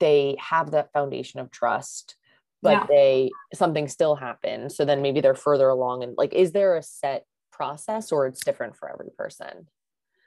they 0.00 0.36
have 0.38 0.72
that 0.72 0.92
foundation 0.92 1.40
of 1.40 1.50
trust 1.50 2.16
but 2.62 2.70
yeah. 2.72 2.86
they 2.88 3.30
something 3.54 3.88
still 3.88 4.16
happened. 4.16 4.72
So 4.72 4.84
then 4.84 5.02
maybe 5.02 5.20
they're 5.20 5.34
further 5.34 5.68
along 5.68 6.02
and 6.02 6.14
like 6.16 6.32
is 6.34 6.52
there 6.52 6.76
a 6.76 6.82
set 6.82 7.24
process 7.52 8.12
or 8.12 8.26
it's 8.26 8.44
different 8.44 8.76
for 8.76 8.90
every 8.90 9.10
person? 9.16 9.68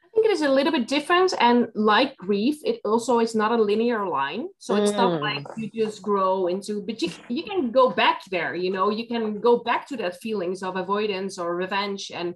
I 0.04 0.08
think 0.14 0.26
it 0.26 0.32
is 0.32 0.42
a 0.42 0.50
little 0.50 0.72
bit 0.72 0.88
different 0.88 1.34
and 1.40 1.68
like 1.76 2.18
grief 2.18 2.58
it 2.64 2.82
also 2.84 3.20
is 3.20 3.36
not 3.36 3.52
a 3.52 3.62
linear 3.62 4.08
line. 4.08 4.48
So 4.58 4.76
it's 4.76 4.92
mm. 4.92 4.98
not 4.98 5.22
like 5.22 5.46
you 5.58 5.70
just 5.70 6.02
grow 6.02 6.48
into 6.48 6.82
but 6.82 7.02
you, 7.02 7.12
you 7.28 7.44
can 7.44 7.72
go 7.72 7.90
back 7.90 8.22
there 8.32 8.56
you 8.56 8.72
know? 8.72 8.90
You 8.90 9.08
can 9.08 9.40
go 9.40 9.58
back 9.58 9.88
to 9.88 9.98
that 9.98 10.22
feelings 10.22 10.64
of 10.64 10.78
avoidance 10.78 11.38
or 11.38 11.56
revenge 11.56 12.12
and 12.14 12.36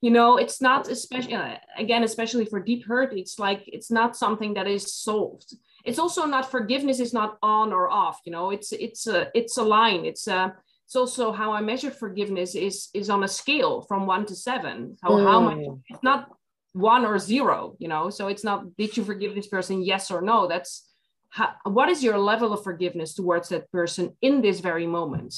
you 0.00 0.10
know 0.10 0.38
it's 0.38 0.62
not 0.62 0.88
especially 0.88 1.36
again 1.76 2.04
especially 2.04 2.46
for 2.46 2.58
deep 2.58 2.86
hurt 2.86 3.12
it's 3.12 3.38
like 3.38 3.64
it's 3.66 3.90
not 3.90 4.16
something 4.16 4.54
that 4.54 4.66
is 4.66 4.94
solved 4.94 5.54
it's 5.84 5.98
also 5.98 6.24
not 6.26 6.50
forgiveness 6.50 7.00
is 7.00 7.12
not 7.12 7.38
on 7.42 7.72
or 7.72 7.88
off 7.88 8.20
you 8.24 8.32
know 8.32 8.50
it's 8.50 8.72
it's 8.72 9.06
a 9.06 9.28
it's 9.34 9.56
a 9.56 9.62
line. 9.62 10.04
It's 10.04 10.26
a 10.26 10.54
it's 10.86 10.96
also 10.96 11.30
how 11.30 11.52
i 11.52 11.60
measure 11.60 11.90
forgiveness 11.90 12.54
is 12.54 12.88
is 12.94 13.10
on 13.10 13.22
a 13.22 13.28
scale 13.28 13.82
from 13.82 14.06
one 14.06 14.26
to 14.26 14.34
seven. 14.34 14.96
How, 15.02 15.10
mm. 15.10 15.24
how 15.24 15.40
much? 15.40 15.58
It's 15.88 16.02
not 16.02 16.30
one 16.72 17.04
or 17.04 17.18
zero 17.18 17.74
you 17.80 17.88
know 17.88 18.10
so 18.10 18.28
it's 18.28 18.44
not 18.44 18.76
did 18.76 18.96
you 18.96 19.02
forgive 19.04 19.34
this 19.34 19.48
person 19.48 19.82
yes 19.82 20.10
or 20.10 20.20
no? 20.20 20.46
That's 20.48 20.88
how, 21.30 21.52
what 21.64 21.88
is 21.88 22.02
your 22.02 22.18
level 22.18 22.52
of 22.52 22.64
forgiveness 22.64 23.14
towards 23.14 23.48
that 23.50 23.70
person 23.70 24.16
in 24.20 24.42
this 24.42 24.60
very 24.60 24.86
moment? 24.86 25.34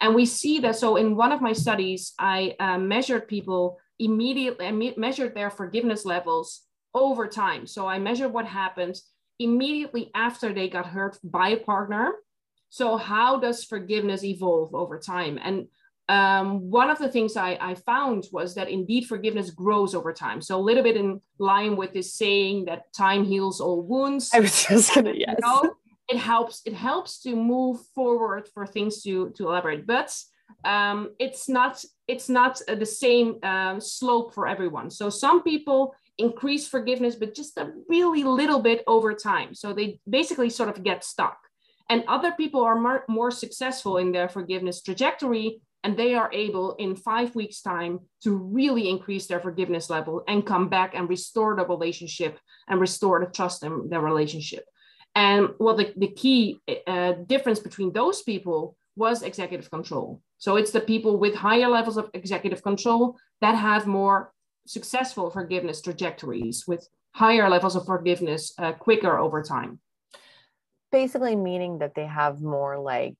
And 0.00 0.16
we 0.16 0.26
see 0.26 0.58
that 0.60 0.76
so 0.76 0.96
in 0.96 1.16
one 1.16 1.32
of 1.32 1.40
my 1.40 1.52
studies 1.52 2.12
i 2.18 2.54
uh, 2.58 2.78
measured 2.78 3.28
people 3.28 3.78
immediately 3.98 4.66
i 4.66 4.72
me- 4.72 4.94
measured 4.96 5.34
their 5.34 5.50
forgiveness 5.50 6.04
levels 6.04 6.62
over 6.92 7.26
time. 7.28 7.66
So 7.66 7.86
i 7.86 7.98
measured 7.98 8.32
what 8.32 8.46
happened 8.46 8.96
immediately 9.44 10.10
after 10.14 10.52
they 10.52 10.68
got 10.68 10.86
hurt 10.86 11.18
by 11.22 11.50
a 11.50 11.56
partner. 11.56 12.12
So, 12.70 12.96
how 12.96 13.38
does 13.38 13.64
forgiveness 13.64 14.24
evolve 14.24 14.74
over 14.74 14.98
time? 14.98 15.38
And 15.42 15.68
um, 16.08 16.70
one 16.70 16.90
of 16.90 16.98
the 16.98 17.08
things 17.08 17.36
I, 17.36 17.58
I, 17.60 17.74
found 17.74 18.26
was 18.32 18.54
that 18.56 18.68
indeed 18.68 19.06
forgiveness 19.06 19.50
grows 19.50 19.94
over 19.94 20.12
time. 20.12 20.40
So, 20.40 20.58
a 20.58 20.60
little 20.60 20.82
bit 20.82 20.96
in 20.96 21.20
line 21.38 21.76
with 21.76 21.92
this 21.92 22.14
saying 22.14 22.64
that 22.66 22.92
time 22.92 23.24
heals 23.24 23.60
all 23.60 23.82
wounds. 23.82 24.30
I 24.32 24.40
was 24.40 24.64
just 24.66 24.94
gonna, 24.94 25.12
yes. 25.14 25.36
You 25.38 25.46
know, 25.46 25.74
it 26.08 26.18
helps. 26.18 26.62
It 26.64 26.74
helps 26.74 27.20
to 27.22 27.36
move 27.36 27.80
forward 27.94 28.48
for 28.52 28.66
things 28.66 29.02
to 29.02 29.30
to 29.36 29.48
elaborate, 29.48 29.86
but 29.86 30.14
um, 30.64 31.10
it's 31.18 31.48
not 31.48 31.84
it's 32.08 32.28
not 32.28 32.60
the 32.66 32.86
same 32.86 33.38
uh, 33.42 33.78
slope 33.80 34.34
for 34.34 34.48
everyone. 34.48 34.90
So, 34.90 35.08
some 35.10 35.42
people 35.42 35.94
increase 36.18 36.68
forgiveness, 36.68 37.16
but 37.16 37.34
just 37.34 37.56
a 37.58 37.72
really 37.88 38.24
little 38.24 38.60
bit 38.60 38.82
over 38.86 39.14
time. 39.14 39.54
So 39.54 39.72
they 39.72 40.00
basically 40.08 40.50
sort 40.50 40.68
of 40.68 40.82
get 40.82 41.04
stuck. 41.04 41.38
And 41.88 42.04
other 42.08 42.32
people 42.32 42.62
are 42.62 42.78
more, 42.78 43.04
more 43.08 43.30
successful 43.30 43.98
in 43.98 44.12
their 44.12 44.28
forgiveness 44.28 44.82
trajectory, 44.82 45.60
and 45.84 45.96
they 45.96 46.14
are 46.14 46.30
able 46.32 46.74
in 46.76 46.94
five 46.94 47.34
weeks' 47.34 47.60
time 47.60 48.00
to 48.22 48.36
really 48.36 48.88
increase 48.88 49.26
their 49.26 49.40
forgiveness 49.40 49.90
level 49.90 50.22
and 50.28 50.46
come 50.46 50.68
back 50.68 50.94
and 50.94 51.08
restore 51.08 51.56
the 51.56 51.66
relationship 51.66 52.38
and 52.68 52.80
restore 52.80 53.20
the 53.20 53.26
trust 53.26 53.64
in 53.64 53.88
their 53.90 54.00
relationship. 54.00 54.64
And 55.14 55.50
well, 55.58 55.76
the, 55.76 55.92
the 55.96 56.08
key 56.08 56.60
uh, 56.86 57.12
difference 57.26 57.58
between 57.58 57.92
those 57.92 58.22
people 58.22 58.76
was 58.96 59.22
executive 59.22 59.70
control. 59.70 60.22
So 60.38 60.56
it's 60.56 60.70
the 60.70 60.80
people 60.80 61.18
with 61.18 61.34
higher 61.34 61.68
levels 61.68 61.96
of 61.96 62.10
executive 62.14 62.62
control 62.62 63.16
that 63.40 63.54
have 63.54 63.86
more 63.86 64.32
successful 64.72 65.30
forgiveness 65.30 65.82
trajectories 65.82 66.64
with 66.66 66.88
higher 67.14 67.48
levels 67.48 67.76
of 67.76 67.84
forgiveness 67.84 68.52
uh, 68.58 68.72
quicker 68.72 69.18
over 69.18 69.42
time. 69.42 69.78
Basically, 70.90 71.36
meaning 71.36 71.78
that 71.78 71.94
they 71.94 72.06
have 72.06 72.40
more 72.40 72.78
like 72.78 73.16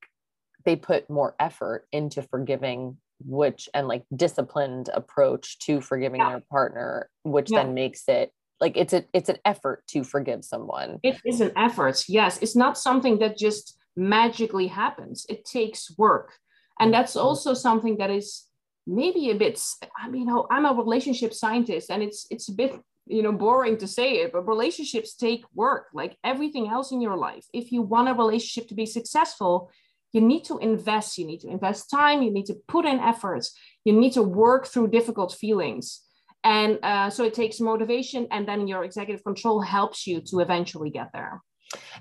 they 0.64 0.76
put 0.76 1.10
more 1.10 1.34
effort 1.38 1.86
into 1.92 2.22
forgiving 2.22 2.96
which 3.24 3.68
and 3.74 3.86
like 3.86 4.04
disciplined 4.16 4.88
approach 4.94 5.58
to 5.60 5.80
forgiving 5.80 6.20
yeah. 6.20 6.30
their 6.30 6.42
partner 6.50 7.08
which 7.22 7.50
yeah. 7.50 7.62
then 7.62 7.72
makes 7.72 8.08
it 8.08 8.32
like 8.60 8.76
it's 8.76 8.92
a 8.92 9.04
it's 9.12 9.28
an 9.28 9.38
effort 9.44 9.86
to 9.86 10.02
forgive 10.02 10.44
someone 10.44 10.98
it 11.04 11.20
is 11.24 11.40
an 11.40 11.52
effort 11.56 12.04
yes 12.08 12.38
it's 12.42 12.56
not 12.56 12.76
something 12.76 13.18
that 13.20 13.38
just 13.38 13.78
magically 13.96 14.66
happens 14.66 15.24
it 15.28 15.44
takes 15.44 15.96
work 15.96 16.32
and 16.80 16.92
that's 16.92 17.12
mm-hmm. 17.12 17.26
also 17.26 17.54
something 17.54 17.96
that 17.98 18.10
is 18.10 18.46
maybe 18.86 19.30
a 19.30 19.34
bit 19.34 19.60
i 19.96 20.08
mean 20.08 20.28
i'm 20.50 20.66
a 20.66 20.72
relationship 20.72 21.32
scientist 21.32 21.90
and 21.90 22.02
it's 22.02 22.26
it's 22.30 22.48
a 22.48 22.52
bit 22.52 22.72
you 23.06 23.22
know 23.22 23.32
boring 23.32 23.76
to 23.76 23.86
say 23.86 24.14
it 24.22 24.32
but 24.32 24.46
relationships 24.46 25.14
take 25.14 25.44
work 25.54 25.86
like 25.92 26.16
everything 26.24 26.68
else 26.68 26.92
in 26.92 27.00
your 27.00 27.16
life. 27.16 27.44
If 27.52 27.72
you 27.72 27.82
want 27.82 28.08
a 28.08 28.14
relationship 28.14 28.68
to 28.68 28.74
be 28.74 28.86
successful 28.86 29.70
you 30.12 30.20
need 30.20 30.44
to 30.44 30.58
invest 30.58 31.18
you 31.18 31.26
need 31.26 31.40
to 31.40 31.48
invest 31.48 31.90
time 31.90 32.22
you 32.22 32.30
need 32.30 32.46
to 32.46 32.56
put 32.68 32.84
in 32.84 33.00
efforts 33.00 33.56
you 33.84 33.92
need 33.92 34.12
to 34.12 34.22
work 34.22 34.66
through 34.66 34.88
difficult 34.88 35.32
feelings. 35.34 36.02
And 36.44 36.78
uh, 36.82 37.08
so 37.10 37.24
it 37.24 37.34
takes 37.34 37.60
motivation 37.60 38.26
and 38.30 38.46
then 38.48 38.66
your 38.66 38.82
executive 38.82 39.22
control 39.22 39.60
helps 39.60 40.06
you 40.08 40.20
to 40.22 40.40
eventually 40.40 40.90
get 40.90 41.10
there. 41.12 41.40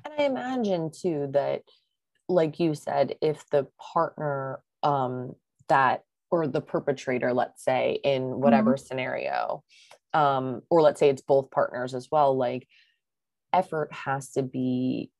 And 0.06 0.14
i 0.18 0.24
imagine 0.24 0.92
too 0.92 1.30
that 1.32 1.62
like 2.28 2.60
you 2.60 2.76
said 2.76 3.16
if 3.22 3.50
the 3.50 3.68
partner 3.94 4.62
um, 4.84 5.36
that 5.68 6.04
or 6.32 6.48
the 6.48 6.62
perpetrator 6.62 7.34
let's 7.34 7.64
say 7.64 8.00
in 8.04 8.40
whatever 8.40 8.74
mm-hmm. 8.74 8.86
scenario 8.86 9.64
um, 10.14 10.62
or 10.70 10.82
let's 10.82 11.00
say 11.00 11.10
it's 11.10 11.22
both 11.22 11.52
partners 11.52 11.94
as 11.94 12.10
well 12.12 12.36
like 12.36 12.68
effort 13.54 13.94
has 13.94 14.32
to 14.32 14.42
be 14.42 15.12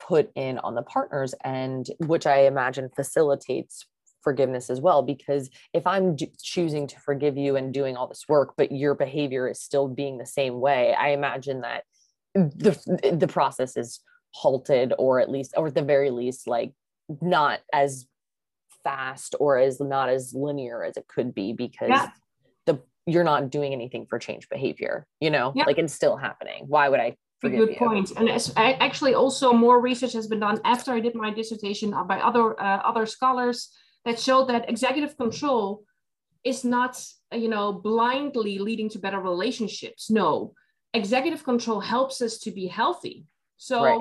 put 0.00 0.30
in 0.34 0.58
on 0.58 0.74
the 0.74 0.82
partners 0.82 1.34
end 1.44 1.90
which 1.98 2.26
i 2.26 2.46
imagine 2.46 2.88
facilitates 2.94 3.84
forgiveness 4.22 4.70
as 4.70 4.80
well 4.80 5.02
because 5.02 5.50
if 5.72 5.86
i'm 5.86 6.14
d- 6.14 6.32
choosing 6.40 6.86
to 6.86 6.98
forgive 7.00 7.36
you 7.36 7.56
and 7.56 7.74
doing 7.74 7.96
all 7.96 8.06
this 8.06 8.24
work 8.28 8.54
but 8.56 8.70
your 8.70 8.94
behavior 8.94 9.48
is 9.48 9.60
still 9.60 9.88
being 9.88 10.18
the 10.18 10.26
same 10.26 10.60
way 10.60 10.94
i 10.94 11.08
imagine 11.08 11.62
that 11.62 11.84
the 12.34 13.16
the 13.18 13.28
process 13.28 13.76
is 13.76 14.00
halted 14.30 14.92
or 14.98 15.20
at 15.20 15.30
least 15.30 15.54
or 15.56 15.68
at 15.68 15.74
the 15.74 15.82
very 15.82 16.10
least 16.10 16.46
like 16.46 16.72
not 17.20 17.60
as 17.72 18.06
fast 18.88 19.34
or 19.38 19.58
as 19.58 19.80
not 19.80 20.08
as 20.08 20.32
linear 20.34 20.82
as 20.82 20.96
it 20.96 21.06
could 21.08 21.34
be 21.34 21.52
because 21.52 21.90
yeah. 21.90 22.08
the 22.64 22.80
you're 23.06 23.28
not 23.32 23.50
doing 23.50 23.72
anything 23.74 24.06
for 24.06 24.18
change 24.18 24.48
behavior 24.48 25.06
you 25.20 25.30
know 25.30 25.52
yeah. 25.54 25.64
like 25.66 25.78
it's 25.78 25.92
still 25.92 26.16
happening 26.16 26.64
why 26.66 26.88
would 26.88 27.00
i 27.00 27.14
good 27.42 27.76
point 27.76 28.10
and 28.16 28.28
actually 28.56 29.14
also 29.14 29.52
more 29.52 29.80
research 29.80 30.14
has 30.14 30.26
been 30.26 30.40
done 30.40 30.58
after 30.64 30.92
i 30.92 31.00
did 31.00 31.14
my 31.14 31.30
dissertation 31.30 31.90
by 32.08 32.18
other 32.18 32.60
uh, 32.60 32.78
other 32.90 33.04
scholars 33.06 33.58
that 34.06 34.18
showed 34.18 34.46
that 34.48 34.68
executive 34.68 35.16
control 35.16 35.84
is 36.42 36.64
not 36.64 36.92
you 37.32 37.48
know 37.48 37.72
blindly 37.72 38.58
leading 38.58 38.88
to 38.88 38.98
better 38.98 39.20
relationships 39.20 40.10
no 40.10 40.52
executive 40.94 41.44
control 41.44 41.80
helps 41.80 42.22
us 42.22 42.38
to 42.38 42.50
be 42.50 42.66
healthy 42.66 43.26
so 43.56 43.84
right. 43.84 44.00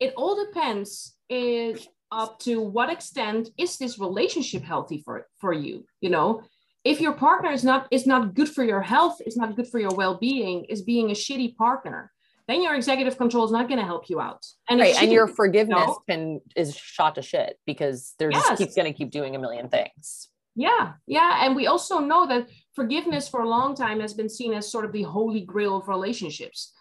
it 0.00 0.14
all 0.16 0.34
depends 0.46 1.16
is 1.28 1.86
up 2.10 2.38
to 2.40 2.60
what 2.60 2.90
extent 2.90 3.48
is 3.58 3.76
this 3.76 3.98
relationship 3.98 4.62
healthy 4.62 5.02
for 5.04 5.26
for 5.40 5.52
you 5.52 5.84
you 6.00 6.10
know 6.10 6.42
if 6.84 7.00
your 7.00 7.12
partner 7.12 7.50
is 7.50 7.64
not 7.64 7.86
is 7.90 8.06
not 8.06 8.34
good 8.34 8.48
for 8.48 8.64
your 8.64 8.80
health 8.80 9.20
is 9.26 9.36
not 9.36 9.56
good 9.56 9.68
for 9.68 9.78
your 9.78 9.94
well-being 9.94 10.64
is 10.64 10.82
being 10.82 11.10
a 11.10 11.14
shitty 11.14 11.54
partner 11.56 12.10
then 12.48 12.62
your 12.62 12.74
executive 12.74 13.18
control 13.18 13.44
is 13.44 13.52
not 13.52 13.68
going 13.68 13.78
to 13.78 13.84
help 13.84 14.08
you 14.08 14.20
out. 14.20 14.44
And 14.68 14.80
right, 14.80 15.00
and 15.00 15.12
your 15.12 15.28
forgiveness 15.28 15.86
know, 15.86 15.98
can 16.08 16.40
is 16.56 16.74
shot 16.74 17.14
to 17.16 17.22
shit 17.22 17.58
because 17.66 18.14
they're 18.18 18.30
yes. 18.30 18.48
just 18.48 18.62
keep 18.62 18.74
going 18.74 18.90
to 18.90 18.96
keep 18.96 19.10
doing 19.10 19.36
a 19.36 19.38
million 19.38 19.68
things. 19.68 20.28
Yeah, 20.56 20.94
yeah, 21.06 21.44
and 21.44 21.54
we 21.54 21.66
also 21.68 22.00
know 22.00 22.26
that 22.26 22.48
forgiveness 22.74 23.28
for 23.28 23.42
a 23.42 23.48
long 23.48 23.76
time 23.76 24.00
has 24.00 24.14
been 24.14 24.30
seen 24.30 24.54
as 24.54 24.72
sort 24.72 24.86
of 24.86 24.92
the 24.92 25.02
holy 25.02 25.42
grail 25.42 25.76
of 25.76 25.86
relationships. 25.88 26.72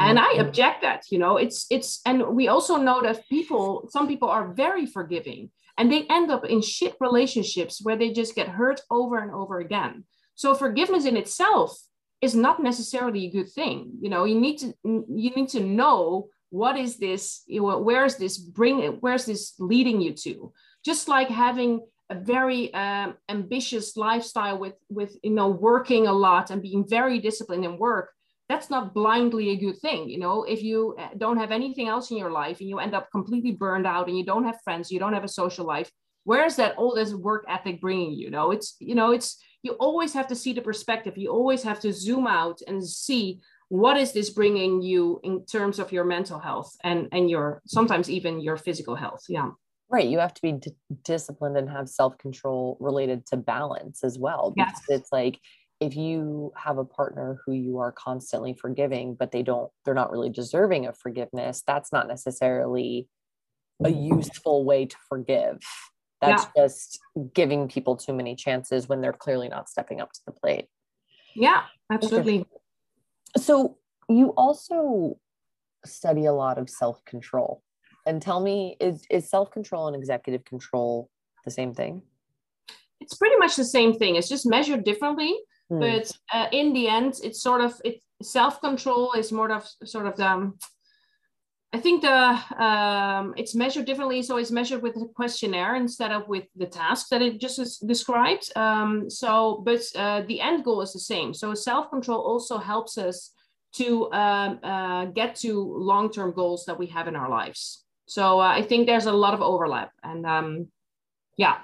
And 0.00 0.18
I 0.18 0.34
object 0.34 0.82
that, 0.82 1.04
you 1.10 1.18
know, 1.18 1.36
it's 1.36 1.66
it's 1.70 2.00
and 2.04 2.26
we 2.28 2.48
also 2.48 2.76
know 2.76 3.02
that 3.02 3.28
people, 3.28 3.88
some 3.90 4.06
people 4.06 4.28
are 4.28 4.52
very 4.52 4.86
forgiving 4.86 5.50
and 5.78 5.90
they 5.90 6.06
end 6.08 6.30
up 6.30 6.44
in 6.44 6.60
shit 6.60 6.96
relationships 7.00 7.80
where 7.82 7.96
they 7.96 8.12
just 8.12 8.34
get 8.34 8.48
hurt 8.48 8.80
over 8.90 9.18
and 9.18 9.32
over 9.32 9.58
again. 9.58 10.04
So 10.34 10.54
forgiveness 10.54 11.06
in 11.06 11.16
itself 11.16 11.78
is 12.20 12.34
not 12.34 12.62
necessarily 12.62 13.26
a 13.26 13.30
good 13.30 13.50
thing. 13.50 13.92
You 14.00 14.10
know 14.10 14.24
you 14.24 14.40
need 14.40 14.58
to 14.58 14.74
you 14.84 15.30
need 15.30 15.48
to 15.50 15.60
know 15.60 16.28
what 16.50 16.76
is 16.76 16.98
this 16.98 17.42
where 17.48 18.04
is 18.04 18.16
this 18.16 18.38
bring 18.38 18.80
where's 19.00 19.24
this 19.24 19.54
leading 19.58 20.00
you 20.00 20.12
to? 20.12 20.52
Just 20.84 21.08
like 21.08 21.28
having 21.28 21.80
a 22.08 22.14
very 22.14 22.72
um, 22.72 23.14
ambitious 23.28 23.96
lifestyle 23.96 24.58
with 24.58 24.74
with 24.88 25.16
you 25.22 25.30
know 25.30 25.48
working 25.48 26.06
a 26.06 26.12
lot 26.12 26.50
and 26.50 26.62
being 26.62 26.86
very 26.88 27.18
disciplined 27.18 27.64
in 27.64 27.78
work 27.78 28.10
that's 28.48 28.70
not 28.70 28.94
blindly 28.94 29.50
a 29.50 29.56
good 29.56 29.78
thing 29.78 30.08
you 30.08 30.18
know 30.18 30.44
if 30.44 30.62
you 30.62 30.94
uh, 30.98 31.08
don't 31.18 31.38
have 31.38 31.52
anything 31.52 31.88
else 31.88 32.10
in 32.10 32.16
your 32.16 32.30
life 32.30 32.60
and 32.60 32.68
you 32.68 32.78
end 32.78 32.94
up 32.94 33.10
completely 33.10 33.52
burned 33.52 33.86
out 33.86 34.08
and 34.08 34.16
you 34.16 34.24
don't 34.24 34.44
have 34.44 34.60
friends 34.62 34.90
you 34.90 34.98
don't 34.98 35.12
have 35.12 35.24
a 35.24 35.28
social 35.28 35.66
life 35.66 35.90
where's 36.24 36.56
that 36.56 36.76
all 36.76 36.94
this 36.94 37.14
work 37.14 37.44
ethic 37.48 37.80
bringing 37.80 38.12
you? 38.12 38.26
you 38.26 38.30
know 38.30 38.50
it's 38.50 38.76
you 38.80 38.94
know 38.94 39.12
it's 39.12 39.38
you 39.66 39.72
always 39.72 40.14
have 40.14 40.28
to 40.28 40.36
see 40.36 40.52
the 40.52 40.62
perspective. 40.62 41.18
You 41.18 41.30
always 41.30 41.62
have 41.64 41.80
to 41.80 41.92
zoom 41.92 42.26
out 42.26 42.60
and 42.68 42.86
see 42.86 43.40
what 43.68 43.96
is 43.96 44.12
this 44.12 44.30
bringing 44.30 44.80
you 44.80 45.20
in 45.24 45.44
terms 45.44 45.80
of 45.80 45.90
your 45.90 46.04
mental 46.04 46.38
health 46.38 46.76
and 46.84 47.08
and 47.10 47.28
your 47.28 47.60
sometimes 47.66 48.08
even 48.08 48.40
your 48.40 48.56
physical 48.56 48.94
health. 48.94 49.24
Yeah. 49.28 49.50
Right. 49.88 50.08
You 50.08 50.18
have 50.20 50.34
to 50.34 50.42
be 50.42 50.52
d- 50.52 50.72
disciplined 51.04 51.56
and 51.56 51.68
have 51.68 51.88
self 51.88 52.16
control 52.18 52.76
related 52.80 53.26
to 53.26 53.36
balance 53.36 54.04
as 54.04 54.18
well. 54.18 54.52
Because 54.52 54.80
yes. 54.88 55.00
it's 55.00 55.12
like 55.12 55.40
if 55.80 55.96
you 55.96 56.52
have 56.56 56.78
a 56.78 56.84
partner 56.84 57.40
who 57.44 57.52
you 57.52 57.78
are 57.78 57.92
constantly 57.92 58.54
forgiving, 58.54 59.14
but 59.14 59.30
they 59.30 59.42
don't, 59.42 59.70
they're 59.84 59.94
not 59.94 60.10
really 60.10 60.30
deserving 60.30 60.86
of 60.86 60.96
forgiveness, 60.96 61.62
that's 61.66 61.92
not 61.92 62.08
necessarily 62.08 63.08
a 63.84 63.90
useful 63.90 64.64
way 64.64 64.86
to 64.86 64.96
forgive. 65.08 65.58
That's 66.22 66.46
yeah. 66.56 66.64
just 66.64 66.98
giving 67.34 67.68
people 67.68 67.96
too 67.96 68.14
many 68.14 68.34
chances 68.34 68.88
when 68.88 69.02
they're 69.02 69.12
clearly 69.12 69.48
not 69.48 69.68
stepping 69.68 70.00
up 70.00 70.12
to 70.12 70.20
the 70.24 70.32
plate. 70.32 70.66
Yeah 71.34 71.64
absolutely. 71.90 72.46
So 73.36 73.78
you 74.08 74.28
also 74.36 75.18
study 75.84 76.26
a 76.26 76.32
lot 76.32 76.58
of 76.58 76.70
self-control 76.70 77.62
and 78.06 78.22
tell 78.22 78.40
me 78.40 78.76
is 78.80 79.04
is 79.10 79.28
self-control 79.28 79.88
and 79.88 79.96
executive 79.96 80.44
control 80.44 81.10
the 81.44 81.50
same 81.50 81.74
thing? 81.74 82.02
It's 83.00 83.14
pretty 83.14 83.36
much 83.36 83.56
the 83.56 83.64
same 83.64 83.94
thing 83.94 84.16
it's 84.16 84.28
just 84.28 84.46
measured 84.46 84.84
differently 84.84 85.36
hmm. 85.68 85.80
but 85.80 86.10
uh, 86.32 86.46
in 86.52 86.72
the 86.72 86.88
end 86.88 87.14
it's 87.22 87.42
sort 87.42 87.60
of 87.60 87.80
it 87.84 88.00
self-control 88.22 89.12
is 89.12 89.30
more 89.32 89.50
of 89.52 89.68
sort 89.84 90.06
of 90.06 90.16
the 90.16 90.26
um, 90.26 90.58
I 91.72 91.80
think 91.80 92.00
the 92.00 92.64
um, 92.64 93.34
it's 93.36 93.54
measured 93.54 93.84
differently. 93.84 94.22
So 94.22 94.38
it's 94.38 94.50
measured 94.50 94.82
with 94.82 94.96
a 94.96 95.06
questionnaire 95.14 95.76
instead 95.76 96.10
of 96.10 96.26
with 96.26 96.44
the 96.56 96.64
task 96.66 97.08
that 97.10 97.20
it 97.20 97.38
just 97.38 97.86
described. 97.86 98.50
Um, 98.56 99.10
so, 99.10 99.62
but 99.64 99.82
uh, 99.94 100.22
the 100.22 100.40
end 100.40 100.64
goal 100.64 100.80
is 100.80 100.92
the 100.94 101.00
same. 101.00 101.34
So 101.34 101.52
self-control 101.52 102.18
also 102.18 102.56
helps 102.56 102.96
us 102.96 103.32
to 103.74 104.10
um, 104.12 104.60
uh, 104.62 105.04
get 105.06 105.34
to 105.36 105.52
long-term 105.76 106.32
goals 106.32 106.64
that 106.64 106.78
we 106.78 106.86
have 106.86 107.08
in 107.08 107.16
our 107.16 107.28
lives. 107.28 107.84
So 108.06 108.40
uh, 108.40 108.48
I 108.48 108.62
think 108.62 108.86
there's 108.86 109.06
a 109.06 109.12
lot 109.12 109.34
of 109.34 109.42
overlap, 109.42 109.90
and 110.02 110.24
um, 110.24 110.68
yeah, 111.36 111.56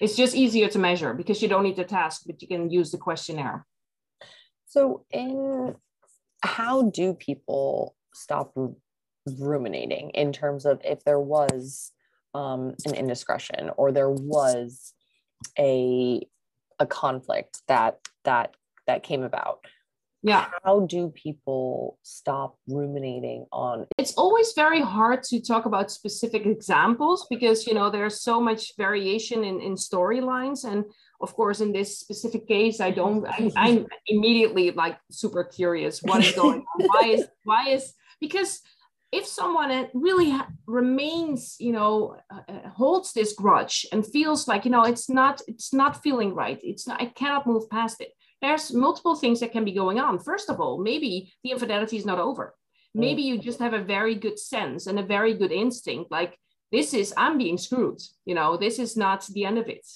it's 0.00 0.16
just 0.16 0.34
easier 0.34 0.68
to 0.68 0.78
measure 0.78 1.14
because 1.14 1.40
you 1.42 1.48
don't 1.48 1.62
need 1.62 1.76
the 1.76 1.84
task, 1.84 2.22
but 2.26 2.40
you 2.42 2.48
can 2.48 2.70
use 2.70 2.90
the 2.90 2.98
questionnaire. 2.98 3.66
So, 4.66 5.04
in 5.10 5.74
how 6.42 6.90
do 6.90 7.14
people 7.14 7.96
stop 8.14 8.52
ruminating 9.38 10.10
in 10.10 10.32
terms 10.32 10.66
of 10.66 10.80
if 10.84 11.02
there 11.04 11.20
was 11.20 11.92
um, 12.34 12.74
an 12.84 12.94
indiscretion 12.94 13.70
or 13.76 13.92
there 13.92 14.10
was 14.10 14.92
a 15.58 16.26
a 16.78 16.86
conflict 16.86 17.62
that 17.68 17.98
that 18.24 18.54
that 18.86 19.02
came 19.02 19.22
about 19.22 19.60
yeah. 20.26 20.46
How 20.64 20.80
do 20.80 21.10
people 21.10 21.98
stop 22.02 22.58
ruminating 22.68 23.46
on 23.52 23.86
it's 23.96 24.14
always 24.14 24.52
very 24.54 24.80
hard 24.80 25.22
to 25.24 25.40
talk 25.40 25.66
about 25.66 25.90
specific 25.90 26.46
examples 26.46 27.26
because 27.30 27.66
you 27.66 27.74
know 27.74 27.90
there's 27.90 28.20
so 28.20 28.40
much 28.40 28.76
variation 28.76 29.44
in 29.44 29.60
in 29.60 29.74
storylines. 29.74 30.64
And 30.64 30.84
of 31.20 31.34
course 31.34 31.60
in 31.60 31.72
this 31.72 31.98
specific 31.98 32.46
case 32.46 32.78
i 32.78 32.90
don't 32.90 33.26
I, 33.26 33.50
i'm 33.56 33.86
immediately 34.06 34.70
like 34.72 34.98
super 35.10 35.44
curious 35.44 36.02
what 36.02 36.22
is 36.22 36.32
going 36.32 36.60
on. 36.60 36.86
Why 36.86 37.08
is 37.08 37.26
why 37.44 37.68
is 37.70 37.94
because 38.20 38.60
if 39.12 39.24
someone 39.24 39.88
really 39.94 40.34
remains 40.66 41.56
you 41.58 41.72
know 41.72 42.16
uh, 42.30 42.40
uh, 42.48 42.68
holds 42.68 43.12
this 43.12 43.32
grudge 43.32 43.86
and 43.92 44.06
feels 44.06 44.46
like 44.48 44.64
you 44.64 44.70
know 44.70 44.82
it's 44.82 45.08
not 45.08 45.40
it's 45.46 45.72
not 45.72 46.02
feeling 46.02 46.34
right 46.34 46.60
it's 46.62 46.86
not 46.86 47.00
i 47.00 47.06
cannot 47.06 47.46
move 47.46 47.70
past 47.70 48.00
it 48.00 48.10
there's 48.46 48.72
multiple 48.72 49.16
things 49.16 49.40
that 49.40 49.52
can 49.52 49.64
be 49.64 49.72
going 49.72 49.98
on 49.98 50.18
first 50.18 50.48
of 50.48 50.60
all 50.60 50.78
maybe 50.78 51.32
the 51.42 51.50
infidelity 51.50 51.96
is 51.96 52.06
not 52.06 52.18
over 52.18 52.54
mm. 52.96 53.00
maybe 53.00 53.22
you 53.22 53.38
just 53.38 53.58
have 53.58 53.74
a 53.74 53.88
very 53.96 54.14
good 54.14 54.38
sense 54.38 54.86
and 54.86 54.98
a 54.98 55.02
very 55.16 55.34
good 55.34 55.52
instinct 55.52 56.10
like 56.10 56.38
this 56.70 56.94
is 56.94 57.12
i'm 57.16 57.36
being 57.38 57.58
screwed 57.58 58.00
you 58.24 58.34
know 58.34 58.56
this 58.56 58.78
is 58.78 58.96
not 58.96 59.26
the 59.34 59.44
end 59.44 59.58
of 59.58 59.68
it 59.68 59.86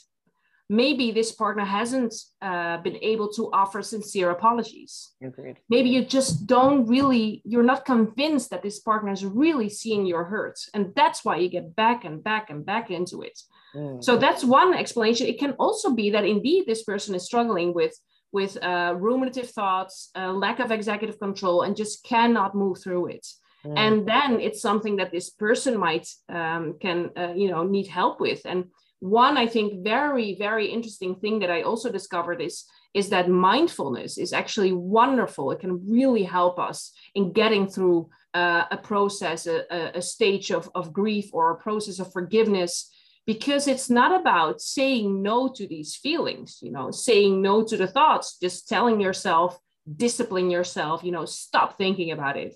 maybe 0.71 1.11
this 1.11 1.33
partner 1.33 1.65
hasn't 1.65 2.15
uh, 2.41 2.77
been 2.79 2.97
able 3.03 3.29
to 3.33 3.51
offer 3.53 3.83
sincere 3.83 4.31
apologies. 4.31 5.11
Agreed. 5.21 5.57
Maybe 5.69 5.91
you 5.91 6.05
just 6.05 6.47
don't 6.47 6.87
really, 6.87 7.43
you're 7.45 7.65
not 7.65 7.85
convinced 7.85 8.51
that 8.51 8.63
this 8.63 8.79
partner 8.79 9.11
is 9.11 9.25
really 9.25 9.69
seeing 9.69 10.07
your 10.07 10.23
hurt. 10.23 10.61
And 10.73 10.93
that's 10.95 11.25
why 11.25 11.39
you 11.39 11.49
get 11.49 11.75
back 11.75 12.05
and 12.05 12.23
back 12.23 12.51
and 12.51 12.65
back 12.65 12.89
into 12.89 13.23
it. 13.23 13.37
Mm. 13.75 14.03
So 14.03 14.17
that's 14.17 14.45
one 14.45 14.73
explanation. 14.73 15.27
It 15.27 15.41
can 15.41 15.53
also 15.59 15.93
be 15.93 16.11
that 16.11 16.25
indeed 16.25 16.67
this 16.67 16.85
person 16.85 17.17
is 17.17 17.25
struggling 17.25 17.75
with 17.75 17.93
with 18.33 18.57
uh, 18.63 18.95
ruminative 18.97 19.51
thoughts, 19.51 20.11
uh, 20.17 20.33
lack 20.33 20.61
of 20.61 20.71
executive 20.71 21.19
control, 21.19 21.63
and 21.63 21.77
just 21.77 22.05
cannot 22.05 22.55
move 22.55 22.79
through 22.83 23.07
it. 23.09 23.27
mm. 23.65 23.75
and 23.77 24.07
then 24.07 24.41
it's 24.41 24.63
something 24.63 24.97
that 24.97 25.13
this 25.13 25.31
person 25.31 25.79
might 25.79 26.09
um, 26.29 26.77
can 26.81 27.11
uh, 27.17 27.33
you 27.35 27.51
know 27.51 27.63
need 27.63 27.87
help 27.87 28.21
with 28.21 28.41
and 28.45 28.65
one 29.01 29.37
i 29.37 29.47
think 29.47 29.83
very 29.83 30.35
very 30.35 30.67
interesting 30.67 31.15
thing 31.17 31.39
that 31.39 31.51
i 31.51 31.63
also 31.63 31.91
discovered 31.91 32.41
is 32.41 32.65
is 32.93 33.09
that 33.09 33.29
mindfulness 33.29 34.19
is 34.19 34.33
actually 34.33 34.73
wonderful 34.73 35.51
it 35.51 35.61
can 35.61 35.81
really 35.89 36.23
help 36.23 36.59
us 36.59 36.93
in 37.15 37.33
getting 37.33 37.67
through 37.67 38.09
uh, 38.35 38.65
a 38.71 38.77
process 38.77 39.47
a, 39.47 39.65
a 39.95 40.03
stage 40.03 40.51
of, 40.51 40.71
of 40.75 40.93
grief 40.93 41.31
or 41.33 41.51
a 41.51 41.57
process 41.57 41.99
of 41.99 42.13
forgiveness 42.13 42.91
because 43.27 43.69
it's 43.69 43.91
not 43.91 44.21
about 44.21 44.61
saying 44.61 45.23
no 45.23 45.49
to 45.49 45.67
these 45.67 45.97
feelings 45.97 46.59
you 46.63 46.71
know 46.71 46.91
saying 46.91 47.41
no 47.41 47.63
to 47.65 47.77
the 47.77 47.87
thoughts 47.87 48.39
just 48.39 48.69
telling 48.69 49.01
yourself 49.01 49.59
discipline 49.97 50.51
yourself 50.51 51.03
you 51.05 51.13
know 51.13 51.25
stop 51.25 51.77
thinking 51.77 52.11
about 52.11 52.37
it 52.37 52.55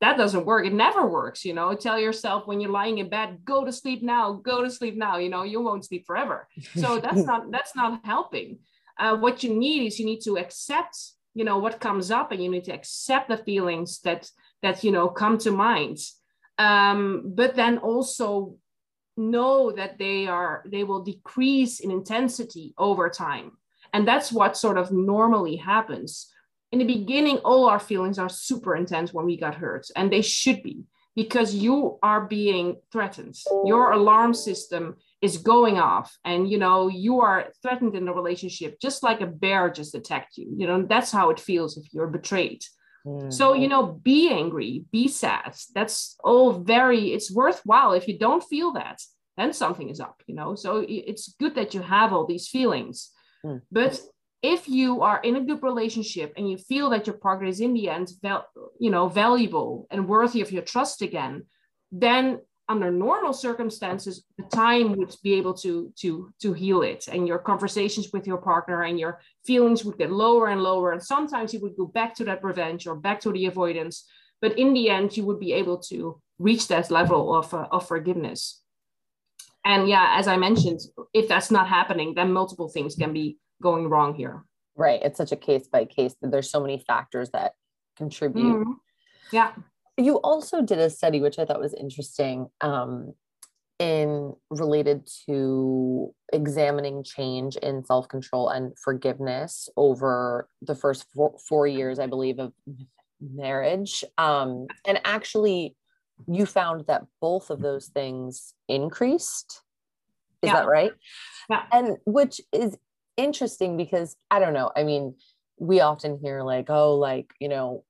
that 0.00 0.18
doesn't 0.18 0.44
work. 0.44 0.66
It 0.66 0.74
never 0.74 1.06
works. 1.06 1.44
You 1.44 1.54
know, 1.54 1.74
tell 1.74 1.98
yourself 1.98 2.46
when 2.46 2.60
you're 2.60 2.70
lying 2.70 2.98
in 2.98 3.08
bed, 3.08 3.38
go 3.44 3.64
to 3.64 3.72
sleep 3.72 4.02
now, 4.02 4.32
go 4.32 4.62
to 4.62 4.70
sleep 4.70 4.96
now. 4.96 5.16
You 5.16 5.30
know, 5.30 5.42
you 5.42 5.60
won't 5.62 5.84
sleep 5.84 6.04
forever. 6.06 6.48
So 6.76 6.98
that's 7.04 7.24
not 7.24 7.50
that's 7.50 7.74
not 7.74 8.04
helping. 8.04 8.58
Uh, 8.98 9.16
what 9.16 9.42
you 9.42 9.54
need 9.54 9.86
is 9.86 9.98
you 9.98 10.06
need 10.06 10.20
to 10.22 10.38
accept, 10.38 10.96
you 11.34 11.44
know, 11.44 11.58
what 11.58 11.80
comes 11.80 12.10
up, 12.10 12.32
and 12.32 12.42
you 12.42 12.50
need 12.50 12.64
to 12.64 12.72
accept 12.72 13.28
the 13.28 13.38
feelings 13.38 14.00
that 14.00 14.30
that 14.62 14.84
you 14.84 14.92
know 14.92 15.08
come 15.08 15.38
to 15.38 15.50
mind. 15.50 15.98
Um, 16.58 17.32
but 17.34 17.54
then 17.54 17.78
also 17.78 18.56
know 19.16 19.72
that 19.72 19.98
they 19.98 20.26
are 20.26 20.62
they 20.66 20.84
will 20.84 21.02
decrease 21.02 21.80
in 21.80 21.90
intensity 21.90 22.74
over 22.78 23.08
time, 23.08 23.52
and 23.92 24.06
that's 24.06 24.32
what 24.32 24.56
sort 24.56 24.78
of 24.78 24.92
normally 24.92 25.56
happens 25.56 26.32
in 26.72 26.78
the 26.78 26.84
beginning, 26.84 27.38
all 27.38 27.68
our 27.68 27.78
feelings 27.78 28.18
are 28.18 28.28
super 28.28 28.74
intense 28.74 29.12
when 29.12 29.24
we 29.24 29.36
got 29.36 29.54
hurt, 29.54 29.86
and 29.94 30.12
they 30.12 30.22
should 30.22 30.62
be 30.62 30.84
because 31.14 31.54
you 31.54 31.98
are 32.02 32.26
being 32.26 32.76
threatened. 32.92 33.34
Your 33.64 33.92
alarm 33.92 34.34
system 34.34 34.96
is 35.22 35.38
going 35.38 35.78
off, 35.78 36.14
and 36.24 36.50
you 36.50 36.58
know 36.58 36.88
you 36.88 37.20
are 37.20 37.52
threatened 37.62 37.94
in 37.94 38.08
a 38.08 38.12
relationship, 38.12 38.78
just 38.80 39.02
like 39.02 39.20
a 39.20 39.26
bear 39.26 39.70
just 39.70 39.94
attacked 39.94 40.36
you. 40.36 40.52
You 40.56 40.66
know 40.66 40.82
that's 40.82 41.12
how 41.12 41.30
it 41.30 41.40
feels 41.40 41.76
if 41.76 41.84
you're 41.92 42.08
betrayed. 42.08 42.62
Mm-hmm. 43.06 43.30
So 43.30 43.54
you 43.54 43.68
know, 43.68 43.84
be 43.86 44.30
angry, 44.30 44.84
be 44.90 45.08
sad. 45.08 45.54
That's 45.74 46.16
all 46.24 46.52
very. 46.52 47.12
It's 47.12 47.30
worthwhile. 47.30 47.92
If 47.92 48.08
you 48.08 48.18
don't 48.18 48.42
feel 48.42 48.72
that, 48.72 49.00
then 49.36 49.52
something 49.52 49.88
is 49.88 50.00
up. 50.00 50.22
You 50.26 50.34
know, 50.34 50.54
so 50.54 50.84
it's 50.86 51.34
good 51.38 51.54
that 51.54 51.74
you 51.74 51.82
have 51.82 52.12
all 52.12 52.26
these 52.26 52.48
feelings, 52.48 53.10
mm. 53.44 53.60
but 53.70 54.00
if 54.42 54.68
you 54.68 55.02
are 55.02 55.20
in 55.22 55.36
a 55.36 55.40
good 55.40 55.62
relationship 55.62 56.32
and 56.36 56.48
you 56.48 56.58
feel 56.58 56.90
that 56.90 57.06
your 57.06 57.16
partner 57.16 57.46
is 57.46 57.60
in 57.60 57.72
the 57.74 57.88
end 57.88 58.12
val- 58.22 58.46
you 58.78 58.90
know 58.90 59.08
valuable 59.08 59.86
and 59.90 60.08
worthy 60.08 60.40
of 60.40 60.52
your 60.52 60.62
trust 60.62 61.02
again 61.02 61.44
then 61.90 62.38
under 62.68 62.90
normal 62.90 63.32
circumstances 63.32 64.24
the 64.38 64.44
time 64.44 64.96
would 64.96 65.14
be 65.22 65.34
able 65.34 65.54
to 65.54 65.92
to 65.96 66.32
to 66.40 66.52
heal 66.52 66.82
it 66.82 67.06
and 67.08 67.28
your 67.28 67.38
conversations 67.38 68.10
with 68.12 68.26
your 68.26 68.38
partner 68.38 68.82
and 68.82 68.98
your 68.98 69.20
feelings 69.46 69.84
would 69.84 69.98
get 69.98 70.10
lower 70.10 70.48
and 70.48 70.62
lower 70.62 70.92
and 70.92 71.02
sometimes 71.02 71.54
you 71.54 71.60
would 71.60 71.76
go 71.76 71.86
back 71.86 72.14
to 72.14 72.24
that 72.24 72.42
revenge 72.42 72.86
or 72.86 72.96
back 72.96 73.20
to 73.20 73.30
the 73.32 73.46
avoidance 73.46 74.08
but 74.40 74.58
in 74.58 74.74
the 74.74 74.90
end 74.90 75.16
you 75.16 75.24
would 75.24 75.40
be 75.40 75.52
able 75.52 75.78
to 75.78 76.20
reach 76.38 76.68
that 76.68 76.90
level 76.90 77.34
of, 77.34 77.54
uh, 77.54 77.66
of 77.70 77.86
forgiveness 77.86 78.62
and 79.64 79.88
yeah 79.88 80.14
as 80.18 80.26
i 80.26 80.36
mentioned 80.36 80.80
if 81.14 81.28
that's 81.28 81.50
not 81.50 81.68
happening 81.68 82.14
then 82.14 82.32
multiple 82.32 82.68
things 82.68 82.96
can 82.96 83.12
be 83.12 83.38
going 83.62 83.88
wrong 83.88 84.14
here. 84.14 84.44
Right. 84.74 85.00
It's 85.02 85.16
such 85.16 85.32
a 85.32 85.36
case 85.36 85.68
by 85.68 85.84
case 85.84 86.14
that 86.20 86.30
there's 86.30 86.50
so 86.50 86.60
many 86.60 86.78
factors 86.78 87.30
that 87.30 87.52
contribute. 87.96 88.60
Mm-hmm. 88.60 88.72
Yeah. 89.32 89.52
You 89.96 90.16
also 90.16 90.62
did 90.62 90.78
a 90.78 90.90
study, 90.90 91.20
which 91.20 91.38
I 91.38 91.44
thought 91.44 91.60
was 91.60 91.74
interesting, 91.74 92.48
um, 92.60 93.14
in 93.78 94.34
related 94.50 95.08
to 95.26 96.14
examining 96.32 97.02
change 97.02 97.56
in 97.56 97.84
self 97.84 98.08
control 98.08 98.48
and 98.48 98.76
forgiveness 98.78 99.68
over 99.76 100.48
the 100.62 100.74
first 100.74 101.06
four, 101.14 101.34
four 101.48 101.66
years, 101.66 101.98
I 101.98 102.06
believe, 102.06 102.38
of 102.38 102.52
marriage. 103.20 104.04
Um, 104.18 104.66
and 104.86 105.00
actually, 105.04 105.76
you 106.26 106.46
found 106.46 106.86
that 106.86 107.04
both 107.20 107.50
of 107.50 107.60
those 107.60 107.86
things 107.88 108.54
increased. 108.68 109.62
Is 110.42 110.48
yeah. 110.48 110.54
that 110.54 110.68
right? 110.68 110.92
Yeah. 111.50 111.62
And 111.72 111.96
which 112.04 112.40
is 112.52 112.76
interesting 113.16 113.76
because 113.76 114.16
I 114.30 114.38
don't 114.38 114.54
know. 114.54 114.70
I 114.76 114.84
mean, 114.84 115.14
we 115.58 115.80
often 115.80 116.18
hear 116.22 116.42
like, 116.42 116.68
oh, 116.68 116.96
like, 116.96 117.32
you 117.40 117.48
know, 117.48 117.84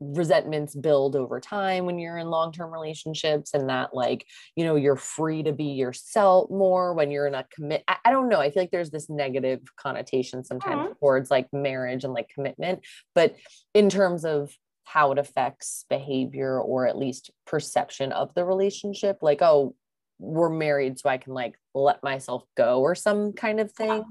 resentments 0.00 0.74
build 0.74 1.16
over 1.16 1.40
time 1.40 1.86
when 1.86 1.98
you're 1.98 2.18
in 2.18 2.28
long-term 2.28 2.70
relationships 2.70 3.54
and 3.54 3.70
that 3.70 3.94
like 3.94 4.26
you 4.54 4.64
know 4.64 4.76
you're 4.76 4.96
free 4.96 5.42
to 5.42 5.52
be 5.52 5.64
yourself 5.64 6.50
more 6.50 6.92
when 6.92 7.10
you're 7.10 7.26
in 7.26 7.34
a 7.34 7.46
commit 7.54 7.82
I, 7.88 7.96
I 8.04 8.10
don't 8.10 8.28
know 8.28 8.38
i 8.38 8.50
feel 8.50 8.62
like 8.62 8.70
there's 8.70 8.90
this 8.90 9.08
negative 9.08 9.60
connotation 9.76 10.44
sometimes 10.44 10.82
mm-hmm. 10.82 10.92
towards 11.00 11.30
like 11.30 11.48
marriage 11.50 12.04
and 12.04 12.12
like 12.12 12.28
commitment 12.28 12.80
but 13.14 13.36
in 13.72 13.88
terms 13.88 14.26
of 14.26 14.54
how 14.84 15.12
it 15.12 15.18
affects 15.18 15.86
behavior 15.88 16.60
or 16.60 16.86
at 16.86 16.98
least 16.98 17.30
perception 17.46 18.12
of 18.12 18.34
the 18.34 18.44
relationship 18.44 19.18
like 19.22 19.40
oh 19.40 19.74
we're 20.18 20.50
married 20.50 20.98
so 20.98 21.08
I 21.08 21.18
can 21.18 21.34
like 21.34 21.58
let 21.76 22.02
myself 22.02 22.44
go 22.56 22.80
or 22.80 22.94
some 22.94 23.32
kind 23.32 23.60
of 23.60 23.70
thing. 23.72 24.04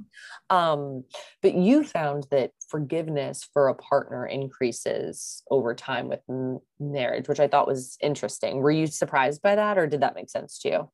Um, 0.50 1.04
but 1.42 1.56
you 1.56 1.84
found 1.84 2.28
that 2.32 2.52
forgiveness 2.70 3.48
for 3.54 3.68
a 3.68 3.76
partner 3.76 4.26
increases 4.26 5.44
over 5.50 5.74
time 5.74 6.08
with 6.08 6.22
m- 6.30 6.60
marriage, 6.80 7.28
which 7.28 7.40
I 7.40 7.48
thought 7.48 7.68
was 7.68 7.98
interesting. 8.02 8.58
Were 8.58 8.72
you 8.72 8.88
surprised 8.88 9.42
by 9.42 9.56
that 9.56 9.78
or 9.78 9.88
did 9.88 10.02
that 10.02 10.16
make 10.16 10.30
sense 10.30 10.60
to 10.60 10.70
you? 10.70 10.90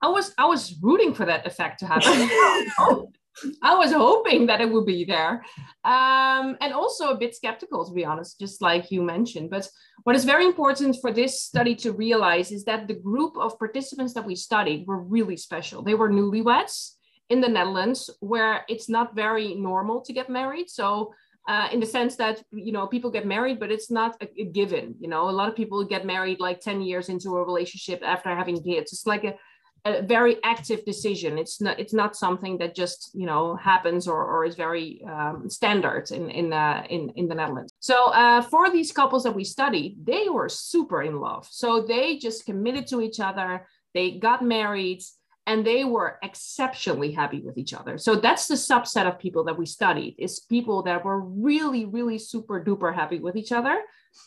I 0.00 0.08
was 0.08 0.32
I 0.38 0.46
was 0.46 0.76
rooting 0.80 1.12
for 1.12 1.24
that 1.24 1.46
effect 1.46 1.80
to 1.80 1.86
happen. 1.86 2.30
I 3.62 3.74
was 3.74 3.92
hoping 3.92 4.46
that 4.46 4.60
it 4.60 4.70
would 4.70 4.86
be 4.86 5.04
there. 5.04 5.44
Um, 5.84 6.56
and 6.60 6.72
also 6.72 7.10
a 7.10 7.16
bit 7.16 7.34
skeptical, 7.34 7.86
to 7.86 7.92
be 7.92 8.04
honest, 8.04 8.38
just 8.38 8.60
like 8.60 8.90
you 8.90 9.02
mentioned. 9.02 9.50
But 9.50 9.68
what 10.04 10.16
is 10.16 10.24
very 10.24 10.44
important 10.44 10.96
for 11.00 11.12
this 11.12 11.42
study 11.42 11.74
to 11.76 11.92
realize 11.92 12.50
is 12.52 12.64
that 12.64 12.88
the 12.88 12.94
group 12.94 13.36
of 13.36 13.58
participants 13.58 14.14
that 14.14 14.26
we 14.26 14.34
studied 14.34 14.86
were 14.86 15.02
really 15.02 15.36
special. 15.36 15.82
They 15.82 15.94
were 15.94 16.10
newlyweds 16.10 16.94
in 17.30 17.40
the 17.40 17.48
Netherlands, 17.48 18.10
where 18.20 18.64
it's 18.68 18.88
not 18.88 19.14
very 19.14 19.54
normal 19.54 20.00
to 20.02 20.12
get 20.12 20.30
married. 20.30 20.70
So 20.70 21.12
uh, 21.48 21.68
in 21.72 21.80
the 21.80 21.86
sense 21.86 22.14
that 22.16 22.42
you 22.52 22.72
know 22.72 22.86
people 22.86 23.10
get 23.10 23.26
married 23.26 23.58
but 23.58 23.72
it's 23.72 23.90
not 23.90 24.14
a, 24.22 24.28
a, 24.38 24.44
given 24.44 24.94
you 25.00 25.08
know 25.08 25.30
a 25.30 25.32
lot 25.32 25.48
of 25.48 25.56
people 25.56 25.82
get 25.82 26.04
married 26.04 26.38
like 26.40 26.60
10 26.60 26.82
years 26.82 27.08
into 27.08 27.30
a 27.36 27.44
relationship 27.44 28.02
after 28.04 28.28
having 28.36 28.62
kids 28.62 28.92
it's 28.92 29.06
like 29.06 29.24
a, 29.24 29.34
a 29.88 30.02
very 30.02 30.36
active 30.44 30.84
decision. 30.84 31.38
It's 31.38 31.60
not 31.60 31.78
it's 31.78 31.92
not 31.92 32.16
something 32.16 32.58
that 32.58 32.74
just 32.74 33.10
you 33.14 33.26
know 33.26 33.56
happens 33.56 34.06
or, 34.08 34.22
or 34.24 34.44
is 34.44 34.56
very 34.56 35.02
um, 35.04 35.48
standard 35.48 36.10
in 36.10 36.30
in, 36.30 36.52
uh, 36.52 36.84
in 36.88 37.10
in 37.16 37.28
the 37.28 37.34
Netherlands. 37.34 37.72
So 37.80 38.10
uh, 38.12 38.42
for 38.42 38.70
these 38.70 38.92
couples 38.92 39.24
that 39.24 39.34
we 39.34 39.44
studied, 39.44 39.96
they 40.04 40.28
were 40.28 40.48
super 40.48 41.02
in 41.02 41.20
love. 41.20 41.46
So 41.50 41.82
they 41.82 42.18
just 42.18 42.46
committed 42.46 42.86
to 42.88 43.00
each 43.00 43.20
other. 43.20 43.66
They 43.94 44.18
got 44.18 44.42
married 44.42 45.02
and 45.46 45.66
they 45.66 45.82
were 45.84 46.18
exceptionally 46.22 47.10
happy 47.10 47.40
with 47.40 47.56
each 47.56 47.72
other. 47.72 47.96
So 47.96 48.16
that's 48.16 48.46
the 48.46 48.54
subset 48.54 49.08
of 49.08 49.18
people 49.18 49.44
that 49.44 49.58
we 49.58 49.64
studied 49.64 50.14
is 50.18 50.40
people 50.40 50.82
that 50.82 51.04
were 51.04 51.20
really 51.20 51.86
really 51.86 52.18
super 52.18 52.62
duper 52.62 52.94
happy 52.94 53.18
with 53.18 53.36
each 53.36 53.52
other. 53.52 53.76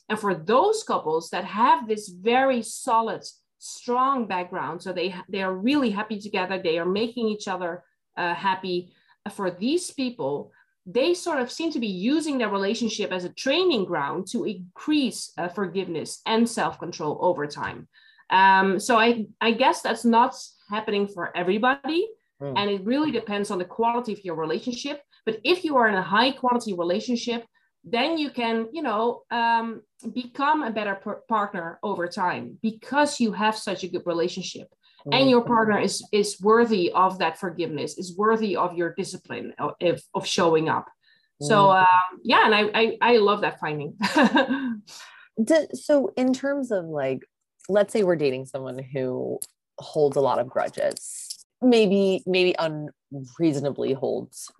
And 0.09 0.19
for 0.19 0.33
those 0.33 0.83
couples 0.83 1.29
that 1.29 1.45
have 1.45 1.87
this 1.87 2.07
very 2.09 2.61
solid 2.63 3.23
strong 3.61 4.27
background. 4.27 4.81
So 4.81 4.91
they 4.91 5.15
they 5.29 5.41
are 5.41 5.53
really 5.53 5.91
happy 5.91 6.19
together. 6.19 6.57
They 6.57 6.77
are 6.79 6.85
making 6.85 7.27
each 7.27 7.47
other 7.47 7.83
uh, 8.17 8.33
happy. 8.33 8.91
For 9.31 9.51
these 9.51 9.91
people 9.91 10.51
they 10.87 11.13
sort 11.13 11.39
of 11.39 11.51
seem 11.51 11.71
to 11.71 11.79
be 11.79 11.85
using 11.85 12.39
their 12.39 12.49
relationship 12.49 13.11
as 13.11 13.23
a 13.23 13.29
training 13.29 13.85
ground 13.85 14.25
to 14.25 14.45
increase 14.45 15.31
uh, 15.37 15.47
forgiveness 15.47 16.21
and 16.25 16.49
self-control 16.49 17.19
over 17.21 17.45
time. 17.45 17.87
Um, 18.31 18.79
so 18.79 18.97
I, 18.97 19.27
I 19.39 19.51
guess 19.51 19.83
that's 19.83 20.05
not 20.05 20.35
happening 20.71 21.07
for 21.07 21.37
everybody. 21.37 22.07
Mm. 22.41 22.53
and 22.57 22.71
it 22.71 22.83
really 22.83 23.11
depends 23.11 23.51
on 23.51 23.59
the 23.59 23.65
quality 23.65 24.13
of 24.13 24.25
your 24.25 24.35
relationship. 24.35 25.03
But 25.25 25.39
if 25.43 25.63
you 25.63 25.77
are 25.77 25.87
in 25.87 25.93
a 25.93 26.01
high 26.01 26.31
quality 26.31 26.73
relationship 26.73 27.45
then 27.83 28.17
you 28.17 28.29
can 28.29 28.67
you 28.71 28.81
know 28.81 29.23
um, 29.31 29.81
become 30.13 30.63
a 30.63 30.71
better 30.71 30.99
partner 31.27 31.79
over 31.83 32.07
time 32.07 32.57
because 32.61 33.19
you 33.19 33.31
have 33.31 33.57
such 33.57 33.83
a 33.83 33.87
good 33.87 34.03
relationship 34.05 34.67
mm-hmm. 34.99 35.13
and 35.13 35.29
your 35.29 35.43
partner 35.43 35.79
is 35.79 36.03
is 36.11 36.39
worthy 36.41 36.91
of 36.91 37.17
that 37.19 37.39
forgiveness 37.39 37.97
is 37.97 38.15
worthy 38.15 38.55
of 38.55 38.75
your 38.75 38.93
discipline 38.93 39.53
of, 39.59 40.01
of 40.13 40.25
showing 40.25 40.69
up 40.69 40.87
so 41.41 41.67
mm-hmm. 41.67 41.79
um, 41.79 42.19
yeah 42.23 42.45
and 42.45 42.55
I, 42.55 42.69
I 42.73 42.97
i 43.01 43.17
love 43.17 43.41
that 43.41 43.59
finding 43.59 43.97
so 45.73 46.11
in 46.15 46.33
terms 46.33 46.71
of 46.71 46.85
like 46.85 47.23
let's 47.67 47.93
say 47.93 48.03
we're 48.03 48.15
dating 48.15 48.45
someone 48.45 48.77
who 48.93 49.39
holds 49.79 50.17
a 50.17 50.21
lot 50.21 50.37
of 50.37 50.47
grudges 50.47 51.45
maybe 51.61 52.21
maybe 52.27 52.55
unreasonably 52.59 53.93
holds 53.93 54.51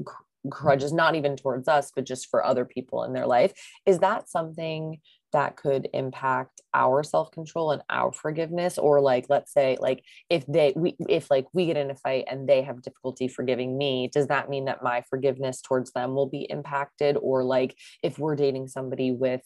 grudges 0.50 0.92
not 0.92 1.16
even 1.16 1.36
towards 1.36 1.68
us 1.68 1.92
but 1.96 2.06
just 2.06 2.28
for 2.30 2.44
other 2.44 2.66
people 2.66 3.04
in 3.04 3.14
their 3.14 3.28
life. 3.28 3.54
Is 3.86 4.00
that 4.00 4.30
something 4.30 5.00
that 5.34 5.56
could 5.56 5.88
impact 5.94 6.62
our 6.74 7.04
self-control 7.04 7.72
and 7.72 7.82
our 7.90 8.12
forgiveness? 8.12 8.78
Or 8.78 9.02
like 9.02 9.28
let's 9.30 9.54
say 9.54 9.78
like 9.80 10.04
if 10.30 10.46
they 10.48 10.74
we 10.76 10.96
if 11.08 11.30
like 11.32 11.46
we 11.54 11.66
get 11.68 11.78
in 11.78 11.92
a 11.92 11.96
fight 11.96 12.26
and 12.30 12.48
they 12.48 12.62
have 12.64 12.82
difficulty 12.82 13.28
forgiving 13.28 13.78
me 13.78 14.10
does 14.12 14.28
that 14.28 14.50
mean 14.50 14.66
that 14.66 14.84
my 14.84 15.04
forgiveness 15.10 15.62
towards 15.62 15.92
them 15.92 16.16
will 16.16 16.28
be 16.28 16.48
impacted? 16.50 17.18
Or 17.18 17.44
like 17.44 17.78
if 18.04 18.20
we're 18.20 18.36
dating 18.36 18.68
somebody 18.68 19.12
with 19.12 19.44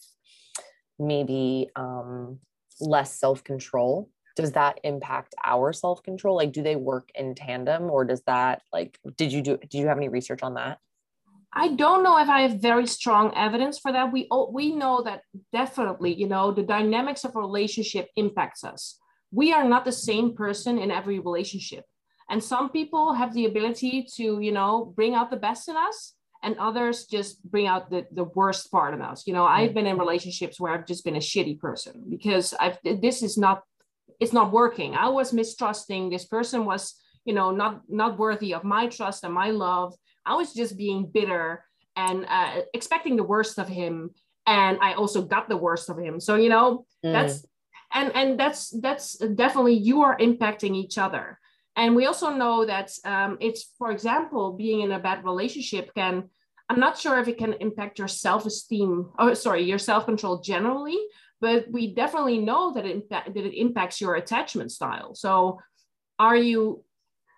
maybe 0.98 1.68
um 1.76 2.40
less 2.80 3.18
self-control 3.18 4.10
does 4.36 4.52
that 4.52 4.78
impact 4.84 5.34
our 5.44 5.72
self-control 5.72 6.36
like 6.36 6.52
do 6.52 6.62
they 6.62 6.76
work 6.76 7.10
in 7.14 7.34
tandem 7.34 7.90
or 7.90 8.04
does 8.04 8.22
that 8.22 8.62
like 8.72 8.98
did 9.16 9.32
you 9.32 9.42
do 9.42 9.56
did 9.56 9.74
you 9.74 9.86
have 9.86 9.96
any 9.96 10.08
research 10.08 10.42
on 10.42 10.54
that 10.54 10.78
I 11.58 11.68
don't 11.68 12.02
know 12.02 12.18
if 12.18 12.28
I 12.28 12.42
have 12.42 12.60
very 12.60 12.86
strong 12.86 13.32
evidence 13.34 13.78
for 13.78 13.90
that. 13.90 14.12
We 14.12 14.28
we 14.50 14.74
know 14.74 15.02
that 15.04 15.22
definitely, 15.54 16.12
you 16.12 16.28
know, 16.28 16.52
the 16.52 16.62
dynamics 16.62 17.24
of 17.24 17.34
a 17.34 17.38
relationship 17.40 18.10
impacts 18.14 18.62
us. 18.62 18.98
We 19.32 19.54
are 19.54 19.64
not 19.64 19.86
the 19.86 19.92
same 19.92 20.34
person 20.34 20.78
in 20.78 20.90
every 20.90 21.18
relationship. 21.18 21.84
And 22.28 22.44
some 22.44 22.68
people 22.68 23.14
have 23.14 23.32
the 23.32 23.46
ability 23.46 24.06
to, 24.16 24.38
you 24.40 24.52
know, 24.52 24.92
bring 24.94 25.14
out 25.14 25.30
the 25.30 25.38
best 25.38 25.68
in 25.68 25.76
us 25.76 26.14
and 26.42 26.58
others 26.58 27.06
just 27.06 27.42
bring 27.50 27.66
out 27.66 27.88
the, 27.90 28.06
the 28.12 28.24
worst 28.24 28.70
part 28.70 28.92
in 28.92 29.00
us. 29.00 29.26
You 29.26 29.32
know, 29.32 29.44
I've 29.44 29.68
mm-hmm. 29.68 29.74
been 29.74 29.86
in 29.86 29.98
relationships 29.98 30.60
where 30.60 30.72
I've 30.72 30.86
just 30.86 31.04
been 31.04 31.16
a 31.16 31.20
shitty 31.20 31.58
person 31.58 32.04
because 32.08 32.52
I've 32.60 32.78
this 32.84 33.22
is 33.22 33.38
not 33.38 33.62
it's 34.20 34.32
not 34.32 34.52
working. 34.52 34.94
I 34.94 35.08
was 35.08 35.32
mistrusting. 35.32 36.10
This 36.10 36.24
person 36.24 36.64
was, 36.64 36.94
you 37.24 37.34
know, 37.34 37.50
not 37.50 37.82
not 37.88 38.18
worthy 38.18 38.54
of 38.54 38.64
my 38.64 38.86
trust 38.86 39.24
and 39.24 39.34
my 39.34 39.50
love 39.50 39.94
I 40.26 40.34
was 40.34 40.52
just 40.52 40.76
being 40.76 41.06
bitter 41.06 41.64
and 41.94 42.26
uh, 42.28 42.62
expecting 42.74 43.16
the 43.16 43.22
worst 43.22 43.58
of 43.58 43.68
him, 43.68 44.10
and 44.46 44.78
I 44.82 44.94
also 44.94 45.22
got 45.22 45.48
the 45.48 45.56
worst 45.56 45.88
of 45.88 45.98
him. 45.98 46.20
So 46.20 46.34
you 46.34 46.50
know 46.50 46.84
mm. 47.04 47.12
that's 47.12 47.46
and 47.94 48.14
and 48.14 48.38
that's 48.38 48.70
that's 48.80 49.16
definitely 49.16 49.74
you 49.74 50.02
are 50.02 50.18
impacting 50.18 50.74
each 50.74 50.98
other. 50.98 51.38
And 51.76 51.94
we 51.94 52.06
also 52.06 52.30
know 52.30 52.64
that 52.64 52.90
um, 53.04 53.36
it's, 53.38 53.74
for 53.76 53.90
example, 53.90 54.54
being 54.54 54.80
in 54.80 54.92
a 54.92 54.98
bad 54.98 55.24
relationship 55.24 55.94
can. 55.94 56.28
I'm 56.68 56.80
not 56.80 56.98
sure 56.98 57.20
if 57.20 57.28
it 57.28 57.38
can 57.38 57.52
impact 57.60 58.00
your 58.00 58.08
self-esteem. 58.08 59.10
Oh, 59.20 59.34
sorry, 59.34 59.62
your 59.62 59.78
self-control 59.78 60.40
generally, 60.40 60.98
but 61.40 61.66
we 61.70 61.94
definitely 61.94 62.38
know 62.38 62.72
that 62.72 62.86
it, 62.86 63.08
that 63.10 63.36
it 63.36 63.58
impacts 63.58 64.00
your 64.00 64.14
attachment 64.14 64.72
style. 64.72 65.14
So, 65.14 65.60
are 66.18 66.36
you 66.36 66.84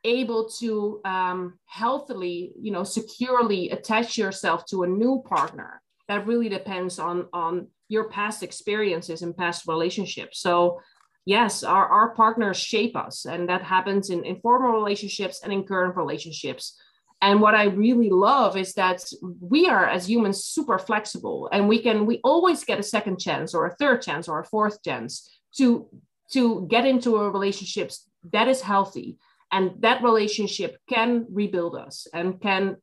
able 0.05 0.49
to 0.61 1.01
um, 1.05 1.59
healthily, 1.67 2.53
you 2.61 2.71
know, 2.73 2.85
securely 2.85 3.71
attach 3.71 4.17
yourself 4.17 4.65
to 4.67 4.83
a 4.83 4.87
new 4.87 5.23
partner. 5.27 5.83
That 6.09 6.27
really 6.27 6.49
depends 6.49 6.99
on 6.99 7.27
on 7.33 7.69
your 7.89 8.09
past 8.09 8.43
experiences 8.43 9.23
and 9.23 9.37
past 9.37 9.67
relationships. 9.67 10.41
So 10.41 10.81
yes, 11.25 11.63
our, 11.63 11.87
our 11.87 12.15
partners 12.15 12.59
shape 12.59 12.97
us, 12.97 13.25
and 13.25 13.49
that 13.49 13.63
happens 13.63 14.11
in, 14.11 14.25
in 14.25 14.41
former 14.41 14.73
relationships 14.73 15.41
and 15.43 15.53
in 15.53 15.65
current 15.65 15.97
relationships. 15.97 16.79
And 17.21 17.41
what 17.41 17.55
I 17.55 17.65
really 17.65 18.11
love 18.11 18.57
is 18.57 18.75
that 18.75 19.05
we 19.41 19.67
are 19.67 19.87
as 19.87 20.09
humans 20.09 20.45
super 20.45 20.79
flexible 20.79 21.49
and 21.53 21.69
we 21.69 21.81
can 21.81 22.07
we 22.07 22.21
always 22.23 22.65
get 22.65 22.79
a 22.79 22.83
second 22.83 23.19
chance 23.19 23.55
or 23.55 23.67
a 23.67 23.75
third 23.75 24.03
chance 24.03 24.29
or 24.29 24.39
a 24.39 24.45
fourth 24.45 24.83
chance 24.83 25.29
to 25.57 25.89
to 26.33 26.67
get 26.71 26.87
into 26.87 27.17
a 27.17 27.31
relationships 27.31 28.09
that 28.33 28.47
is 28.47 28.61
healthy 28.61 29.19
and 29.51 29.73
that 29.81 30.03
relationship 30.03 30.77
can 30.89 31.27
rebuild 31.31 31.75
us 31.75 32.07
and 32.13 32.41
can 32.41 32.77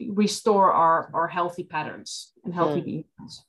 restore 0.00 0.72
our, 0.72 1.10
our 1.14 1.28
healthy 1.28 1.62
patterns 1.62 2.32
and 2.44 2.52
healthy 2.52 2.80
mm. 2.80 2.84
behaviors 2.84 3.44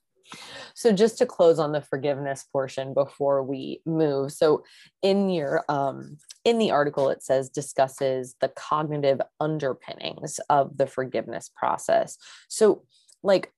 so 0.74 0.92
just 0.92 1.18
to 1.18 1.26
close 1.26 1.58
on 1.58 1.72
the 1.72 1.80
forgiveness 1.80 2.44
portion 2.52 2.94
before 2.94 3.42
we 3.42 3.80
move 3.84 4.32
so 4.32 4.64
in 5.02 5.28
your 5.28 5.64
um 5.68 6.16
in 6.44 6.58
the 6.58 6.70
article 6.70 7.08
it 7.08 7.22
says 7.22 7.48
discusses 7.48 8.36
the 8.40 8.48
cognitive 8.48 9.20
underpinnings 9.40 10.40
of 10.48 10.76
the 10.76 10.86
forgiveness 10.86 11.50
process 11.54 12.16
so 12.48 12.82
like 13.22 13.52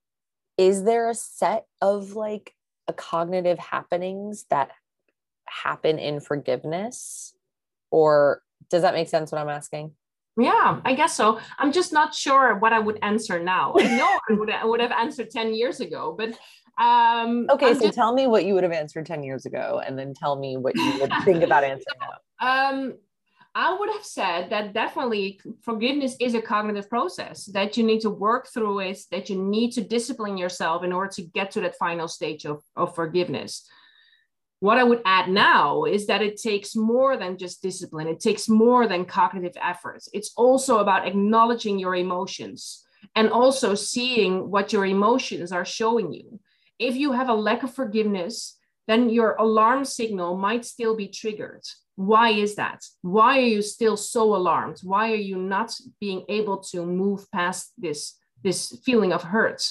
is 0.59 0.85
there 0.85 1.09
a 1.09 1.15
set 1.15 1.67
of 1.81 2.15
like 2.15 2.55
a 2.89 2.93
cognitive 2.93 3.59
happenings 3.59 4.45
that 4.51 4.71
happen 5.47 5.99
in 5.99 6.21
forgiveness 6.21 7.35
or 7.91 8.43
does 8.71 8.83
that 8.83 8.95
make 8.95 9.09
sense 9.09 9.31
what 9.31 9.41
I'm 9.41 9.49
asking? 9.49 9.93
Yeah, 10.39 10.81
I 10.85 10.95
guess 10.95 11.15
so. 11.15 11.39
I'm 11.59 11.73
just 11.73 11.93
not 11.93 12.15
sure 12.15 12.57
what 12.57 12.73
I 12.73 12.79
would 12.79 12.99
answer 13.03 13.39
now. 13.43 13.75
I 13.79 13.97
know 13.97 14.19
I 14.31 14.33
would, 14.33 14.51
I 14.51 14.65
would 14.65 14.81
have 14.81 14.93
answered 14.93 15.31
10 15.31 15.55
years 15.55 15.81
ago, 15.81 16.15
but 16.17 16.39
um 16.83 17.47
okay 17.51 17.71
I'm 17.71 17.75
so 17.77 17.83
just, 17.83 17.95
tell 17.95 18.13
me 18.13 18.27
what 18.27 18.45
you 18.45 18.55
would 18.55 18.65
have 18.65 18.73
answered 18.73 19.07
10 19.07 19.23
years 19.23 19.47
ago 19.47 19.81
and 19.85 19.99
then 19.99 20.15
tell 20.15 20.37
me 20.37 20.57
what 20.57 20.75
you 20.77 20.99
would 21.01 21.13
think 21.25 21.43
about 21.43 21.63
answering 21.73 21.99
now 22.01 22.67
um 22.69 22.95
i 23.55 23.77
would 23.79 23.91
have 23.91 24.05
said 24.05 24.51
that 24.51 24.73
definitely 24.73 25.41
forgiveness 25.63 26.17
is 26.19 26.35
a 26.35 26.43
cognitive 26.43 26.89
process 26.89 27.45
that 27.47 27.77
you 27.77 27.85
need 27.85 28.01
to 28.01 28.11
work 28.11 28.49
through 28.53 28.81
it 28.81 28.99
that 29.13 29.31
you 29.31 29.41
need 29.41 29.71
to 29.73 29.81
discipline 29.83 30.37
yourself 30.37 30.83
in 30.83 30.93
order 30.93 31.11
to 31.11 31.23
get 31.23 31.53
to 31.53 31.61
that 31.61 31.77
final 31.77 32.09
stage 32.09 32.45
of, 32.45 32.63
of 32.75 32.95
forgiveness 32.95 33.69
what 34.63 34.79
I 34.79 34.85
would 34.85 35.03
add 35.05 35.29
now 35.29 35.83
is 35.87 36.07
that 36.07 36.23
it 36.23 36.41
takes 36.41 36.77
more 36.77 37.17
than 37.17 37.37
just 37.37 37.63
discipline, 37.63 38.07
it 38.07 38.21
takes 38.21 38.49
more 38.49 38.87
than 38.87 39.05
cognitive 39.05 39.57
efforts. 39.61 40.09
It's 40.13 40.33
also 40.37 40.79
about 40.79 41.05
acknowledging 41.05 41.81
your 41.81 41.97
emotions 41.97 42.85
and 43.17 43.29
also 43.29 43.75
seeing 43.75 44.53
what 44.53 44.73
your 44.73 44.87
emotions 44.87 45.51
are 45.51 45.65
showing 45.65 46.13
you. 46.13 46.39
If 46.83 46.97
you 46.97 47.13
have 47.13 47.29
a 47.29 47.35
lack 47.35 47.63
of 47.63 47.73
forgiveness, 47.73 48.59
then 48.89 49.09
your 49.09 49.37
alarm 49.37 49.85
signal 49.85 50.37
might 50.37 50.65
still 50.65 50.97
be 50.97 51.07
triggered. 51.07 51.63
Why 51.95 52.31
is 52.31 52.57
that? 52.57 52.85
Why 53.03 53.39
are 53.39 53.53
you 53.55 53.63
still 53.63 53.97
so 53.97 54.35
alarmed? 54.35 54.81
Why 54.83 55.13
are 55.13 55.27
you 55.31 55.37
not 55.37 55.73
being 56.01 56.25
able 56.29 56.59
to 56.73 56.85
move 56.85 57.31
past 57.31 57.73
this, 57.79 58.19
this 58.43 58.77
feeling 58.85 59.13
of 59.13 59.23
hurt? 59.23 59.63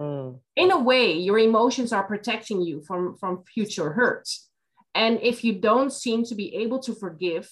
Mm. 0.00 0.40
In 0.56 0.72
a 0.72 0.78
way, 0.78 1.12
your 1.12 1.38
emotions 1.38 1.92
are 1.92 2.02
protecting 2.02 2.60
you 2.60 2.82
from, 2.82 3.16
from 3.16 3.44
future 3.44 3.92
hurts. 3.92 4.48
And 4.92 5.20
if 5.22 5.44
you 5.44 5.52
don't 5.52 5.92
seem 5.92 6.24
to 6.24 6.34
be 6.34 6.54
able 6.56 6.80
to 6.80 6.94
forgive, 6.94 7.48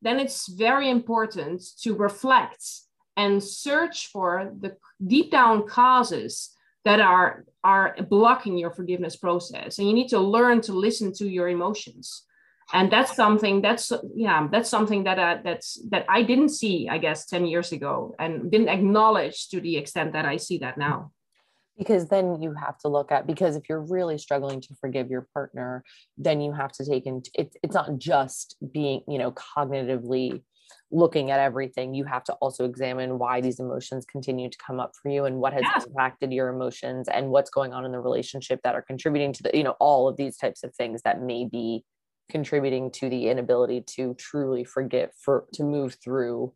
then 0.00 0.20
it's 0.20 0.48
very 0.48 0.88
important 0.88 1.62
to 1.82 1.94
reflect 1.94 2.62
and 3.16 3.42
search 3.42 4.08
for 4.08 4.52
the 4.60 4.76
deep 5.04 5.32
down 5.32 5.66
causes 5.66 6.53
that 6.84 7.00
are, 7.00 7.44
are 7.62 7.96
blocking 8.08 8.58
your 8.58 8.70
forgiveness 8.70 9.16
process. 9.16 9.78
And 9.78 9.88
you 9.88 9.94
need 9.94 10.08
to 10.08 10.18
learn 10.18 10.60
to 10.62 10.72
listen 10.72 11.12
to 11.14 11.28
your 11.28 11.48
emotions. 11.48 12.24
And 12.72 12.90
that's 12.90 13.14
something 13.14 13.60
that's 13.60 13.92
yeah 14.14 14.48
that's 14.50 14.70
something 14.70 15.04
that 15.04 15.18
uh, 15.18 15.38
that's 15.44 15.78
that 15.90 16.06
I 16.08 16.22
didn't 16.22 16.48
see 16.48 16.88
I 16.88 16.96
guess 16.96 17.26
10 17.26 17.44
years 17.44 17.72
ago 17.72 18.14
and 18.18 18.50
didn't 18.50 18.70
acknowledge 18.70 19.48
to 19.50 19.60
the 19.60 19.76
extent 19.76 20.14
that 20.14 20.24
I 20.24 20.38
see 20.38 20.58
that 20.58 20.78
now 20.78 21.10
because 21.76 22.08
then 22.08 22.40
you 22.40 22.54
have 22.54 22.78
to 22.78 22.88
look 22.88 23.12
at 23.12 23.26
because 23.26 23.56
if 23.56 23.68
you're 23.68 23.82
really 23.82 24.16
struggling 24.16 24.62
to 24.62 24.74
forgive 24.80 25.10
your 25.10 25.28
partner 25.34 25.84
then 26.16 26.40
you 26.40 26.52
have 26.52 26.72
to 26.72 26.86
take 26.86 27.04
into 27.04 27.30
it, 27.34 27.54
it's 27.62 27.74
not 27.74 27.98
just 27.98 28.56
being 28.72 29.02
you 29.06 29.18
know 29.18 29.32
cognitively 29.32 30.42
looking 30.94 31.32
at 31.32 31.40
everything 31.40 31.92
you 31.92 32.04
have 32.04 32.22
to 32.22 32.32
also 32.34 32.64
examine 32.64 33.18
why 33.18 33.40
these 33.40 33.58
emotions 33.58 34.06
continue 34.06 34.48
to 34.48 34.56
come 34.64 34.78
up 34.78 34.92
for 34.94 35.10
you 35.10 35.24
and 35.24 35.36
what 35.36 35.52
has 35.52 35.62
yes. 35.62 35.86
impacted 35.86 36.32
your 36.32 36.48
emotions 36.48 37.08
and 37.08 37.28
what's 37.30 37.50
going 37.50 37.72
on 37.72 37.84
in 37.84 37.90
the 37.90 37.98
relationship 37.98 38.60
that 38.62 38.76
are 38.76 38.82
contributing 38.82 39.32
to 39.32 39.42
the 39.42 39.50
you 39.52 39.64
know 39.64 39.74
all 39.80 40.08
of 40.08 40.16
these 40.16 40.36
types 40.36 40.62
of 40.62 40.72
things 40.76 41.02
that 41.02 41.20
may 41.20 41.44
be 41.44 41.84
contributing 42.30 42.90
to 42.92 43.08
the 43.08 43.28
inability 43.28 43.80
to 43.80 44.14
truly 44.14 44.62
forgive 44.62 45.10
for 45.18 45.46
to 45.52 45.64
move 45.64 45.96
through 46.02 46.52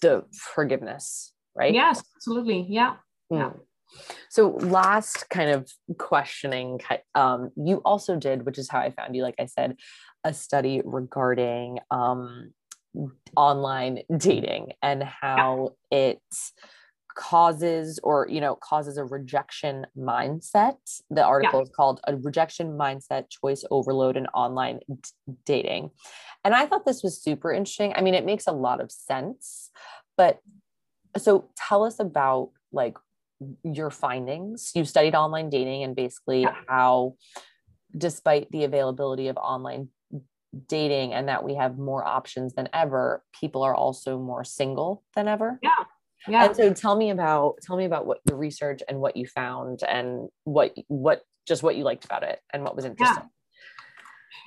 the 0.00 0.24
forgiveness 0.54 1.32
right 1.56 1.74
yes 1.74 2.02
absolutely 2.16 2.64
yeah 2.68 2.94
mm. 3.32 3.38
yeah 3.38 3.50
so, 4.28 4.50
last 4.50 5.30
kind 5.30 5.50
of 5.50 5.70
questioning, 5.96 6.80
um, 7.14 7.50
you 7.56 7.76
also 7.84 8.16
did, 8.16 8.44
which 8.44 8.58
is 8.58 8.68
how 8.68 8.80
I 8.80 8.90
found 8.90 9.14
you, 9.14 9.22
like 9.22 9.36
I 9.38 9.46
said, 9.46 9.76
a 10.24 10.34
study 10.34 10.82
regarding 10.84 11.78
um, 11.90 12.52
online 13.36 14.00
dating 14.16 14.72
and 14.82 15.02
how 15.02 15.70
it 15.90 16.20
causes 17.14 17.98
or 18.02 18.26
you 18.30 18.42
know 18.42 18.54
causes 18.56 18.98
a 18.98 19.04
rejection 19.04 19.86
mindset 19.96 20.76
the 21.08 21.24
article 21.24 21.60
yeah. 21.60 21.62
is 21.62 21.70
called 21.74 21.98
a 22.06 22.14
rejection 22.16 22.76
mindset 22.76 23.30
choice 23.30 23.64
overload 23.70 24.18
in 24.18 24.26
online 24.28 24.80
d- 24.86 25.34
dating 25.46 25.90
and 26.44 26.54
i 26.54 26.66
thought 26.66 26.84
this 26.84 27.02
was 27.02 27.22
super 27.22 27.50
interesting 27.50 27.94
i 27.96 28.02
mean 28.02 28.12
it 28.12 28.26
makes 28.26 28.46
a 28.46 28.52
lot 28.52 28.82
of 28.82 28.92
sense 28.92 29.70
but 30.18 30.40
so 31.16 31.48
tell 31.56 31.84
us 31.84 31.98
about 32.00 32.50
like 32.70 32.98
your 33.62 33.90
findings. 33.90 34.72
You 34.74 34.84
studied 34.84 35.14
online 35.14 35.50
dating 35.50 35.82
and 35.82 35.94
basically 35.94 36.42
yeah. 36.42 36.54
how, 36.68 37.14
despite 37.96 38.50
the 38.50 38.64
availability 38.64 39.28
of 39.28 39.36
online 39.36 39.88
dating 40.68 41.12
and 41.12 41.28
that 41.28 41.44
we 41.44 41.54
have 41.54 41.78
more 41.78 42.04
options 42.04 42.54
than 42.54 42.68
ever, 42.72 43.22
people 43.38 43.62
are 43.62 43.74
also 43.74 44.18
more 44.18 44.44
single 44.44 45.02
than 45.14 45.28
ever. 45.28 45.58
Yeah. 45.62 45.84
Yeah. 46.28 46.46
And 46.46 46.56
so 46.56 46.72
tell 46.72 46.96
me 46.96 47.10
about 47.10 47.56
tell 47.62 47.76
me 47.76 47.84
about 47.84 48.06
what 48.06 48.18
the 48.24 48.34
research 48.34 48.82
and 48.88 48.98
what 49.00 49.16
you 49.16 49.26
found 49.26 49.82
and 49.82 50.28
what 50.44 50.74
what 50.88 51.22
just 51.46 51.62
what 51.62 51.76
you 51.76 51.84
liked 51.84 52.04
about 52.04 52.24
it 52.24 52.40
and 52.52 52.64
what 52.64 52.74
was 52.74 52.84
interesting. 52.84 53.22
Yeah. 53.22 53.28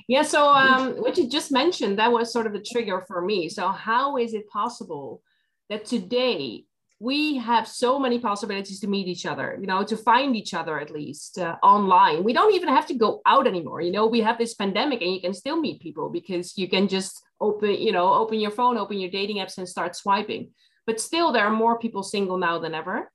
Yeah, 0.07 0.23
so 0.23 0.47
um, 0.47 0.93
what 0.95 1.17
you 1.17 1.29
just 1.29 1.51
mentioned, 1.51 1.99
that 1.99 2.11
was 2.11 2.33
sort 2.33 2.47
of 2.47 2.53
the 2.53 2.65
trigger 2.71 3.03
for 3.07 3.21
me. 3.21 3.47
So, 3.47 3.69
how 3.69 4.17
is 4.17 4.33
it 4.33 4.49
possible 4.49 5.21
that 5.69 5.85
today 5.85 6.65
we 6.99 7.37
have 7.37 7.65
so 7.65 7.97
many 7.97 8.19
possibilities 8.19 8.81
to 8.81 8.87
meet 8.87 9.07
each 9.07 9.25
other, 9.25 9.57
you 9.59 9.67
know, 9.67 9.83
to 9.85 9.95
find 9.95 10.35
each 10.35 10.53
other 10.53 10.77
at 10.79 10.91
least 10.91 11.39
uh, 11.39 11.55
online. 11.63 12.25
We 12.25 12.33
don't 12.33 12.53
even 12.53 12.67
have 12.67 12.85
to 12.87 12.93
go 12.93 13.21
out 13.25 13.47
anymore. 13.47 13.79
You 13.79 13.91
know, 13.91 14.05
we 14.05 14.19
have 14.19 14.37
this 14.37 14.53
pandemic 14.53 15.01
and 15.01 15.13
you 15.13 15.21
can 15.21 15.33
still 15.33 15.59
meet 15.59 15.81
people 15.81 16.09
because 16.09 16.57
you 16.57 16.67
can 16.67 16.89
just 16.89 17.23
open, 17.39 17.71
you 17.71 17.93
know, 17.93 18.13
open 18.13 18.41
your 18.41 18.51
phone, 18.51 18.77
open 18.77 18.99
your 18.99 19.09
dating 19.09 19.37
apps 19.37 19.57
and 19.57 19.67
start 19.67 19.95
swiping. 19.95 20.51
But 20.85 20.99
still, 20.99 21.31
there 21.31 21.45
are 21.45 21.53
more 21.53 21.79
people 21.79 22.03
single 22.03 22.37
now 22.37 22.59
than 22.59 22.75
ever. 22.75 23.09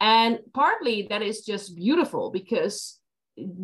And 0.00 0.40
partly 0.52 1.06
that 1.10 1.22
is 1.22 1.44
just 1.44 1.76
beautiful 1.76 2.30
because 2.30 2.98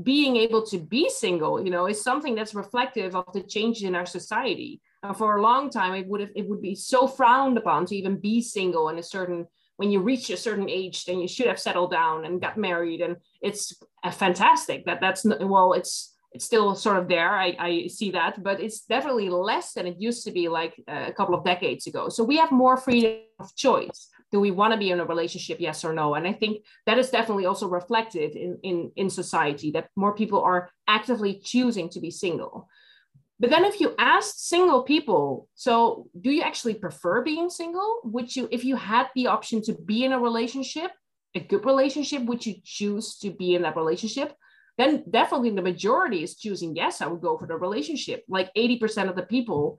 being 0.03 0.37
able 0.37 0.64
to 0.67 0.79
be 0.79 1.11
single, 1.11 1.64
you 1.64 1.71
know, 1.71 1.87
is 1.87 2.01
something 2.01 2.37
that's 2.37 2.55
reflective 2.55 3.17
of 3.17 3.25
the 3.35 3.43
changes 3.43 3.83
in 3.83 3.97
our 3.97 4.07
society. 4.07 4.81
And 5.03 5.17
for 5.17 5.37
a 5.37 5.43
long 5.43 5.71
time, 5.71 5.95
it 5.95 6.07
would 6.07 6.21
have, 6.21 6.31
it 6.37 6.49
would 6.49 6.62
be 6.62 6.77
so 6.77 7.09
frowned 7.09 7.59
upon 7.59 7.87
to 7.87 7.97
even 7.97 8.21
be 8.21 8.41
single 8.41 8.91
in 8.91 8.99
a 8.99 9.03
certain 9.03 9.47
when 9.77 9.91
you 9.91 10.01
reach 10.01 10.31
a 10.31 10.37
certain 10.37 10.68
age, 10.68 11.05
then 11.05 11.18
you 11.18 11.29
should 11.29 11.47
have 11.47 11.61
settled 11.61 11.91
down 11.91 12.24
and 12.24 12.41
got 12.41 12.57
married. 12.57 13.01
And 13.01 13.16
it's 13.43 13.74
fantastic 14.12 14.87
that 14.87 15.01
that's 15.01 15.24
well, 15.24 15.72
it's 15.72 16.14
it's 16.33 16.45
still 16.45 16.74
sort 16.74 16.99
of 16.99 17.09
there. 17.09 17.31
I, 17.31 17.57
I 17.59 17.87
see 17.87 18.11
that, 18.11 18.43
but 18.43 18.61
it's 18.61 18.83
definitely 18.83 19.31
less 19.31 19.72
than 19.72 19.87
it 19.87 19.97
used 19.99 20.24
to 20.24 20.33
be 20.33 20.49
like 20.49 20.74
a 20.87 21.12
couple 21.12 21.35
of 21.35 21.45
decades 21.45 21.87
ago. 21.87 22.09
So 22.09 22.24
we 22.24 22.37
have 22.37 22.53
more 22.53 22.77
freedom 22.77 23.20
of 23.39 23.55
choice. 23.55 24.09
Do 24.33 24.41
we 24.41 24.51
want 24.51 24.72
to 24.72 24.79
be 24.79 24.91
in 24.91 25.01
a 25.01 25.05
relationship? 25.05 25.61
Yes 25.61 25.85
or 25.85 25.95
no? 25.95 26.14
And 26.14 26.27
I 26.27 26.33
think 26.33 26.64
that 26.85 26.99
is 26.99 27.11
definitely 27.11 27.47
also 27.47 27.68
reflected 27.68 28.37
in, 28.37 28.59
in, 28.62 28.93
in 28.97 29.09
society 29.09 29.70
that 29.70 29.89
more 29.97 30.14
people 30.14 30.43
are 30.43 30.68
actively 30.87 31.41
choosing 31.43 31.89
to 31.91 32.01
be 32.01 32.11
single. 32.11 32.68
But 33.39 33.51
then 33.51 33.64
if 33.64 33.80
you 33.80 33.95
ask 33.99 34.37
single 34.39 34.82
people, 34.82 35.49
so 35.55 36.09
do 36.18 36.30
you 36.30 36.43
actually 36.43 36.74
prefer 36.74 37.22
being 37.22 37.51
single? 37.51 38.01
Would 38.05 38.34
you, 38.34 38.49
if 38.51 38.64
you 38.64 38.76
had 38.76 39.09
the 39.14 39.26
option 39.26 39.61
to 39.62 39.74
be 39.74 40.05
in 40.05 40.12
a 40.12 40.18
relationship, 40.18 40.91
a 41.34 41.41
good 41.41 41.66
relationship, 41.66 42.22
would 42.22 42.47
you 42.47 42.55
choose 42.64 43.18
to 43.18 43.30
be 43.30 43.55
in 43.55 43.62
that 43.62 43.76
relationship? 43.76 44.34
Then 44.78 45.05
definitely 45.11 45.51
the 45.51 45.62
majority 45.62 46.22
is 46.22 46.37
choosing 46.37 46.76
yes, 46.76 47.03
I 47.03 47.07
would 47.07 47.20
go 47.20 47.37
for 47.37 47.47
the 47.47 47.57
relationship. 47.57 48.24
Like 48.28 48.53
80% 48.55 49.11
of 49.11 49.16
the 49.16 49.22
people 49.22 49.78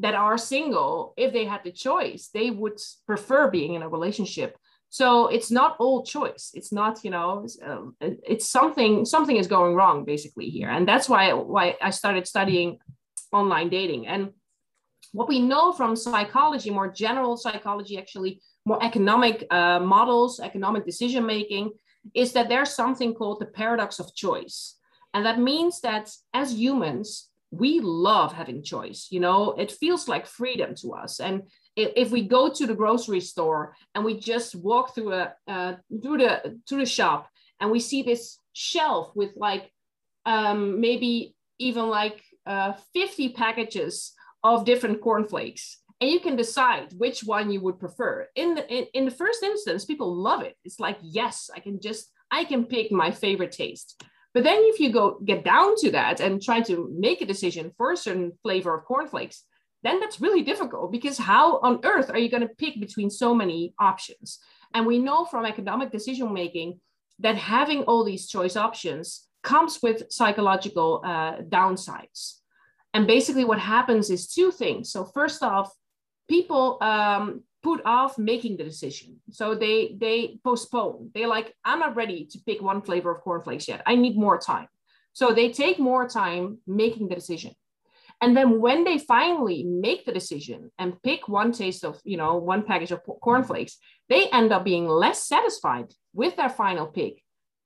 that 0.00 0.14
are 0.14 0.38
single, 0.38 1.14
if 1.16 1.32
they 1.32 1.44
had 1.44 1.62
the 1.64 1.72
choice, 1.72 2.30
they 2.32 2.50
would 2.50 2.80
prefer 3.06 3.50
being 3.50 3.74
in 3.74 3.82
a 3.82 3.88
relationship. 3.88 4.56
So 5.00 5.26
it's 5.26 5.50
not 5.50 5.74
all 5.80 6.04
choice. 6.04 6.52
It's 6.54 6.70
not, 6.70 7.02
you 7.02 7.10
know, 7.10 7.42
it's, 7.42 7.58
um, 7.60 7.96
it's 8.00 8.48
something 8.48 9.04
something 9.04 9.36
is 9.36 9.48
going 9.48 9.74
wrong 9.74 10.04
basically 10.04 10.48
here, 10.50 10.70
and 10.70 10.86
that's 10.86 11.08
why 11.08 11.32
why 11.32 11.74
I 11.82 11.90
started 11.90 12.28
studying 12.28 12.78
online 13.32 13.70
dating. 13.70 14.06
And 14.06 14.22
what 15.10 15.26
we 15.26 15.40
know 15.40 15.72
from 15.72 15.96
psychology, 15.96 16.70
more 16.70 16.92
general 17.06 17.36
psychology, 17.36 17.98
actually 17.98 18.40
more 18.64 18.80
economic 18.84 19.44
uh, 19.50 19.80
models, 19.80 20.38
economic 20.38 20.86
decision 20.86 21.26
making, 21.26 21.72
is 22.14 22.32
that 22.34 22.48
there's 22.48 22.70
something 22.70 23.14
called 23.14 23.40
the 23.40 23.50
paradox 23.60 23.98
of 23.98 24.14
choice, 24.14 24.78
and 25.12 25.26
that 25.26 25.40
means 25.40 25.80
that 25.80 26.08
as 26.32 26.54
humans 26.54 27.30
we 27.50 27.80
love 27.80 28.32
having 28.32 28.62
choice. 28.62 29.08
You 29.10 29.20
know, 29.20 29.54
it 29.58 29.72
feels 29.72 30.06
like 30.06 30.26
freedom 30.40 30.70
to 30.82 30.92
us, 30.92 31.18
and 31.18 31.42
if 31.76 32.10
we 32.10 32.22
go 32.22 32.48
to 32.48 32.66
the 32.66 32.74
grocery 32.74 33.20
store 33.20 33.74
and 33.94 34.04
we 34.04 34.18
just 34.18 34.54
walk 34.54 34.94
through 34.94 35.12
a 35.12 35.34
uh, 35.48 35.74
through 36.02 36.18
the 36.18 36.60
through 36.68 36.80
the 36.80 36.86
shop 36.86 37.28
and 37.60 37.70
we 37.70 37.80
see 37.80 38.02
this 38.02 38.38
shelf 38.52 39.10
with 39.14 39.30
like 39.36 39.70
um, 40.26 40.80
maybe 40.80 41.34
even 41.58 41.88
like 41.88 42.22
uh, 42.46 42.72
50 42.92 43.30
packages 43.30 44.12
of 44.42 44.64
different 44.64 45.00
cornflakes 45.00 45.78
and 46.00 46.10
you 46.10 46.20
can 46.20 46.36
decide 46.36 46.92
which 46.96 47.22
one 47.22 47.50
you 47.50 47.60
would 47.60 47.78
prefer. 47.78 48.28
In 48.34 48.54
the 48.54 48.68
in, 48.72 48.86
in 48.94 49.04
the 49.04 49.10
first 49.10 49.42
instance 49.42 49.84
people 49.84 50.14
love 50.14 50.42
it. 50.42 50.56
It's 50.64 50.80
like 50.80 50.98
yes 51.02 51.50
i 51.54 51.60
can 51.60 51.80
just 51.80 52.10
i 52.30 52.44
can 52.44 52.64
pick 52.64 52.92
my 52.92 53.10
favorite 53.10 53.52
taste. 53.52 54.02
But 54.32 54.42
then 54.42 54.58
if 54.58 54.80
you 54.80 54.90
go 54.90 55.18
get 55.24 55.44
down 55.44 55.76
to 55.76 55.92
that 55.92 56.20
and 56.20 56.42
try 56.42 56.60
to 56.62 56.92
make 56.98 57.20
a 57.20 57.26
decision 57.26 57.72
for 57.76 57.92
a 57.92 57.96
certain 57.96 58.32
flavor 58.42 58.76
of 58.76 58.84
cornflakes 58.84 59.44
then 59.84 60.00
that's 60.00 60.20
really 60.20 60.42
difficult 60.42 60.90
because 60.90 61.18
how 61.18 61.58
on 61.58 61.80
earth 61.84 62.10
are 62.10 62.18
you 62.18 62.30
going 62.30 62.46
to 62.46 62.54
pick 62.54 62.80
between 62.80 63.10
so 63.10 63.34
many 63.34 63.74
options? 63.78 64.40
And 64.74 64.86
we 64.86 64.98
know 64.98 65.24
from 65.24 65.46
economic 65.46 65.92
decision 65.92 66.32
making 66.32 66.80
that 67.20 67.36
having 67.36 67.82
all 67.84 68.02
these 68.02 68.26
choice 68.26 68.56
options 68.56 69.28
comes 69.42 69.80
with 69.82 70.10
psychological 70.10 71.02
uh, 71.04 71.36
downsides. 71.42 72.40
And 72.94 73.06
basically, 73.06 73.44
what 73.44 73.58
happens 73.60 74.10
is 74.10 74.32
two 74.32 74.50
things. 74.50 74.90
So, 74.90 75.04
first 75.04 75.42
off, 75.42 75.70
people 76.28 76.78
um, 76.80 77.42
put 77.64 77.80
off 77.84 78.18
making 78.18 78.56
the 78.56 78.64
decision. 78.64 79.20
So 79.30 79.54
they 79.54 79.96
they 79.98 80.38
postpone. 80.44 81.10
They're 81.14 81.26
like, 81.26 81.54
I'm 81.64 81.80
not 81.80 81.96
ready 81.96 82.26
to 82.30 82.38
pick 82.46 82.62
one 82.62 82.82
flavor 82.82 83.10
of 83.10 83.22
cornflakes 83.22 83.66
yet. 83.66 83.82
I 83.86 83.96
need 83.96 84.16
more 84.16 84.38
time. 84.38 84.68
So 85.12 85.32
they 85.32 85.50
take 85.50 85.78
more 85.78 86.08
time 86.08 86.58
making 86.66 87.08
the 87.08 87.14
decision. 87.14 87.54
And 88.24 88.34
then 88.34 88.58
when 88.58 88.84
they 88.84 88.96
finally 88.96 89.64
make 89.64 90.06
the 90.06 90.12
decision 90.12 90.72
and 90.78 91.02
pick 91.02 91.28
one 91.28 91.52
taste 91.52 91.84
of, 91.84 92.00
you 92.04 92.16
know, 92.16 92.38
one 92.38 92.62
package 92.62 92.90
of 92.90 93.02
cornflakes, 93.20 93.76
they 94.08 94.30
end 94.30 94.50
up 94.50 94.64
being 94.64 94.88
less 94.88 95.28
satisfied 95.28 95.92
with 96.14 96.34
their 96.34 96.48
final 96.48 96.86
pick 96.86 97.22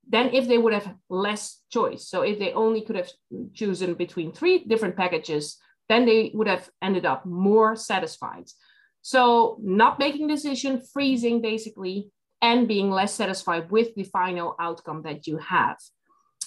than 0.08 0.34
if 0.34 0.48
they 0.48 0.58
would 0.58 0.72
have 0.72 0.96
less 1.08 1.60
choice. 1.70 2.08
So 2.08 2.22
if 2.22 2.40
they 2.40 2.52
only 2.54 2.80
could 2.80 2.96
have 2.96 3.08
chosen 3.54 3.94
between 3.94 4.32
three 4.32 4.64
different 4.64 4.96
packages, 4.96 5.58
then 5.88 6.06
they 6.06 6.32
would 6.34 6.48
have 6.48 6.68
ended 6.82 7.06
up 7.06 7.24
more 7.24 7.76
satisfied. 7.76 8.48
So 9.00 9.58
not 9.62 10.00
making 10.00 10.26
decision, 10.26 10.82
freezing 10.92 11.40
basically, 11.40 12.10
and 12.42 12.66
being 12.66 12.90
less 12.90 13.14
satisfied 13.14 13.70
with 13.70 13.94
the 13.94 14.02
final 14.02 14.56
outcome 14.58 15.02
that 15.02 15.28
you 15.28 15.38
have 15.38 15.78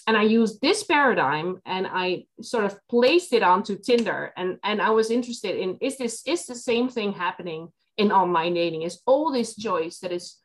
and 0.07 0.17
I 0.17 0.23
used 0.23 0.61
this 0.61 0.83
paradigm 0.83 1.61
and 1.65 1.87
I 1.87 2.25
sort 2.41 2.65
of 2.65 2.79
placed 2.89 3.33
it 3.33 3.43
onto 3.43 3.77
Tinder. 3.77 4.33
And, 4.35 4.57
and 4.63 4.81
I 4.81 4.89
was 4.89 5.11
interested 5.11 5.57
in 5.57 5.77
is 5.81 5.97
this 5.97 6.23
is 6.25 6.45
the 6.45 6.55
same 6.55 6.89
thing 6.89 7.13
happening 7.13 7.69
in 7.97 8.11
online 8.11 8.53
dating? 8.55 8.81
Is 8.83 9.01
all 9.05 9.31
this 9.31 9.55
choice 9.55 9.99
that 9.99 10.11
is, 10.11 10.37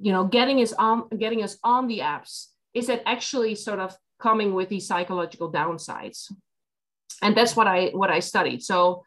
you 0.00 0.12
know, 0.12 0.24
getting 0.24 0.58
us 0.60 0.72
on 0.72 1.08
getting 1.18 1.42
us 1.42 1.58
on 1.64 1.88
the 1.88 2.00
apps, 2.00 2.46
is 2.74 2.88
it 2.88 3.02
actually 3.06 3.54
sort 3.54 3.80
of 3.80 3.96
coming 4.20 4.54
with 4.54 4.68
these 4.68 4.86
psychological 4.86 5.52
downsides? 5.52 6.32
And 7.22 7.36
that's 7.36 7.56
what 7.56 7.66
I 7.66 7.88
what 7.88 8.10
I 8.10 8.20
studied. 8.20 8.62
So 8.62 9.04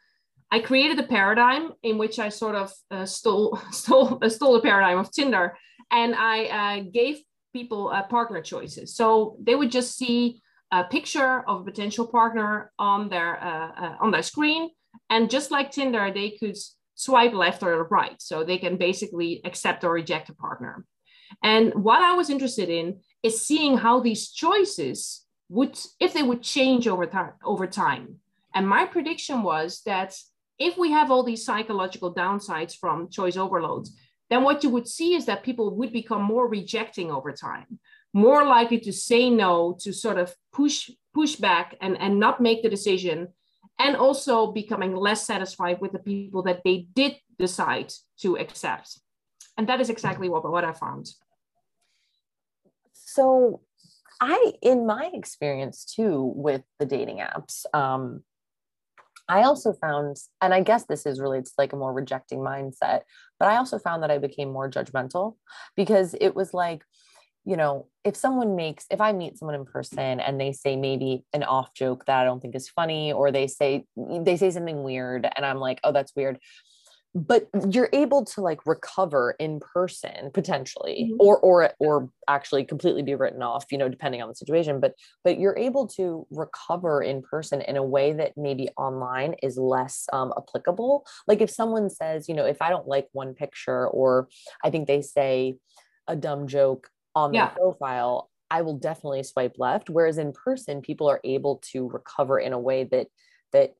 I 0.51 0.59
created 0.59 0.99
a 0.99 1.07
paradigm 1.07 1.73
in 1.81 1.97
which 1.97 2.19
I 2.19 2.29
sort 2.29 2.55
of 2.55 2.71
uh, 2.91 3.05
stole 3.05 3.59
stole 3.71 4.19
uh, 4.21 4.29
stole 4.29 4.53
the 4.53 4.61
paradigm 4.61 4.99
of 4.99 5.11
Tinder, 5.11 5.57
and 5.91 6.13
I 6.13 6.45
uh, 6.45 6.83
gave 6.91 7.21
people 7.53 7.89
uh, 7.89 8.03
partner 8.03 8.41
choices. 8.41 8.95
So 8.95 9.37
they 9.41 9.55
would 9.55 9.71
just 9.71 9.95
see 9.97 10.41
a 10.71 10.83
picture 10.83 11.47
of 11.47 11.61
a 11.61 11.63
potential 11.63 12.07
partner 12.07 12.71
on 12.79 13.09
their 13.09 13.41
uh, 13.41 13.71
uh, 13.83 13.95
on 14.01 14.11
their 14.11 14.23
screen, 14.23 14.71
and 15.09 15.29
just 15.29 15.51
like 15.51 15.71
Tinder, 15.71 16.11
they 16.11 16.31
could 16.31 16.57
swipe 16.95 17.33
left 17.33 17.63
or 17.63 17.87
right. 17.89 18.19
So 18.19 18.43
they 18.43 18.57
can 18.57 18.77
basically 18.77 19.41
accept 19.45 19.83
or 19.83 19.91
reject 19.91 20.29
a 20.29 20.35
partner. 20.35 20.85
And 21.41 21.73
what 21.73 22.01
I 22.01 22.13
was 22.13 22.29
interested 22.29 22.69
in 22.69 22.99
is 23.23 23.45
seeing 23.45 23.77
how 23.77 23.99
these 23.99 24.31
choices 24.31 25.25
would, 25.49 25.77
if 25.99 26.13
they 26.13 26.23
would 26.23 26.41
change 26.41 26.87
over 26.87 27.05
time. 27.05 27.33
Over 27.43 27.67
time. 27.67 28.19
And 28.53 28.67
my 28.67 28.85
prediction 28.85 29.41
was 29.41 29.81
that 29.85 30.15
if 30.59 30.77
we 30.77 30.91
have 30.91 31.09
all 31.09 31.23
these 31.23 31.45
psychological 31.45 32.13
downsides 32.13 32.75
from 32.77 33.09
choice 33.09 33.37
overloads, 33.37 33.97
then 34.29 34.43
what 34.43 34.63
you 34.63 34.69
would 34.69 34.87
see 34.87 35.15
is 35.15 35.25
that 35.25 35.43
people 35.43 35.75
would 35.75 35.91
become 35.91 36.23
more 36.23 36.47
rejecting 36.47 37.11
over 37.11 37.31
time, 37.31 37.79
more 38.13 38.45
likely 38.45 38.79
to 38.79 38.93
say 38.93 39.29
no, 39.29 39.77
to 39.81 39.93
sort 39.93 40.17
of 40.17 40.33
push 40.51 40.89
push 41.13 41.35
back 41.35 41.75
and, 41.79 41.95
and 41.99 42.19
not 42.19 42.41
make 42.41 42.63
the 42.63 42.69
decision, 42.69 43.27
and 43.79 43.95
also 43.95 44.51
becoming 44.51 44.95
less 44.95 45.25
satisfied 45.25 45.79
with 45.79 45.91
the 45.91 45.99
people 45.99 46.41
that 46.43 46.61
they 46.63 46.87
did 46.93 47.15
decide 47.37 47.93
to 48.19 48.37
accept. 48.37 48.99
And 49.57 49.69
that 49.69 49.79
is 49.79 49.89
exactly 49.89 50.29
what, 50.29 50.49
what 50.49 50.63
I 50.63 50.73
found. 50.73 51.07
So 52.93 53.61
I, 54.19 54.53
in 54.61 54.87
my 54.87 55.11
experience 55.13 55.85
too, 55.85 56.33
with 56.35 56.63
the 56.79 56.85
dating 56.85 57.17
apps, 57.17 57.65
um, 57.75 58.23
I 59.27 59.43
also 59.43 59.73
found, 59.73 60.17
and 60.41 60.53
I 60.53 60.61
guess 60.61 60.85
this 60.85 61.05
is 61.05 61.19
really, 61.19 61.39
it's 61.39 61.53
like 61.57 61.73
a 61.73 61.77
more 61.77 61.93
rejecting 61.93 62.39
mindset, 62.39 63.01
but 63.39 63.47
I 63.47 63.57
also 63.57 63.79
found 63.79 64.03
that 64.03 64.11
I 64.11 64.17
became 64.17 64.51
more 64.51 64.69
judgmental 64.69 65.35
because 65.75 66.15
it 66.19 66.35
was 66.35 66.53
like, 66.53 66.83
you 67.45 67.57
know, 67.57 67.87
if 68.03 68.15
someone 68.15 68.55
makes, 68.55 68.85
if 68.89 69.01
I 69.01 69.11
meet 69.11 69.37
someone 69.37 69.55
in 69.55 69.65
person 69.65 70.19
and 70.19 70.39
they 70.39 70.53
say 70.53 70.75
maybe 70.75 71.25
an 71.33 71.43
off 71.43 71.73
joke 71.73 72.05
that 72.05 72.21
I 72.21 72.23
don't 72.23 72.39
think 72.39 72.55
is 72.55 72.69
funny, 72.69 73.11
or 73.11 73.31
they 73.31 73.47
say, 73.47 73.85
they 73.97 74.37
say 74.37 74.51
something 74.51 74.83
weird 74.83 75.27
and 75.35 75.45
I'm 75.45 75.59
like, 75.59 75.79
oh, 75.83 75.91
that's 75.91 76.15
weird. 76.15 76.39
But 77.15 77.47
you're 77.69 77.89
able 77.93 78.25
to 78.25 78.41
like 78.41 78.65
recover 78.65 79.35
in 79.39 79.59
person 79.59 80.31
potentially 80.33 81.09
mm-hmm. 81.11 81.17
or 81.19 81.37
or 81.39 81.69
or 81.79 82.09
actually 82.27 82.63
completely 82.63 83.03
be 83.03 83.13
written 83.13 83.43
off 83.43 83.65
you 83.71 83.77
know 83.77 83.87
depending 83.87 84.21
on 84.21 84.27
the 84.27 84.35
situation 84.35 84.79
but 84.79 84.95
but 85.23 85.39
you're 85.39 85.57
able 85.57 85.85
to 85.85 86.25
recover 86.31 87.03
in 87.03 87.21
person 87.21 87.61
in 87.61 87.77
a 87.77 87.83
way 87.83 88.13
that 88.13 88.33
maybe 88.35 88.67
online 88.77 89.35
is 89.43 89.57
less 89.57 90.07
um, 90.11 90.33
applicable 90.37 91.05
like 91.27 91.41
if 91.41 91.49
someone 91.49 91.89
says 91.89 92.27
you 92.27 92.33
know 92.33 92.45
if 92.45 92.61
i 92.61 92.69
don't 92.69 92.87
like 92.87 93.07
one 93.11 93.33
picture 93.33 93.87
or 93.87 94.27
i 94.63 94.69
think 94.69 94.87
they 94.87 95.01
say 95.01 95.55
a 96.07 96.15
dumb 96.15 96.47
joke 96.47 96.89
on 97.15 97.31
their 97.31 97.43
yeah. 97.43 97.49
profile 97.49 98.29
i 98.49 98.63
will 98.63 98.77
definitely 98.77 99.21
swipe 99.21 99.55
left 99.59 99.89
whereas 99.89 100.17
in 100.17 100.33
person 100.33 100.81
people 100.81 101.07
are 101.07 101.21
able 101.23 101.61
to 101.71 101.87
recover 101.89 102.39
in 102.39 102.53
a 102.53 102.59
way 102.59 102.83
that 102.83 103.07
that 103.51 103.75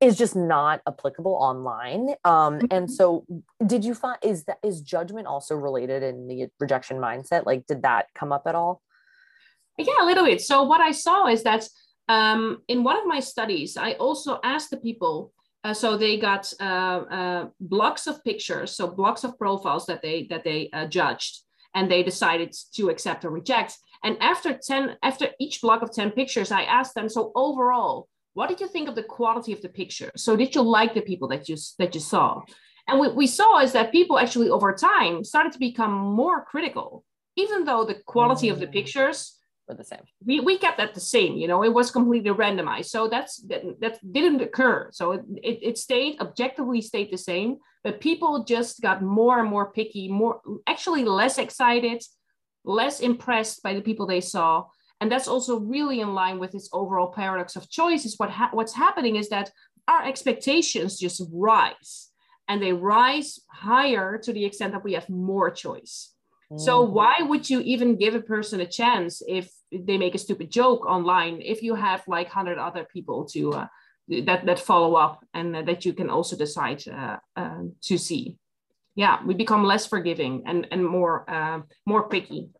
is 0.00 0.16
just 0.16 0.34
not 0.34 0.80
applicable 0.88 1.34
online 1.34 2.14
um 2.24 2.54
and 2.70 2.70
mm-hmm. 2.70 2.86
so 2.86 3.24
did 3.66 3.84
you 3.84 3.94
find 3.94 4.18
is 4.22 4.44
that 4.44 4.58
is 4.62 4.80
judgment 4.80 5.26
also 5.26 5.54
related 5.54 6.02
in 6.02 6.26
the 6.26 6.48
rejection 6.58 6.98
mindset? 6.98 7.46
Like 7.46 7.66
did 7.66 7.82
that 7.82 8.06
come 8.14 8.32
up 8.32 8.44
at 8.46 8.54
all? 8.54 8.82
Yeah 9.78 10.02
a 10.02 10.06
little 10.06 10.24
bit. 10.24 10.40
So 10.40 10.62
what 10.62 10.80
i 10.80 10.92
saw 10.92 11.26
is 11.26 11.42
that 11.42 11.68
um 12.08 12.62
in 12.68 12.82
one 12.82 12.98
of 12.98 13.06
my 13.06 13.20
studies 13.20 13.76
i 13.76 13.92
also 13.92 14.40
asked 14.42 14.70
the 14.70 14.78
people 14.78 15.32
uh, 15.62 15.74
so 15.74 15.98
they 15.98 16.16
got 16.16 16.50
uh, 16.58 16.64
uh, 17.18 17.48
blocks 17.60 18.06
of 18.06 18.24
pictures 18.24 18.74
so 18.74 18.86
blocks 18.86 19.24
of 19.24 19.38
profiles 19.38 19.84
that 19.86 20.00
they 20.00 20.26
that 20.30 20.42
they 20.42 20.70
uh, 20.72 20.86
judged 20.86 21.42
and 21.74 21.90
they 21.90 22.02
decided 22.02 22.54
to 22.74 22.88
accept 22.88 23.24
or 23.24 23.30
reject. 23.30 23.78
And 24.02 24.16
after 24.20 24.58
10 24.58 24.96
after 25.02 25.28
each 25.38 25.60
block 25.60 25.82
of 25.82 25.92
10 25.92 26.12
pictures 26.12 26.50
i 26.50 26.62
asked 26.62 26.94
them 26.94 27.08
so 27.08 27.32
overall 27.34 28.08
what 28.34 28.48
did 28.48 28.60
you 28.60 28.68
think 28.68 28.88
of 28.88 28.94
the 28.94 29.02
quality 29.02 29.52
of 29.52 29.62
the 29.62 29.68
picture 29.68 30.10
so 30.16 30.36
did 30.36 30.54
you 30.54 30.62
like 30.62 30.94
the 30.94 31.00
people 31.00 31.28
that 31.28 31.48
you 31.48 31.56
that 31.78 31.94
you 31.94 32.00
saw 32.00 32.40
and 32.88 32.98
what 32.98 33.14
we 33.14 33.26
saw 33.26 33.60
is 33.60 33.72
that 33.72 33.92
people 33.92 34.18
actually 34.18 34.48
over 34.48 34.72
time 34.72 35.24
started 35.24 35.52
to 35.52 35.58
become 35.58 35.92
more 35.92 36.44
critical 36.44 37.04
even 37.36 37.64
though 37.64 37.84
the 37.84 37.94
quality 38.06 38.48
mm. 38.48 38.52
of 38.52 38.60
the 38.60 38.66
mm. 38.66 38.72
pictures 38.72 39.36
were 39.68 39.74
the 39.74 39.84
same 39.84 40.00
we, 40.24 40.40
we 40.40 40.58
kept 40.58 40.78
that 40.78 40.94
the 40.94 41.00
same 41.00 41.36
you 41.36 41.48
know 41.48 41.62
it 41.62 41.72
was 41.72 41.90
completely 41.90 42.30
randomized 42.30 42.86
so 42.86 43.08
that's 43.08 43.36
that, 43.48 43.62
that 43.80 44.12
didn't 44.12 44.40
occur 44.40 44.88
so 44.92 45.12
it, 45.12 45.22
it, 45.42 45.58
it 45.62 45.78
stayed 45.78 46.20
objectively 46.20 46.80
stayed 46.80 47.10
the 47.12 47.18
same 47.18 47.58
but 47.82 48.00
people 48.00 48.44
just 48.44 48.80
got 48.80 49.02
more 49.02 49.38
and 49.40 49.48
more 49.48 49.70
picky 49.72 50.08
more 50.08 50.40
actually 50.66 51.04
less 51.04 51.38
excited 51.38 52.02
less 52.64 53.00
impressed 53.00 53.62
by 53.62 53.72
the 53.74 53.80
people 53.80 54.06
they 54.06 54.20
saw 54.20 54.64
and 55.00 55.10
that's 55.10 55.28
also 55.28 55.58
really 55.58 56.00
in 56.00 56.14
line 56.14 56.38
with 56.38 56.52
this 56.52 56.68
overall 56.72 57.08
paradox 57.08 57.56
of 57.56 57.70
choice 57.70 58.04
is 58.04 58.16
what 58.18 58.30
ha- 58.30 58.50
what's 58.52 58.74
happening 58.74 59.16
is 59.16 59.28
that 59.30 59.50
our 59.88 60.04
expectations 60.04 60.98
just 60.98 61.22
rise 61.32 62.10
and 62.48 62.62
they 62.62 62.72
rise 62.72 63.40
higher 63.50 64.18
to 64.18 64.32
the 64.32 64.44
extent 64.44 64.72
that 64.72 64.84
we 64.84 64.92
have 64.92 65.08
more 65.08 65.50
choice. 65.50 66.12
So 66.56 66.84
mm. 66.84 66.90
why 66.90 67.22
would 67.22 67.48
you 67.48 67.60
even 67.60 67.96
give 67.96 68.16
a 68.16 68.20
person 68.20 68.60
a 68.60 68.66
chance 68.66 69.22
if 69.26 69.48
they 69.72 69.96
make 69.96 70.16
a 70.16 70.18
stupid 70.18 70.50
joke 70.50 70.84
online 70.84 71.40
if 71.40 71.62
you 71.62 71.76
have 71.76 72.02
like 72.08 72.26
100 72.26 72.58
other 72.58 72.84
people 72.92 73.24
to 73.26 73.52
uh, 73.52 73.66
that 74.24 74.44
that 74.46 74.58
follow 74.58 74.96
up 74.96 75.24
and 75.32 75.54
that 75.54 75.84
you 75.84 75.92
can 75.92 76.10
also 76.10 76.36
decide 76.36 76.82
uh, 76.88 77.18
uh 77.36 77.62
to 77.82 77.96
see? 77.96 78.36
Yeah 78.96 79.24
we 79.24 79.34
become 79.34 79.64
less 79.64 79.86
forgiving 79.86 80.42
and 80.46 80.66
and 80.72 80.84
more 80.84 81.24
uh, 81.30 81.60
more 81.86 82.08
picky 82.08 82.50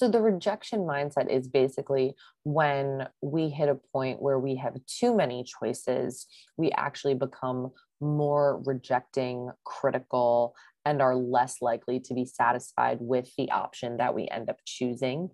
so 0.00 0.08
the 0.08 0.22
rejection 0.22 0.80
mindset 0.86 1.28
is 1.28 1.46
basically 1.46 2.14
when 2.42 3.06
we 3.20 3.50
hit 3.50 3.68
a 3.68 3.78
point 3.92 4.22
where 4.22 4.38
we 4.38 4.56
have 4.56 4.74
too 4.86 5.14
many 5.14 5.44
choices, 5.44 6.26
we 6.56 6.70
actually 6.72 7.12
become 7.12 7.70
more 8.00 8.62
rejecting, 8.64 9.50
critical, 9.66 10.54
and 10.86 11.02
are 11.02 11.14
less 11.14 11.60
likely 11.60 12.00
to 12.00 12.14
be 12.14 12.24
satisfied 12.24 12.96
with 13.02 13.30
the 13.36 13.50
option 13.50 13.98
that 13.98 14.14
we 14.14 14.26
end 14.26 14.48
up 14.48 14.56
choosing. 14.64 15.28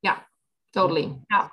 Yeah, 0.00 0.20
totally. 0.72 1.08
Mm-hmm. 1.08 1.22
Yeah. 1.30 1.48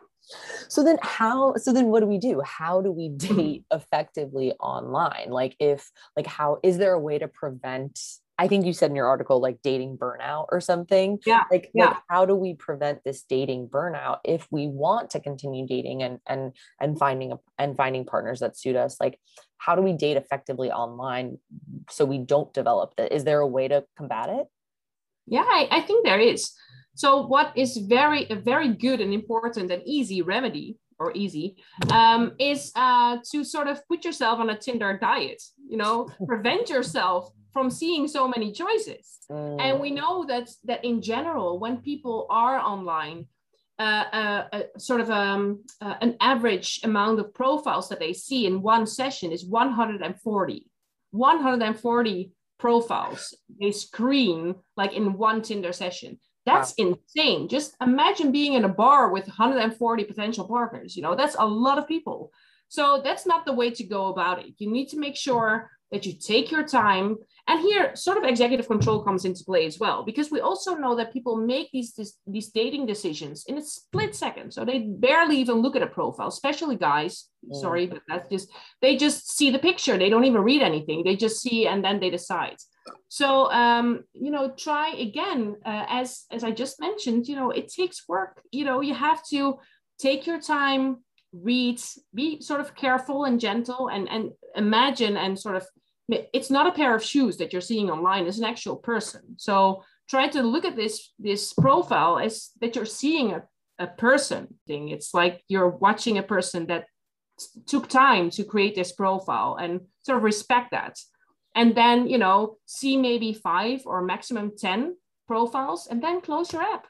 So 0.70 0.86
then 0.86 1.00
how 1.02 1.56
so 1.58 1.74
then 1.74 1.88
what 1.88 2.00
do 2.00 2.06
we 2.06 2.18
do? 2.18 2.42
How 2.46 2.82
do 2.82 2.94
we 2.94 3.10
date 3.10 3.66
effectively 3.74 4.54
online? 4.54 5.32
Like 5.32 5.58
if 5.60 5.92
like 6.16 6.28
how 6.28 6.60
is 6.64 6.78
there 6.78 6.94
a 6.94 7.00
way 7.00 7.20
to 7.20 7.28
prevent 7.28 8.00
I 8.44 8.48
think 8.50 8.66
you 8.66 8.74
said 8.74 8.90
in 8.90 8.96
your 8.98 9.08
article 9.08 9.40
like 9.40 9.62
dating 9.64 9.98
burnout 9.98 10.48
or 10.52 10.60
something. 10.60 11.18
Yeah. 11.26 11.44
Like, 11.50 11.72
yeah. 11.74 11.86
like 11.86 11.98
how 12.10 12.26
do 12.26 12.36
we 12.36 12.56
prevent 12.56 13.00
this 13.06 13.24
dating 13.24 13.70
burnout 13.70 14.18
if 14.26 14.46
we 14.52 14.68
want 14.68 15.12
to 15.12 15.22
continue 15.22 15.66
dating 15.66 16.04
and 16.04 16.20
and 16.28 16.52
and 16.82 17.00
finding 17.00 17.32
a, 17.32 17.40
and 17.58 17.78
finding 17.78 18.06
partners 18.06 18.42
that 18.42 18.58
suit 18.58 18.76
us? 18.76 18.98
Like 19.00 19.18
how 19.60 19.76
do 19.76 19.82
we 19.82 19.94
date 19.94 20.18
effectively 20.18 20.70
online 20.70 21.38
so 21.90 22.04
we 22.04 22.18
don't 22.18 22.54
develop 22.54 22.98
that? 22.98 23.14
Is 23.14 23.24
there 23.24 23.40
a 23.40 23.48
way 23.48 23.70
to 23.70 23.86
combat 23.96 24.28
it? 24.28 24.48
Yeah, 25.26 25.46
I, 25.48 25.70
I 25.72 25.80
think 25.80 26.06
there 26.06 26.20
is. 26.20 26.52
So 26.96 27.26
what 27.26 27.54
is 27.56 27.78
very 27.78 28.28
a 28.30 28.36
very 28.36 28.74
good 28.74 29.00
and 29.00 29.14
important 29.14 29.72
and 29.72 29.82
easy 29.86 30.22
remedy 30.22 30.76
or 31.00 31.14
easy 31.16 31.56
um, 31.94 32.34
is 32.40 32.74
uh, 32.76 33.20
to 33.32 33.46
sort 33.46 33.68
of 33.70 33.88
put 33.88 34.04
yourself 34.04 34.40
on 34.40 34.50
a 34.50 34.58
Tinder 34.58 34.98
diet. 35.00 35.42
You 35.70 35.78
know, 35.78 36.10
prevent 36.28 36.70
yourself 36.70 37.30
from 37.54 37.70
seeing 37.70 38.08
so 38.08 38.28
many 38.28 38.52
choices. 38.52 39.20
Mm. 39.32 39.62
And 39.62 39.80
we 39.80 39.92
know 39.92 40.26
that 40.26 40.50
that 40.66 40.84
in 40.84 41.02
general, 41.02 41.60
when 41.60 41.78
people 41.78 42.26
are 42.30 42.60
online, 42.60 43.28
uh, 43.80 44.06
uh, 44.14 44.48
uh, 44.54 44.62
sort 44.78 45.02
of 45.02 45.10
um, 45.10 45.64
uh, 45.82 45.96
an 46.02 46.18
average 46.20 46.82
amount 46.84 47.20
of 47.20 47.34
profiles 47.34 47.90
that 47.90 48.00
they 48.00 48.14
see 48.14 48.46
in 48.46 48.62
one 48.62 48.86
session 48.86 49.32
is 49.32 49.46
140. 49.46 50.70
140 51.12 52.32
profiles 52.60 53.36
they 53.60 53.72
screen 53.72 54.56
like 54.78 54.94
in 54.94 55.18
one 55.18 55.42
Tinder 55.42 55.74
session. 55.74 56.20
That's 56.46 56.74
wow. 56.78 56.98
insane. 57.16 57.48
Just 57.48 57.76
imagine 57.82 58.32
being 58.32 58.54
in 58.54 58.66
a 58.66 58.70
bar 58.70 59.12
with 59.12 59.28
140 59.28 60.04
potential 60.04 60.48
partners. 60.48 60.96
You 60.96 61.04
know, 61.04 61.16
that's 61.16 61.36
a 61.38 61.46
lot 61.46 61.78
of 61.78 61.88
people. 61.88 62.32
So 62.68 63.02
that's 63.04 63.26
not 63.26 63.46
the 63.46 63.54
way 63.54 63.70
to 63.72 63.84
go 63.84 64.08
about 64.08 64.40
it. 64.40 64.54
You 64.58 64.72
need 64.72 64.90
to 64.90 65.00
make 65.00 65.16
sure 65.16 65.70
that 65.92 66.06
you 66.06 66.14
take 66.14 66.52
your 66.52 66.64
time 66.64 67.18
and 67.46 67.60
here, 67.60 67.94
sort 67.96 68.18
of 68.18 68.24
executive 68.24 68.68
control 68.68 69.04
comes 69.04 69.26
into 69.26 69.44
play 69.44 69.66
as 69.66 69.78
well, 69.78 70.04
because 70.04 70.32
we 70.32 70.40
also 70.40 70.76
know 70.76 70.96
that 70.96 71.12
people 71.12 71.36
make 71.36 71.70
these, 71.74 71.94
these, 71.94 72.18
these 72.26 72.50
dating 72.52 72.86
decisions 72.86 73.44
in 73.48 73.58
a 73.58 73.62
split 73.62 74.16
second. 74.16 74.54
So 74.54 74.64
they 74.64 74.80
barely 74.80 75.38
even 75.38 75.58
look 75.58 75.76
at 75.76 75.82
a 75.82 75.88
profile, 75.88 76.30
especially 76.30 76.78
guys. 76.78 77.30
Sorry, 77.52 77.88
but 77.88 78.02
that's 78.08 78.30
just, 78.30 78.50
they 78.82 78.96
just 78.96 79.30
see 79.36 79.52
the 79.52 79.60
picture. 79.60 79.98
They 79.98 80.10
don't 80.10 80.24
even 80.24 80.42
read 80.42 80.62
anything. 80.62 81.04
They 81.04 81.18
just 81.18 81.42
see 81.42 81.68
and 81.68 81.84
then 81.84 82.00
they 82.00 82.10
decide. 82.10 82.56
So, 83.10 83.52
um, 83.52 84.06
you 84.14 84.32
know, 84.32 84.54
try 84.58 84.92
again, 84.92 85.58
uh, 85.66 85.86
as, 85.90 86.24
as 86.32 86.46
I 86.46 86.52
just 86.52 86.80
mentioned, 86.80 87.28
you 87.28 87.36
know, 87.36 87.52
it 87.52 87.68
takes 87.68 88.08
work. 88.08 88.42
You 88.52 88.64
know, 88.64 88.80
you 88.80 88.94
have 88.94 89.22
to 89.32 89.60
take 90.00 90.26
your 90.26 90.40
time, 90.40 91.04
read, 91.34 91.82
be 92.14 92.42
sort 92.42 92.62
of 92.62 92.74
careful 92.76 93.26
and 93.26 93.42
gentle 93.42 93.90
and, 93.90 94.08
and 94.08 94.32
imagine 94.56 95.18
and 95.18 95.38
sort 95.38 95.58
of 95.58 95.68
it's 96.10 96.50
not 96.50 96.68
a 96.68 96.72
pair 96.72 96.96
of 96.96 97.04
shoes 97.04 97.38
that 97.38 97.54
you're 97.54 97.62
seeing 97.62 97.90
online 97.90 98.28
it's 98.28 98.38
an 98.38 98.44
actual 98.44 98.76
person. 98.76 99.22
So 99.38 99.84
try 100.10 100.28
to 100.30 100.44
look 100.44 100.66
at 100.66 100.76
this 100.76 101.14
this 101.20 101.54
profile 101.54 102.20
as 102.20 102.52
that 102.62 102.76
you're 102.76 102.86
seeing 102.86 103.34
a, 103.34 103.44
a 103.80 103.88
person 103.88 104.56
thing. 104.68 104.90
It's 104.90 105.14
like 105.14 105.42
you're 105.48 105.70
watching 105.70 106.18
a 106.18 106.24
person 106.24 106.68
that 106.68 106.86
took 107.66 107.88
time 107.88 108.30
to 108.32 108.44
create 108.44 108.76
this 108.76 108.92
profile 108.92 109.58
and 109.60 109.82
sort 110.04 110.18
of 110.18 110.24
respect 110.24 110.72
that. 110.72 111.00
And 111.56 111.76
then 111.76 112.08
you 112.08 112.18
know 112.18 112.58
see 112.66 112.98
maybe 112.98 113.34
five 113.34 113.84
or 113.86 114.02
maximum 114.02 114.52
10 114.58 114.96
profiles 115.28 115.88
and 115.88 116.04
then 116.04 116.22
close 116.22 116.52
your 116.52 116.64
app. 116.64 116.86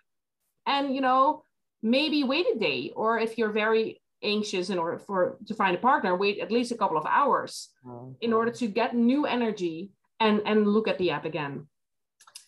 And 0.66 0.96
you 0.96 1.02
know 1.02 1.44
maybe 1.84 2.24
wait 2.24 2.46
a 2.56 2.58
day 2.58 2.92
or 2.96 3.20
if 3.20 3.38
you're 3.38 3.52
very 3.52 4.02
anxious 4.24 4.70
in 4.70 4.80
order 4.80 4.98
for 4.98 5.38
to 5.48 5.54
find 5.54 5.76
a 5.76 5.80
partner 5.80 6.16
wait 6.16 6.40
at 6.40 6.52
least 6.52 6.72
a 6.72 6.78
couple 6.78 6.98
of 6.98 7.06
hours 7.06 7.70
oh. 7.86 8.16
in 8.22 8.34
order 8.34 8.52
to 8.52 8.68
get 8.68 8.96
new 8.96 9.26
energy 9.26 9.92
and 10.20 10.42
and 10.46 10.68
look 10.68 10.88
at 10.88 10.98
the 10.98 11.12
app 11.12 11.26
again 11.26 11.68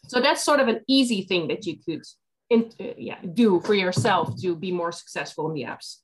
so 0.08 0.20
that's 0.20 0.44
sort 0.44 0.60
of 0.60 0.68
an 0.68 0.82
easy 0.88 1.24
thing 1.24 1.48
that 1.48 1.66
you 1.66 1.78
could 1.78 2.04
in, 2.50 2.72
uh, 2.80 2.94
yeah 2.98 3.18
do 3.34 3.60
for 3.62 3.74
yourself 3.74 4.40
to 4.42 4.56
be 4.56 4.72
more 4.72 4.92
successful 4.92 5.48
in 5.48 5.54
the 5.54 5.64
apps 5.64 5.98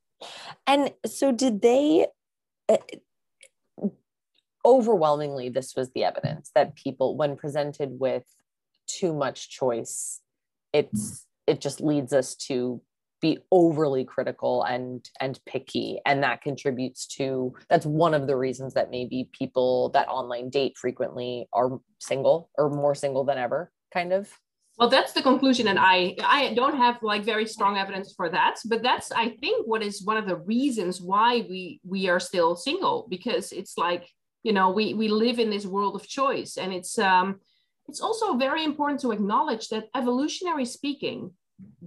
and 0.67 0.91
so 1.05 1.31
did 1.31 1.61
they 1.61 2.07
uh, 2.69 2.77
overwhelmingly 4.65 5.49
this 5.49 5.75
was 5.75 5.91
the 5.91 6.03
evidence 6.03 6.51
that 6.53 6.75
people 6.75 7.15
when 7.15 7.35
presented 7.35 7.99
with 7.99 8.23
too 8.87 9.13
much 9.13 9.49
choice 9.49 10.21
it's 10.73 11.25
it 11.47 11.59
just 11.59 11.81
leads 11.81 12.13
us 12.13 12.35
to 12.35 12.81
be 13.21 13.37
overly 13.51 14.03
critical 14.03 14.63
and 14.63 15.07
and 15.19 15.39
picky 15.45 15.99
and 16.05 16.23
that 16.23 16.41
contributes 16.41 17.05
to 17.05 17.53
that's 17.69 17.85
one 17.85 18.13
of 18.13 18.27
the 18.27 18.35
reasons 18.35 18.73
that 18.73 18.91
maybe 18.91 19.29
people 19.31 19.89
that 19.89 20.07
online 20.07 20.49
date 20.49 20.77
frequently 20.77 21.47
are 21.53 21.79
single 21.99 22.49
or 22.57 22.69
more 22.69 22.95
single 22.95 23.23
than 23.23 23.37
ever 23.37 23.71
kind 23.93 24.11
of. 24.11 24.29
Well 24.77 24.89
that's 24.89 25.13
the 25.13 25.21
conclusion 25.21 25.67
and 25.67 25.77
i 25.77 26.15
i 26.23 26.53
don't 26.55 26.75
have 26.75 27.03
like 27.03 27.23
very 27.23 27.45
strong 27.45 27.77
evidence 27.77 28.13
for 28.15 28.29
that 28.29 28.55
but 28.65 28.81
that's 28.81 29.11
i 29.11 29.29
think 29.29 29.67
what 29.67 29.83
is 29.83 30.03
one 30.03 30.17
of 30.17 30.25
the 30.25 30.37
reasons 30.37 30.99
why 30.99 31.45
we 31.47 31.79
we 31.85 32.09
are 32.09 32.19
still 32.19 32.55
single 32.55 33.05
because 33.07 33.51
it's 33.51 33.77
like 33.77 34.09
you 34.41 34.53
know 34.53 34.71
we 34.71 34.95
we 34.95 35.07
live 35.07 35.37
in 35.37 35.51
this 35.51 35.67
world 35.67 35.95
of 35.95 36.07
choice 36.07 36.57
and 36.57 36.73
it's 36.73 36.97
um 36.97 37.39
it's 37.87 38.01
also 38.01 38.37
very 38.37 38.63
important 38.63 38.99
to 39.01 39.11
acknowledge 39.11 39.67
that 39.69 39.89
evolutionary 39.93 40.65
speaking 40.65 41.31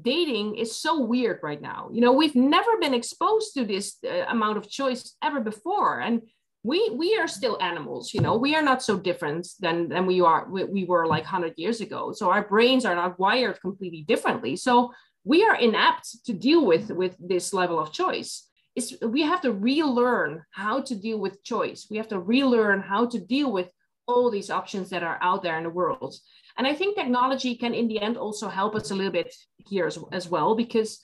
dating 0.01 0.57
is 0.57 0.77
so 0.77 1.01
weird 1.01 1.41
right 1.43 1.61
now. 1.61 1.89
You 1.93 2.01
know 2.01 2.12
we've 2.12 2.37
never 2.37 2.79
been 2.81 2.95
exposed 2.95 3.55
to 3.55 3.64
this 3.64 3.97
uh, 4.05 4.25
amount 4.29 4.59
of 4.59 4.68
choice 4.68 5.16
ever 5.22 5.41
before. 5.41 6.01
And 6.01 6.22
we 6.62 6.91
we 6.91 7.16
are 7.16 7.29
still 7.29 7.59
animals 7.61 8.14
you 8.14 8.20
know 8.22 8.37
we 8.37 8.55
are 8.57 8.62
not 8.62 8.83
so 8.83 8.99
different 8.99 9.47
than 9.61 9.89
than 9.91 10.07
we 10.07 10.22
are 10.22 10.49
we, 10.51 10.64
we 10.64 10.85
were 10.85 11.07
like 11.07 11.25
100 11.25 11.55
years 11.57 11.81
ago. 11.81 12.12
So 12.12 12.31
our 12.31 12.43
brains 12.43 12.85
are 12.85 12.95
not 12.95 13.18
wired 13.18 13.61
completely 13.61 14.03
differently. 14.03 14.57
So 14.57 14.93
we 15.25 15.45
are 15.45 15.57
inapt 15.57 16.25
to 16.27 16.33
deal 16.33 16.64
with 16.64 16.91
with 16.91 17.16
this 17.18 17.53
level 17.53 17.79
of 17.79 17.93
choice. 17.93 18.49
It's, 18.75 18.95
we 19.03 19.22
have 19.22 19.41
to 19.43 19.53
relearn 19.53 20.43
how 20.51 20.81
to 20.83 20.95
deal 20.97 21.18
with 21.18 21.45
choice. 21.45 21.87
We 21.91 21.97
have 21.99 22.09
to 22.09 22.18
relearn 22.18 22.81
how 22.81 23.07
to 23.07 23.18
deal 23.20 23.53
with 23.53 23.70
all 24.07 24.31
these 24.31 24.51
options 24.51 24.91
that 24.91 25.03
are 25.03 25.18
out 25.22 25.43
there 25.43 25.57
in 25.57 25.64
the 25.64 25.70
world. 25.70 26.14
And 26.57 26.67
I 26.67 26.75
think 26.75 26.97
technology 26.97 27.57
can, 27.57 27.75
in 27.75 27.89
the 27.89 28.01
end, 28.01 28.17
also 28.17 28.49
help 28.49 28.75
us 28.75 28.91
a 28.91 28.95
little 28.95 29.13
bit 29.13 29.35
here 29.59 29.87
as, 29.87 29.99
as 30.13 30.29
well, 30.29 30.55
because 30.55 31.01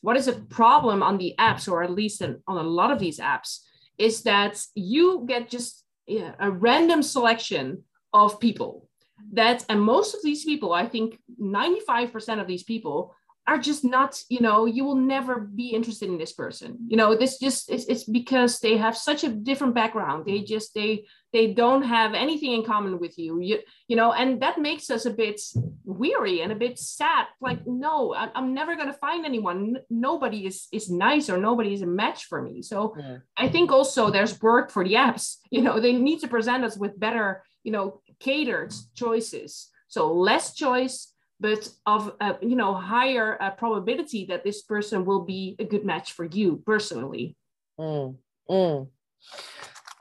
what 0.00 0.16
is 0.16 0.28
a 0.28 0.32
problem 0.32 1.02
on 1.02 1.18
the 1.18 1.34
apps, 1.38 1.70
or 1.70 1.82
at 1.82 1.90
least 1.90 2.22
on 2.22 2.40
a 2.48 2.62
lot 2.62 2.90
of 2.90 2.98
these 2.98 3.18
apps, 3.18 3.60
is 3.98 4.22
that 4.22 4.62
you 4.74 5.24
get 5.26 5.50
just 5.50 5.84
yeah, 6.06 6.32
a 6.38 6.50
random 6.50 7.02
selection 7.02 7.82
of 8.12 8.38
people 8.40 8.88
that, 9.32 9.64
and 9.68 9.80
most 9.80 10.14
of 10.14 10.22
these 10.22 10.44
people, 10.44 10.72
I 10.72 10.86
think 10.86 11.18
95% 11.40 12.40
of 12.40 12.46
these 12.46 12.62
people 12.62 13.15
are 13.46 13.58
just 13.58 13.84
not 13.84 14.20
you 14.28 14.40
know 14.40 14.66
you 14.66 14.84
will 14.84 14.96
never 14.96 15.40
be 15.40 15.68
interested 15.68 16.08
in 16.08 16.18
this 16.18 16.32
person. 16.32 16.78
You 16.88 16.96
know 16.96 17.16
this 17.16 17.38
just 17.38 17.70
it's, 17.70 17.84
it's 17.84 18.04
because 18.04 18.58
they 18.60 18.76
have 18.76 18.96
such 18.96 19.24
a 19.24 19.28
different 19.28 19.74
background. 19.74 20.26
They 20.26 20.38
mm-hmm. 20.38 20.46
just 20.46 20.74
they 20.74 21.06
they 21.32 21.52
don't 21.52 21.82
have 21.82 22.14
anything 22.14 22.52
in 22.52 22.64
common 22.64 22.98
with 22.98 23.18
you. 23.18 23.40
You, 23.40 23.58
you 23.88 23.96
know 23.96 24.12
and 24.12 24.42
that 24.42 24.58
makes 24.58 24.90
us 24.90 25.06
a 25.06 25.10
bit 25.10 25.40
weary 25.84 26.40
and 26.40 26.50
a 26.50 26.56
bit 26.56 26.78
sad. 26.78 27.26
Like 27.40 27.66
no 27.66 28.14
I, 28.14 28.30
am 28.34 28.52
never 28.52 28.74
going 28.74 28.88
to 28.88 28.98
find 28.98 29.24
anyone. 29.24 29.76
Nobody 29.90 30.46
is 30.46 30.66
is 30.72 30.90
nice 30.90 31.30
or 31.30 31.38
nobody 31.38 31.72
is 31.72 31.82
a 31.82 31.86
match 31.86 32.24
for 32.24 32.42
me. 32.42 32.62
So 32.62 32.94
yeah. 32.98 33.18
i 33.36 33.48
think 33.48 33.70
also 33.70 34.10
there's 34.10 34.40
work 34.42 34.70
for 34.70 34.84
the 34.84 34.94
apps. 34.94 35.36
You 35.56 35.62
know 35.62 35.80
they 35.80 35.92
need 35.92 36.20
to 36.20 36.28
present 36.28 36.64
us 36.64 36.76
with 36.76 36.98
better 36.98 37.42
you 37.62 37.72
know 37.72 38.00
catered 38.18 38.74
choices. 38.94 39.70
So 39.88 40.12
less 40.12 40.52
choice 40.54 41.12
but 41.40 41.68
of 41.84 42.14
a 42.20 42.36
you 42.40 42.56
know 42.56 42.74
higher 42.74 43.36
uh, 43.40 43.50
probability 43.50 44.26
that 44.26 44.44
this 44.44 44.62
person 44.62 45.04
will 45.04 45.24
be 45.24 45.56
a 45.58 45.64
good 45.64 45.84
match 45.84 46.12
for 46.12 46.24
you 46.24 46.62
personally. 46.64 47.36
Mm, 47.78 48.16
mm. 48.50 48.88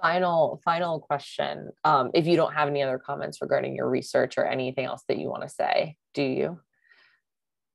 final 0.01 0.61
final 0.63 0.99
question 0.99 1.69
um, 1.83 2.11
if 2.13 2.25
you 2.25 2.35
don't 2.35 2.53
have 2.53 2.69
any 2.69 2.81
other 2.81 2.99
comments 2.99 3.41
regarding 3.41 3.75
your 3.75 3.89
research 3.89 4.37
or 4.37 4.45
anything 4.45 4.85
else 4.85 5.03
that 5.07 5.17
you 5.17 5.29
want 5.29 5.43
to 5.43 5.49
say 5.49 5.97
do 6.13 6.23
you? 6.23 6.59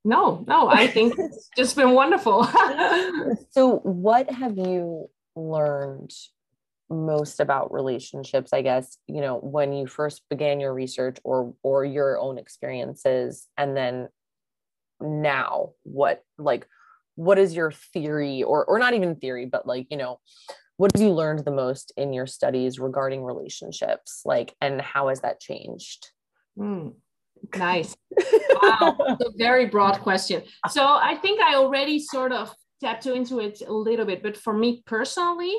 No 0.02 0.44
no 0.46 0.68
i 0.68 0.86
think 0.86 1.14
it's 1.18 1.50
just 1.56 1.76
been 1.76 1.92
wonderful. 1.92 2.48
So 3.50 3.76
what 3.78 4.30
have 4.30 4.56
you 4.56 5.11
learned 5.36 6.12
most 6.91 7.38
about 7.41 7.72
relationships 7.72 8.53
i 8.53 8.62
guess 8.62 8.99
you 9.07 9.20
know 9.20 9.36
when 9.38 9.72
you 9.72 9.86
first 9.86 10.22
began 10.28 10.59
your 10.59 10.74
research 10.74 11.18
or 11.22 11.55
or 11.62 11.84
your 11.84 12.18
own 12.18 12.36
experiences 12.36 13.47
and 13.57 13.76
then 13.76 14.09
now 15.01 15.70
what 15.84 16.24
like 16.36 16.66
what 17.14 17.38
is 17.38 17.55
your 17.55 17.70
theory 17.70 18.43
or 18.43 18.64
or 18.64 18.78
not 18.78 18.95
even 18.95 19.14
theory 19.14 19.47
but 19.47 19.66
like 19.66 19.86
you 19.91 19.97
know 19.97 20.18
what 20.80 20.93
have 20.95 21.03
you 21.03 21.11
learned 21.11 21.45
the 21.45 21.51
most 21.51 21.93
in 21.99 22.14
your 22.14 22.26
studies 22.26 22.78
regarding 22.78 23.22
relationships 23.22 24.22
like 24.24 24.55
and 24.62 24.80
how 24.80 25.09
has 25.09 25.20
that 25.20 25.38
changed? 25.38 26.09
Mm, 26.59 26.95
nice. 27.55 27.95
Wow. 28.62 28.97
A 29.20 29.30
very 29.36 29.66
broad 29.66 30.01
question. 30.01 30.43
So 30.70 30.82
i 30.82 31.16
think 31.16 31.38
i 31.43 31.55
already 31.57 31.99
sort 31.99 32.32
of 32.32 32.55
tapped 32.82 33.05
into 33.05 33.41
it 33.41 33.61
a 33.61 33.70
little 33.70 34.07
bit 34.07 34.22
but 34.22 34.38
for 34.38 34.55
me 34.55 34.82
personally 34.86 35.55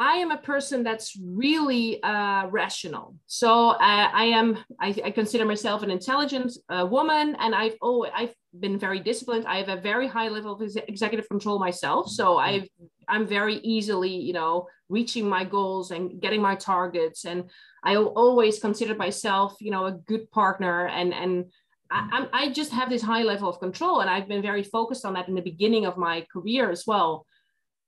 I 0.00 0.14
am 0.14 0.30
a 0.30 0.38
person 0.38 0.82
that's 0.82 1.14
really 1.22 2.02
uh, 2.02 2.46
rational. 2.46 3.16
So 3.26 3.72
uh, 3.72 3.76
I 3.80 4.24
am, 4.24 4.56
I, 4.80 4.94
I, 5.04 5.10
consider 5.10 5.44
myself 5.44 5.82
an 5.82 5.90
intelligent 5.90 6.52
uh, 6.70 6.86
woman, 6.90 7.36
and 7.38 7.54
I've 7.54 7.74
oh, 7.82 8.06
I've 8.16 8.34
been 8.58 8.78
very 8.78 8.98
disciplined. 8.98 9.46
I 9.46 9.58
have 9.58 9.68
a 9.68 9.78
very 9.78 10.08
high 10.08 10.28
level 10.28 10.54
of 10.54 10.62
executive 10.88 11.28
control 11.28 11.58
myself. 11.58 12.08
So 12.08 12.38
I've, 12.38 12.66
I'm 13.08 13.26
very 13.26 13.56
easily, 13.56 14.08
you 14.08 14.32
know, 14.32 14.68
reaching 14.88 15.28
my 15.28 15.44
goals 15.44 15.90
and 15.90 16.18
getting 16.18 16.40
my 16.40 16.54
targets. 16.54 17.26
And 17.26 17.50
I 17.84 17.96
always 17.96 18.58
consider 18.58 18.94
myself, 18.94 19.56
you 19.60 19.70
know, 19.70 19.84
a 19.84 19.92
good 19.92 20.30
partner, 20.30 20.88
and 20.88 21.12
and 21.12 21.52
I, 21.90 22.26
I 22.32 22.52
just 22.52 22.72
have 22.72 22.88
this 22.88 23.02
high 23.02 23.22
level 23.22 23.50
of 23.50 23.60
control, 23.60 24.00
and 24.00 24.08
I've 24.08 24.28
been 24.28 24.40
very 24.40 24.62
focused 24.62 25.04
on 25.04 25.12
that 25.12 25.28
in 25.28 25.34
the 25.34 25.42
beginning 25.42 25.84
of 25.84 25.98
my 25.98 26.24
career 26.32 26.70
as 26.70 26.86
well 26.86 27.26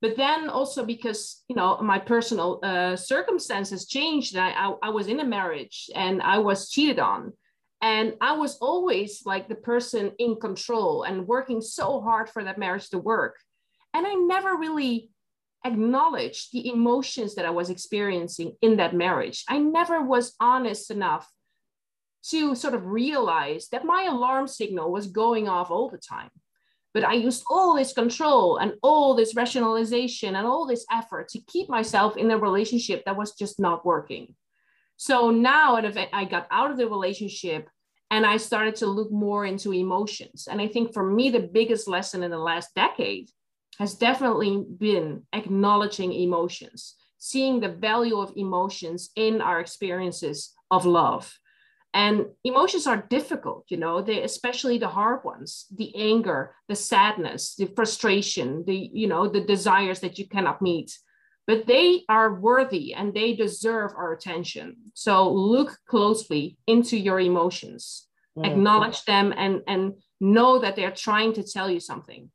but 0.02 0.16
then 0.16 0.50
also 0.50 0.84
because 0.84 1.44
you 1.48 1.56
know 1.56 1.78
my 1.80 1.98
personal 1.98 2.58
uh, 2.62 2.96
circumstances 2.96 3.86
changed 3.86 4.36
I, 4.36 4.50
I, 4.50 4.74
I 4.82 4.90
was 4.90 5.06
in 5.06 5.20
a 5.20 5.24
marriage 5.24 5.88
and 5.94 6.20
i 6.20 6.38
was 6.38 6.68
cheated 6.68 6.98
on. 6.98 7.32
And 7.80 8.14
i 8.20 8.32
was 8.32 8.58
always 8.58 9.22
like 9.24 9.48
the 9.48 9.62
person 9.72 10.12
in 10.18 10.36
control 10.36 11.04
and 11.04 11.26
working 11.26 11.62
so 11.62 12.00
hard 12.00 12.28
for 12.28 12.44
that 12.44 12.58
marriage 12.58 12.90
to 12.90 12.98
work. 12.98 13.36
And 13.94 14.06
i 14.06 14.14
never 14.14 14.56
really 14.56 15.10
acknowledged 15.64 16.52
the 16.52 16.68
emotions 16.68 17.36
that 17.36 17.46
i 17.46 17.50
was 17.50 17.70
experiencing 17.70 18.56
in 18.60 18.76
that 18.76 18.94
marriage. 18.94 19.44
I 19.48 19.58
never 19.58 20.02
was 20.02 20.34
honest 20.40 20.90
enough 20.90 21.26
to 22.30 22.54
sort 22.54 22.74
of 22.74 22.86
realize 22.86 23.68
that 23.68 23.84
my 23.84 24.02
alarm 24.04 24.46
signal 24.46 24.92
was 24.92 25.06
going 25.08 25.48
off 25.48 25.70
all 25.70 25.88
the 25.88 25.98
time 25.98 26.30
but 26.94 27.04
I 27.04 27.14
used 27.14 27.44
all 27.48 27.74
this 27.74 27.92
control 27.92 28.58
and 28.58 28.74
all 28.82 29.14
this 29.14 29.34
rationalization 29.34 30.36
and 30.36 30.46
all 30.46 30.66
this 30.66 30.84
effort 30.90 31.28
to 31.30 31.40
keep 31.40 31.68
myself 31.68 32.16
in 32.16 32.30
a 32.30 32.38
relationship 32.38 33.04
that 33.04 33.16
was 33.16 33.32
just 33.32 33.58
not 33.58 33.84
working. 33.86 34.34
So 34.96 35.30
now 35.30 35.76
I 35.76 36.24
got 36.24 36.46
out 36.50 36.70
of 36.70 36.76
the 36.76 36.88
relationship 36.88 37.68
and 38.10 38.26
I 38.26 38.36
started 38.36 38.76
to 38.76 38.86
look 38.86 39.10
more 39.10 39.46
into 39.46 39.72
emotions. 39.72 40.46
And 40.50 40.60
I 40.60 40.68
think 40.68 40.92
for 40.92 41.02
me, 41.02 41.30
the 41.30 41.40
biggest 41.40 41.88
lesson 41.88 42.22
in 42.22 42.30
the 42.30 42.38
last 42.38 42.74
decade 42.74 43.30
has 43.78 43.94
definitely 43.94 44.62
been 44.78 45.22
acknowledging 45.32 46.12
emotions, 46.12 46.94
seeing 47.16 47.58
the 47.58 47.70
value 47.70 48.18
of 48.18 48.34
emotions 48.36 49.10
in 49.16 49.40
our 49.40 49.60
experiences 49.60 50.52
of 50.70 50.84
love 50.84 51.32
and 51.94 52.26
emotions 52.44 52.86
are 52.86 53.06
difficult 53.10 53.64
you 53.68 53.76
know 53.76 54.00
they 54.00 54.22
especially 54.22 54.78
the 54.78 54.88
hard 54.88 55.22
ones 55.24 55.66
the 55.76 55.94
anger 55.94 56.54
the 56.68 56.74
sadness 56.74 57.54
the 57.56 57.66
frustration 57.76 58.64
the 58.66 58.90
you 58.92 59.06
know 59.06 59.28
the 59.28 59.40
desires 59.40 60.00
that 60.00 60.18
you 60.18 60.28
cannot 60.28 60.62
meet. 60.62 60.98
But 61.44 61.66
they 61.66 62.04
are 62.08 62.34
worthy 62.34 62.94
and 62.94 63.12
they 63.12 63.34
deserve 63.34 63.90
our 63.96 64.12
attention. 64.12 64.76
So 64.94 65.28
look 65.32 65.76
closely 65.88 66.56
into 66.68 66.96
your 66.96 67.18
emotions. 67.18 68.06
Mm-hmm. 68.38 68.50
acknowledge 68.50 69.04
them 69.04 69.34
and 69.36 69.60
and 69.66 69.92
know 70.18 70.58
that 70.58 70.74
they're 70.74 70.90
trying 71.08 71.34
to 71.34 71.42
tell 71.42 71.68
you 71.68 71.80
something. 71.80 72.30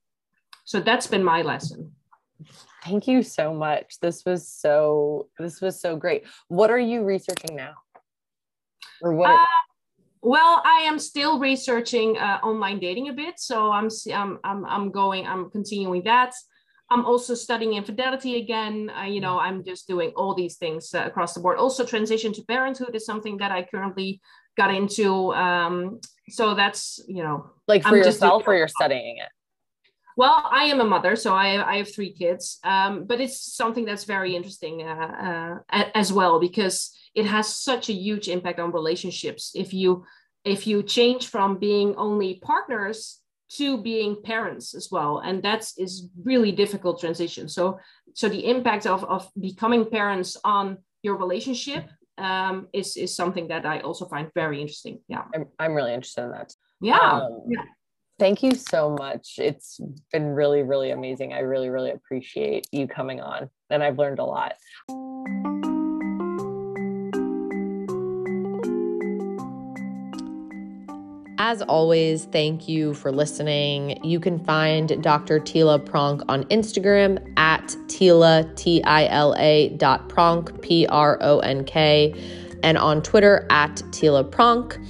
So 0.63 0.79
that's 0.79 1.07
been 1.07 1.23
my 1.23 1.41
lesson. 1.41 1.93
Thank 2.83 3.07
you 3.07 3.23
so 3.23 3.51
much. 3.51 3.99
This 3.99 4.23
was 4.23 4.47
so 4.47 5.29
this 5.39 5.59
was 5.59 5.81
so 5.81 5.95
great. 5.95 6.25
What 6.49 6.69
are 6.69 6.77
you 6.91 7.03
researching 7.03 7.55
now 7.55 7.73
or 9.01 9.13
what? 9.13 9.29
Uh, 9.29 9.45
well, 10.21 10.61
I 10.65 10.81
am 10.81 10.99
still 10.99 11.39
researching 11.39 12.17
uh, 12.17 12.39
online 12.43 12.79
dating 12.79 13.09
a 13.09 13.13
bit, 13.13 13.39
so 13.39 13.71
I'm, 13.71 13.89
I'm 14.13 14.39
I'm 14.43 14.65
I'm 14.65 14.91
going. 14.91 15.25
I'm 15.27 15.49
continuing 15.49 16.03
that. 16.03 16.33
I'm 16.89 17.05
also 17.05 17.35
studying 17.35 17.73
infidelity 17.73 18.37
again. 18.37 18.89
Uh, 18.97 19.03
you 19.03 19.19
know, 19.19 19.39
I'm 19.39 19.63
just 19.63 19.87
doing 19.87 20.11
all 20.15 20.33
these 20.33 20.55
things 20.57 20.93
uh, 20.93 21.03
across 21.05 21.33
the 21.33 21.39
board. 21.39 21.57
Also, 21.57 21.85
transition 21.85 22.33
to 22.33 22.43
parenthood 22.43 22.95
is 22.95 23.05
something 23.05 23.37
that 23.37 23.51
I 23.51 23.63
currently 23.63 24.21
got 24.57 24.73
into. 24.73 25.33
Um, 25.33 25.99
so 26.29 26.55
that's 26.55 26.99
you 27.07 27.23
know, 27.23 27.51
like 27.67 27.83
for 27.83 27.89
I'm 27.89 27.97
yourself, 27.97 28.43
or 28.47 28.55
you're 28.55 28.67
studying 28.67 29.17
it. 29.17 29.29
Well, 30.17 30.49
I 30.51 30.63
am 30.63 30.81
a 30.81 30.83
mother, 30.83 31.15
so 31.15 31.35
I, 31.35 31.73
I 31.73 31.77
have 31.77 31.93
three 31.93 32.11
kids, 32.11 32.57
um, 32.63 33.05
but 33.05 33.21
it's 33.21 33.55
something 33.55 33.85
that's 33.85 34.03
very 34.03 34.35
interesting 34.35 34.81
uh, 34.81 35.59
uh, 35.71 35.83
as 35.93 36.11
well 36.11 36.39
because 36.39 36.91
it 37.13 37.27
has 37.27 37.55
such 37.55 37.89
a 37.89 37.93
huge 37.93 38.27
impact 38.27 38.59
on 38.59 38.71
relationships. 38.71 39.51
If 39.53 39.75
you 39.75 40.05
if 40.43 40.65
you 40.65 40.81
change 40.81 41.27
from 41.27 41.59
being 41.59 41.95
only 41.97 42.39
partners 42.41 43.19
to 43.57 43.77
being 43.77 44.23
parents 44.23 44.73
as 44.73 44.89
well, 44.91 45.19
and 45.19 45.43
that's 45.43 45.77
is 45.77 46.09
really 46.23 46.51
difficult 46.51 46.99
transition. 46.99 47.47
So 47.47 47.79
so 48.13 48.27
the 48.27 48.49
impact 48.49 48.87
of 48.87 49.03
of 49.03 49.29
becoming 49.39 49.85
parents 49.85 50.35
on 50.43 50.79
your 51.03 51.17
relationship 51.17 51.85
um, 52.17 52.69
is 52.73 52.97
is 52.97 53.15
something 53.15 53.49
that 53.49 53.67
I 53.67 53.81
also 53.81 54.07
find 54.07 54.31
very 54.33 54.61
interesting. 54.61 54.99
Yeah, 55.07 55.25
I'm 55.35 55.45
I'm 55.59 55.75
really 55.75 55.93
interested 55.93 56.23
in 56.23 56.31
that. 56.31 56.55
Yeah. 56.81 56.97
Um, 56.97 57.43
yeah 57.49 57.65
Thank 58.19 58.41
you 58.41 58.55
so 58.55 58.95
much. 58.97 59.35
It's 59.37 59.79
been 60.11 60.29
really, 60.29 60.63
really 60.63 60.89
amazing. 60.89 61.33
I 61.33 61.39
really, 61.39 61.69
really 61.69 61.91
appreciate 61.91 62.67
you 62.71 62.87
coming 62.87 63.21
on, 63.21 63.49
and 63.69 63.83
I've 63.83 63.99
learned 63.99 64.17
a 64.17 64.23
lot. 64.23 64.53
As 71.39 71.61
always, 71.61 72.25
thank 72.25 72.67
you 72.67 72.95
for 72.95 73.11
listening. 73.11 74.03
You 74.03 74.19
can 74.19 74.43
find 74.43 75.01
Dr. 75.03 75.39
Tila 75.39 75.79
Pronk 75.79 76.23
on 76.27 76.43
Instagram 76.45 77.23
at 77.37 77.67
Tila, 77.85 78.53
T 78.55 78.83
I 78.83 79.05
L 79.05 79.35
A 79.37 79.69
dot 79.77 80.09
Pronk, 80.09 80.59
P 80.63 80.87
R 80.87 81.19
O 81.21 81.39
N 81.39 81.63
K, 81.63 82.15
and 82.63 82.79
on 82.79 83.03
Twitter 83.03 83.45
at 83.51 83.75
Tila 83.91 84.27
Pronk. 84.27 84.83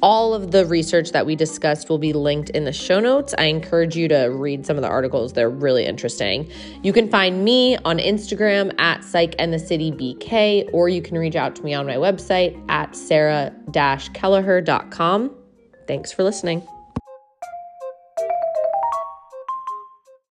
All 0.00 0.32
of 0.32 0.52
the 0.52 0.64
research 0.66 1.12
that 1.12 1.26
we 1.26 1.34
discussed 1.34 1.90
will 1.90 1.98
be 1.98 2.12
linked 2.12 2.50
in 2.50 2.64
the 2.64 2.72
show 2.72 3.00
notes. 3.00 3.34
I 3.36 3.44
encourage 3.44 3.96
you 3.96 4.06
to 4.08 4.26
read 4.26 4.64
some 4.64 4.76
of 4.76 4.82
the 4.82 4.88
articles, 4.88 5.32
they're 5.32 5.50
really 5.50 5.84
interesting. 5.84 6.50
You 6.82 6.92
can 6.92 7.08
find 7.08 7.44
me 7.44 7.76
on 7.78 7.98
Instagram 7.98 8.72
at 8.78 9.04
Psych 9.04 9.34
and 9.38 9.52
the 9.52 9.58
City 9.58 9.90
BK, 9.90 10.70
or 10.72 10.88
you 10.88 11.02
can 11.02 11.18
reach 11.18 11.36
out 11.36 11.56
to 11.56 11.62
me 11.62 11.74
on 11.74 11.86
my 11.86 11.96
website 11.96 12.62
at 12.68 12.94
sarah 12.94 13.52
kelleher.com. 13.72 15.34
Thanks 15.86 16.12
for 16.12 16.22
listening. 16.22 16.66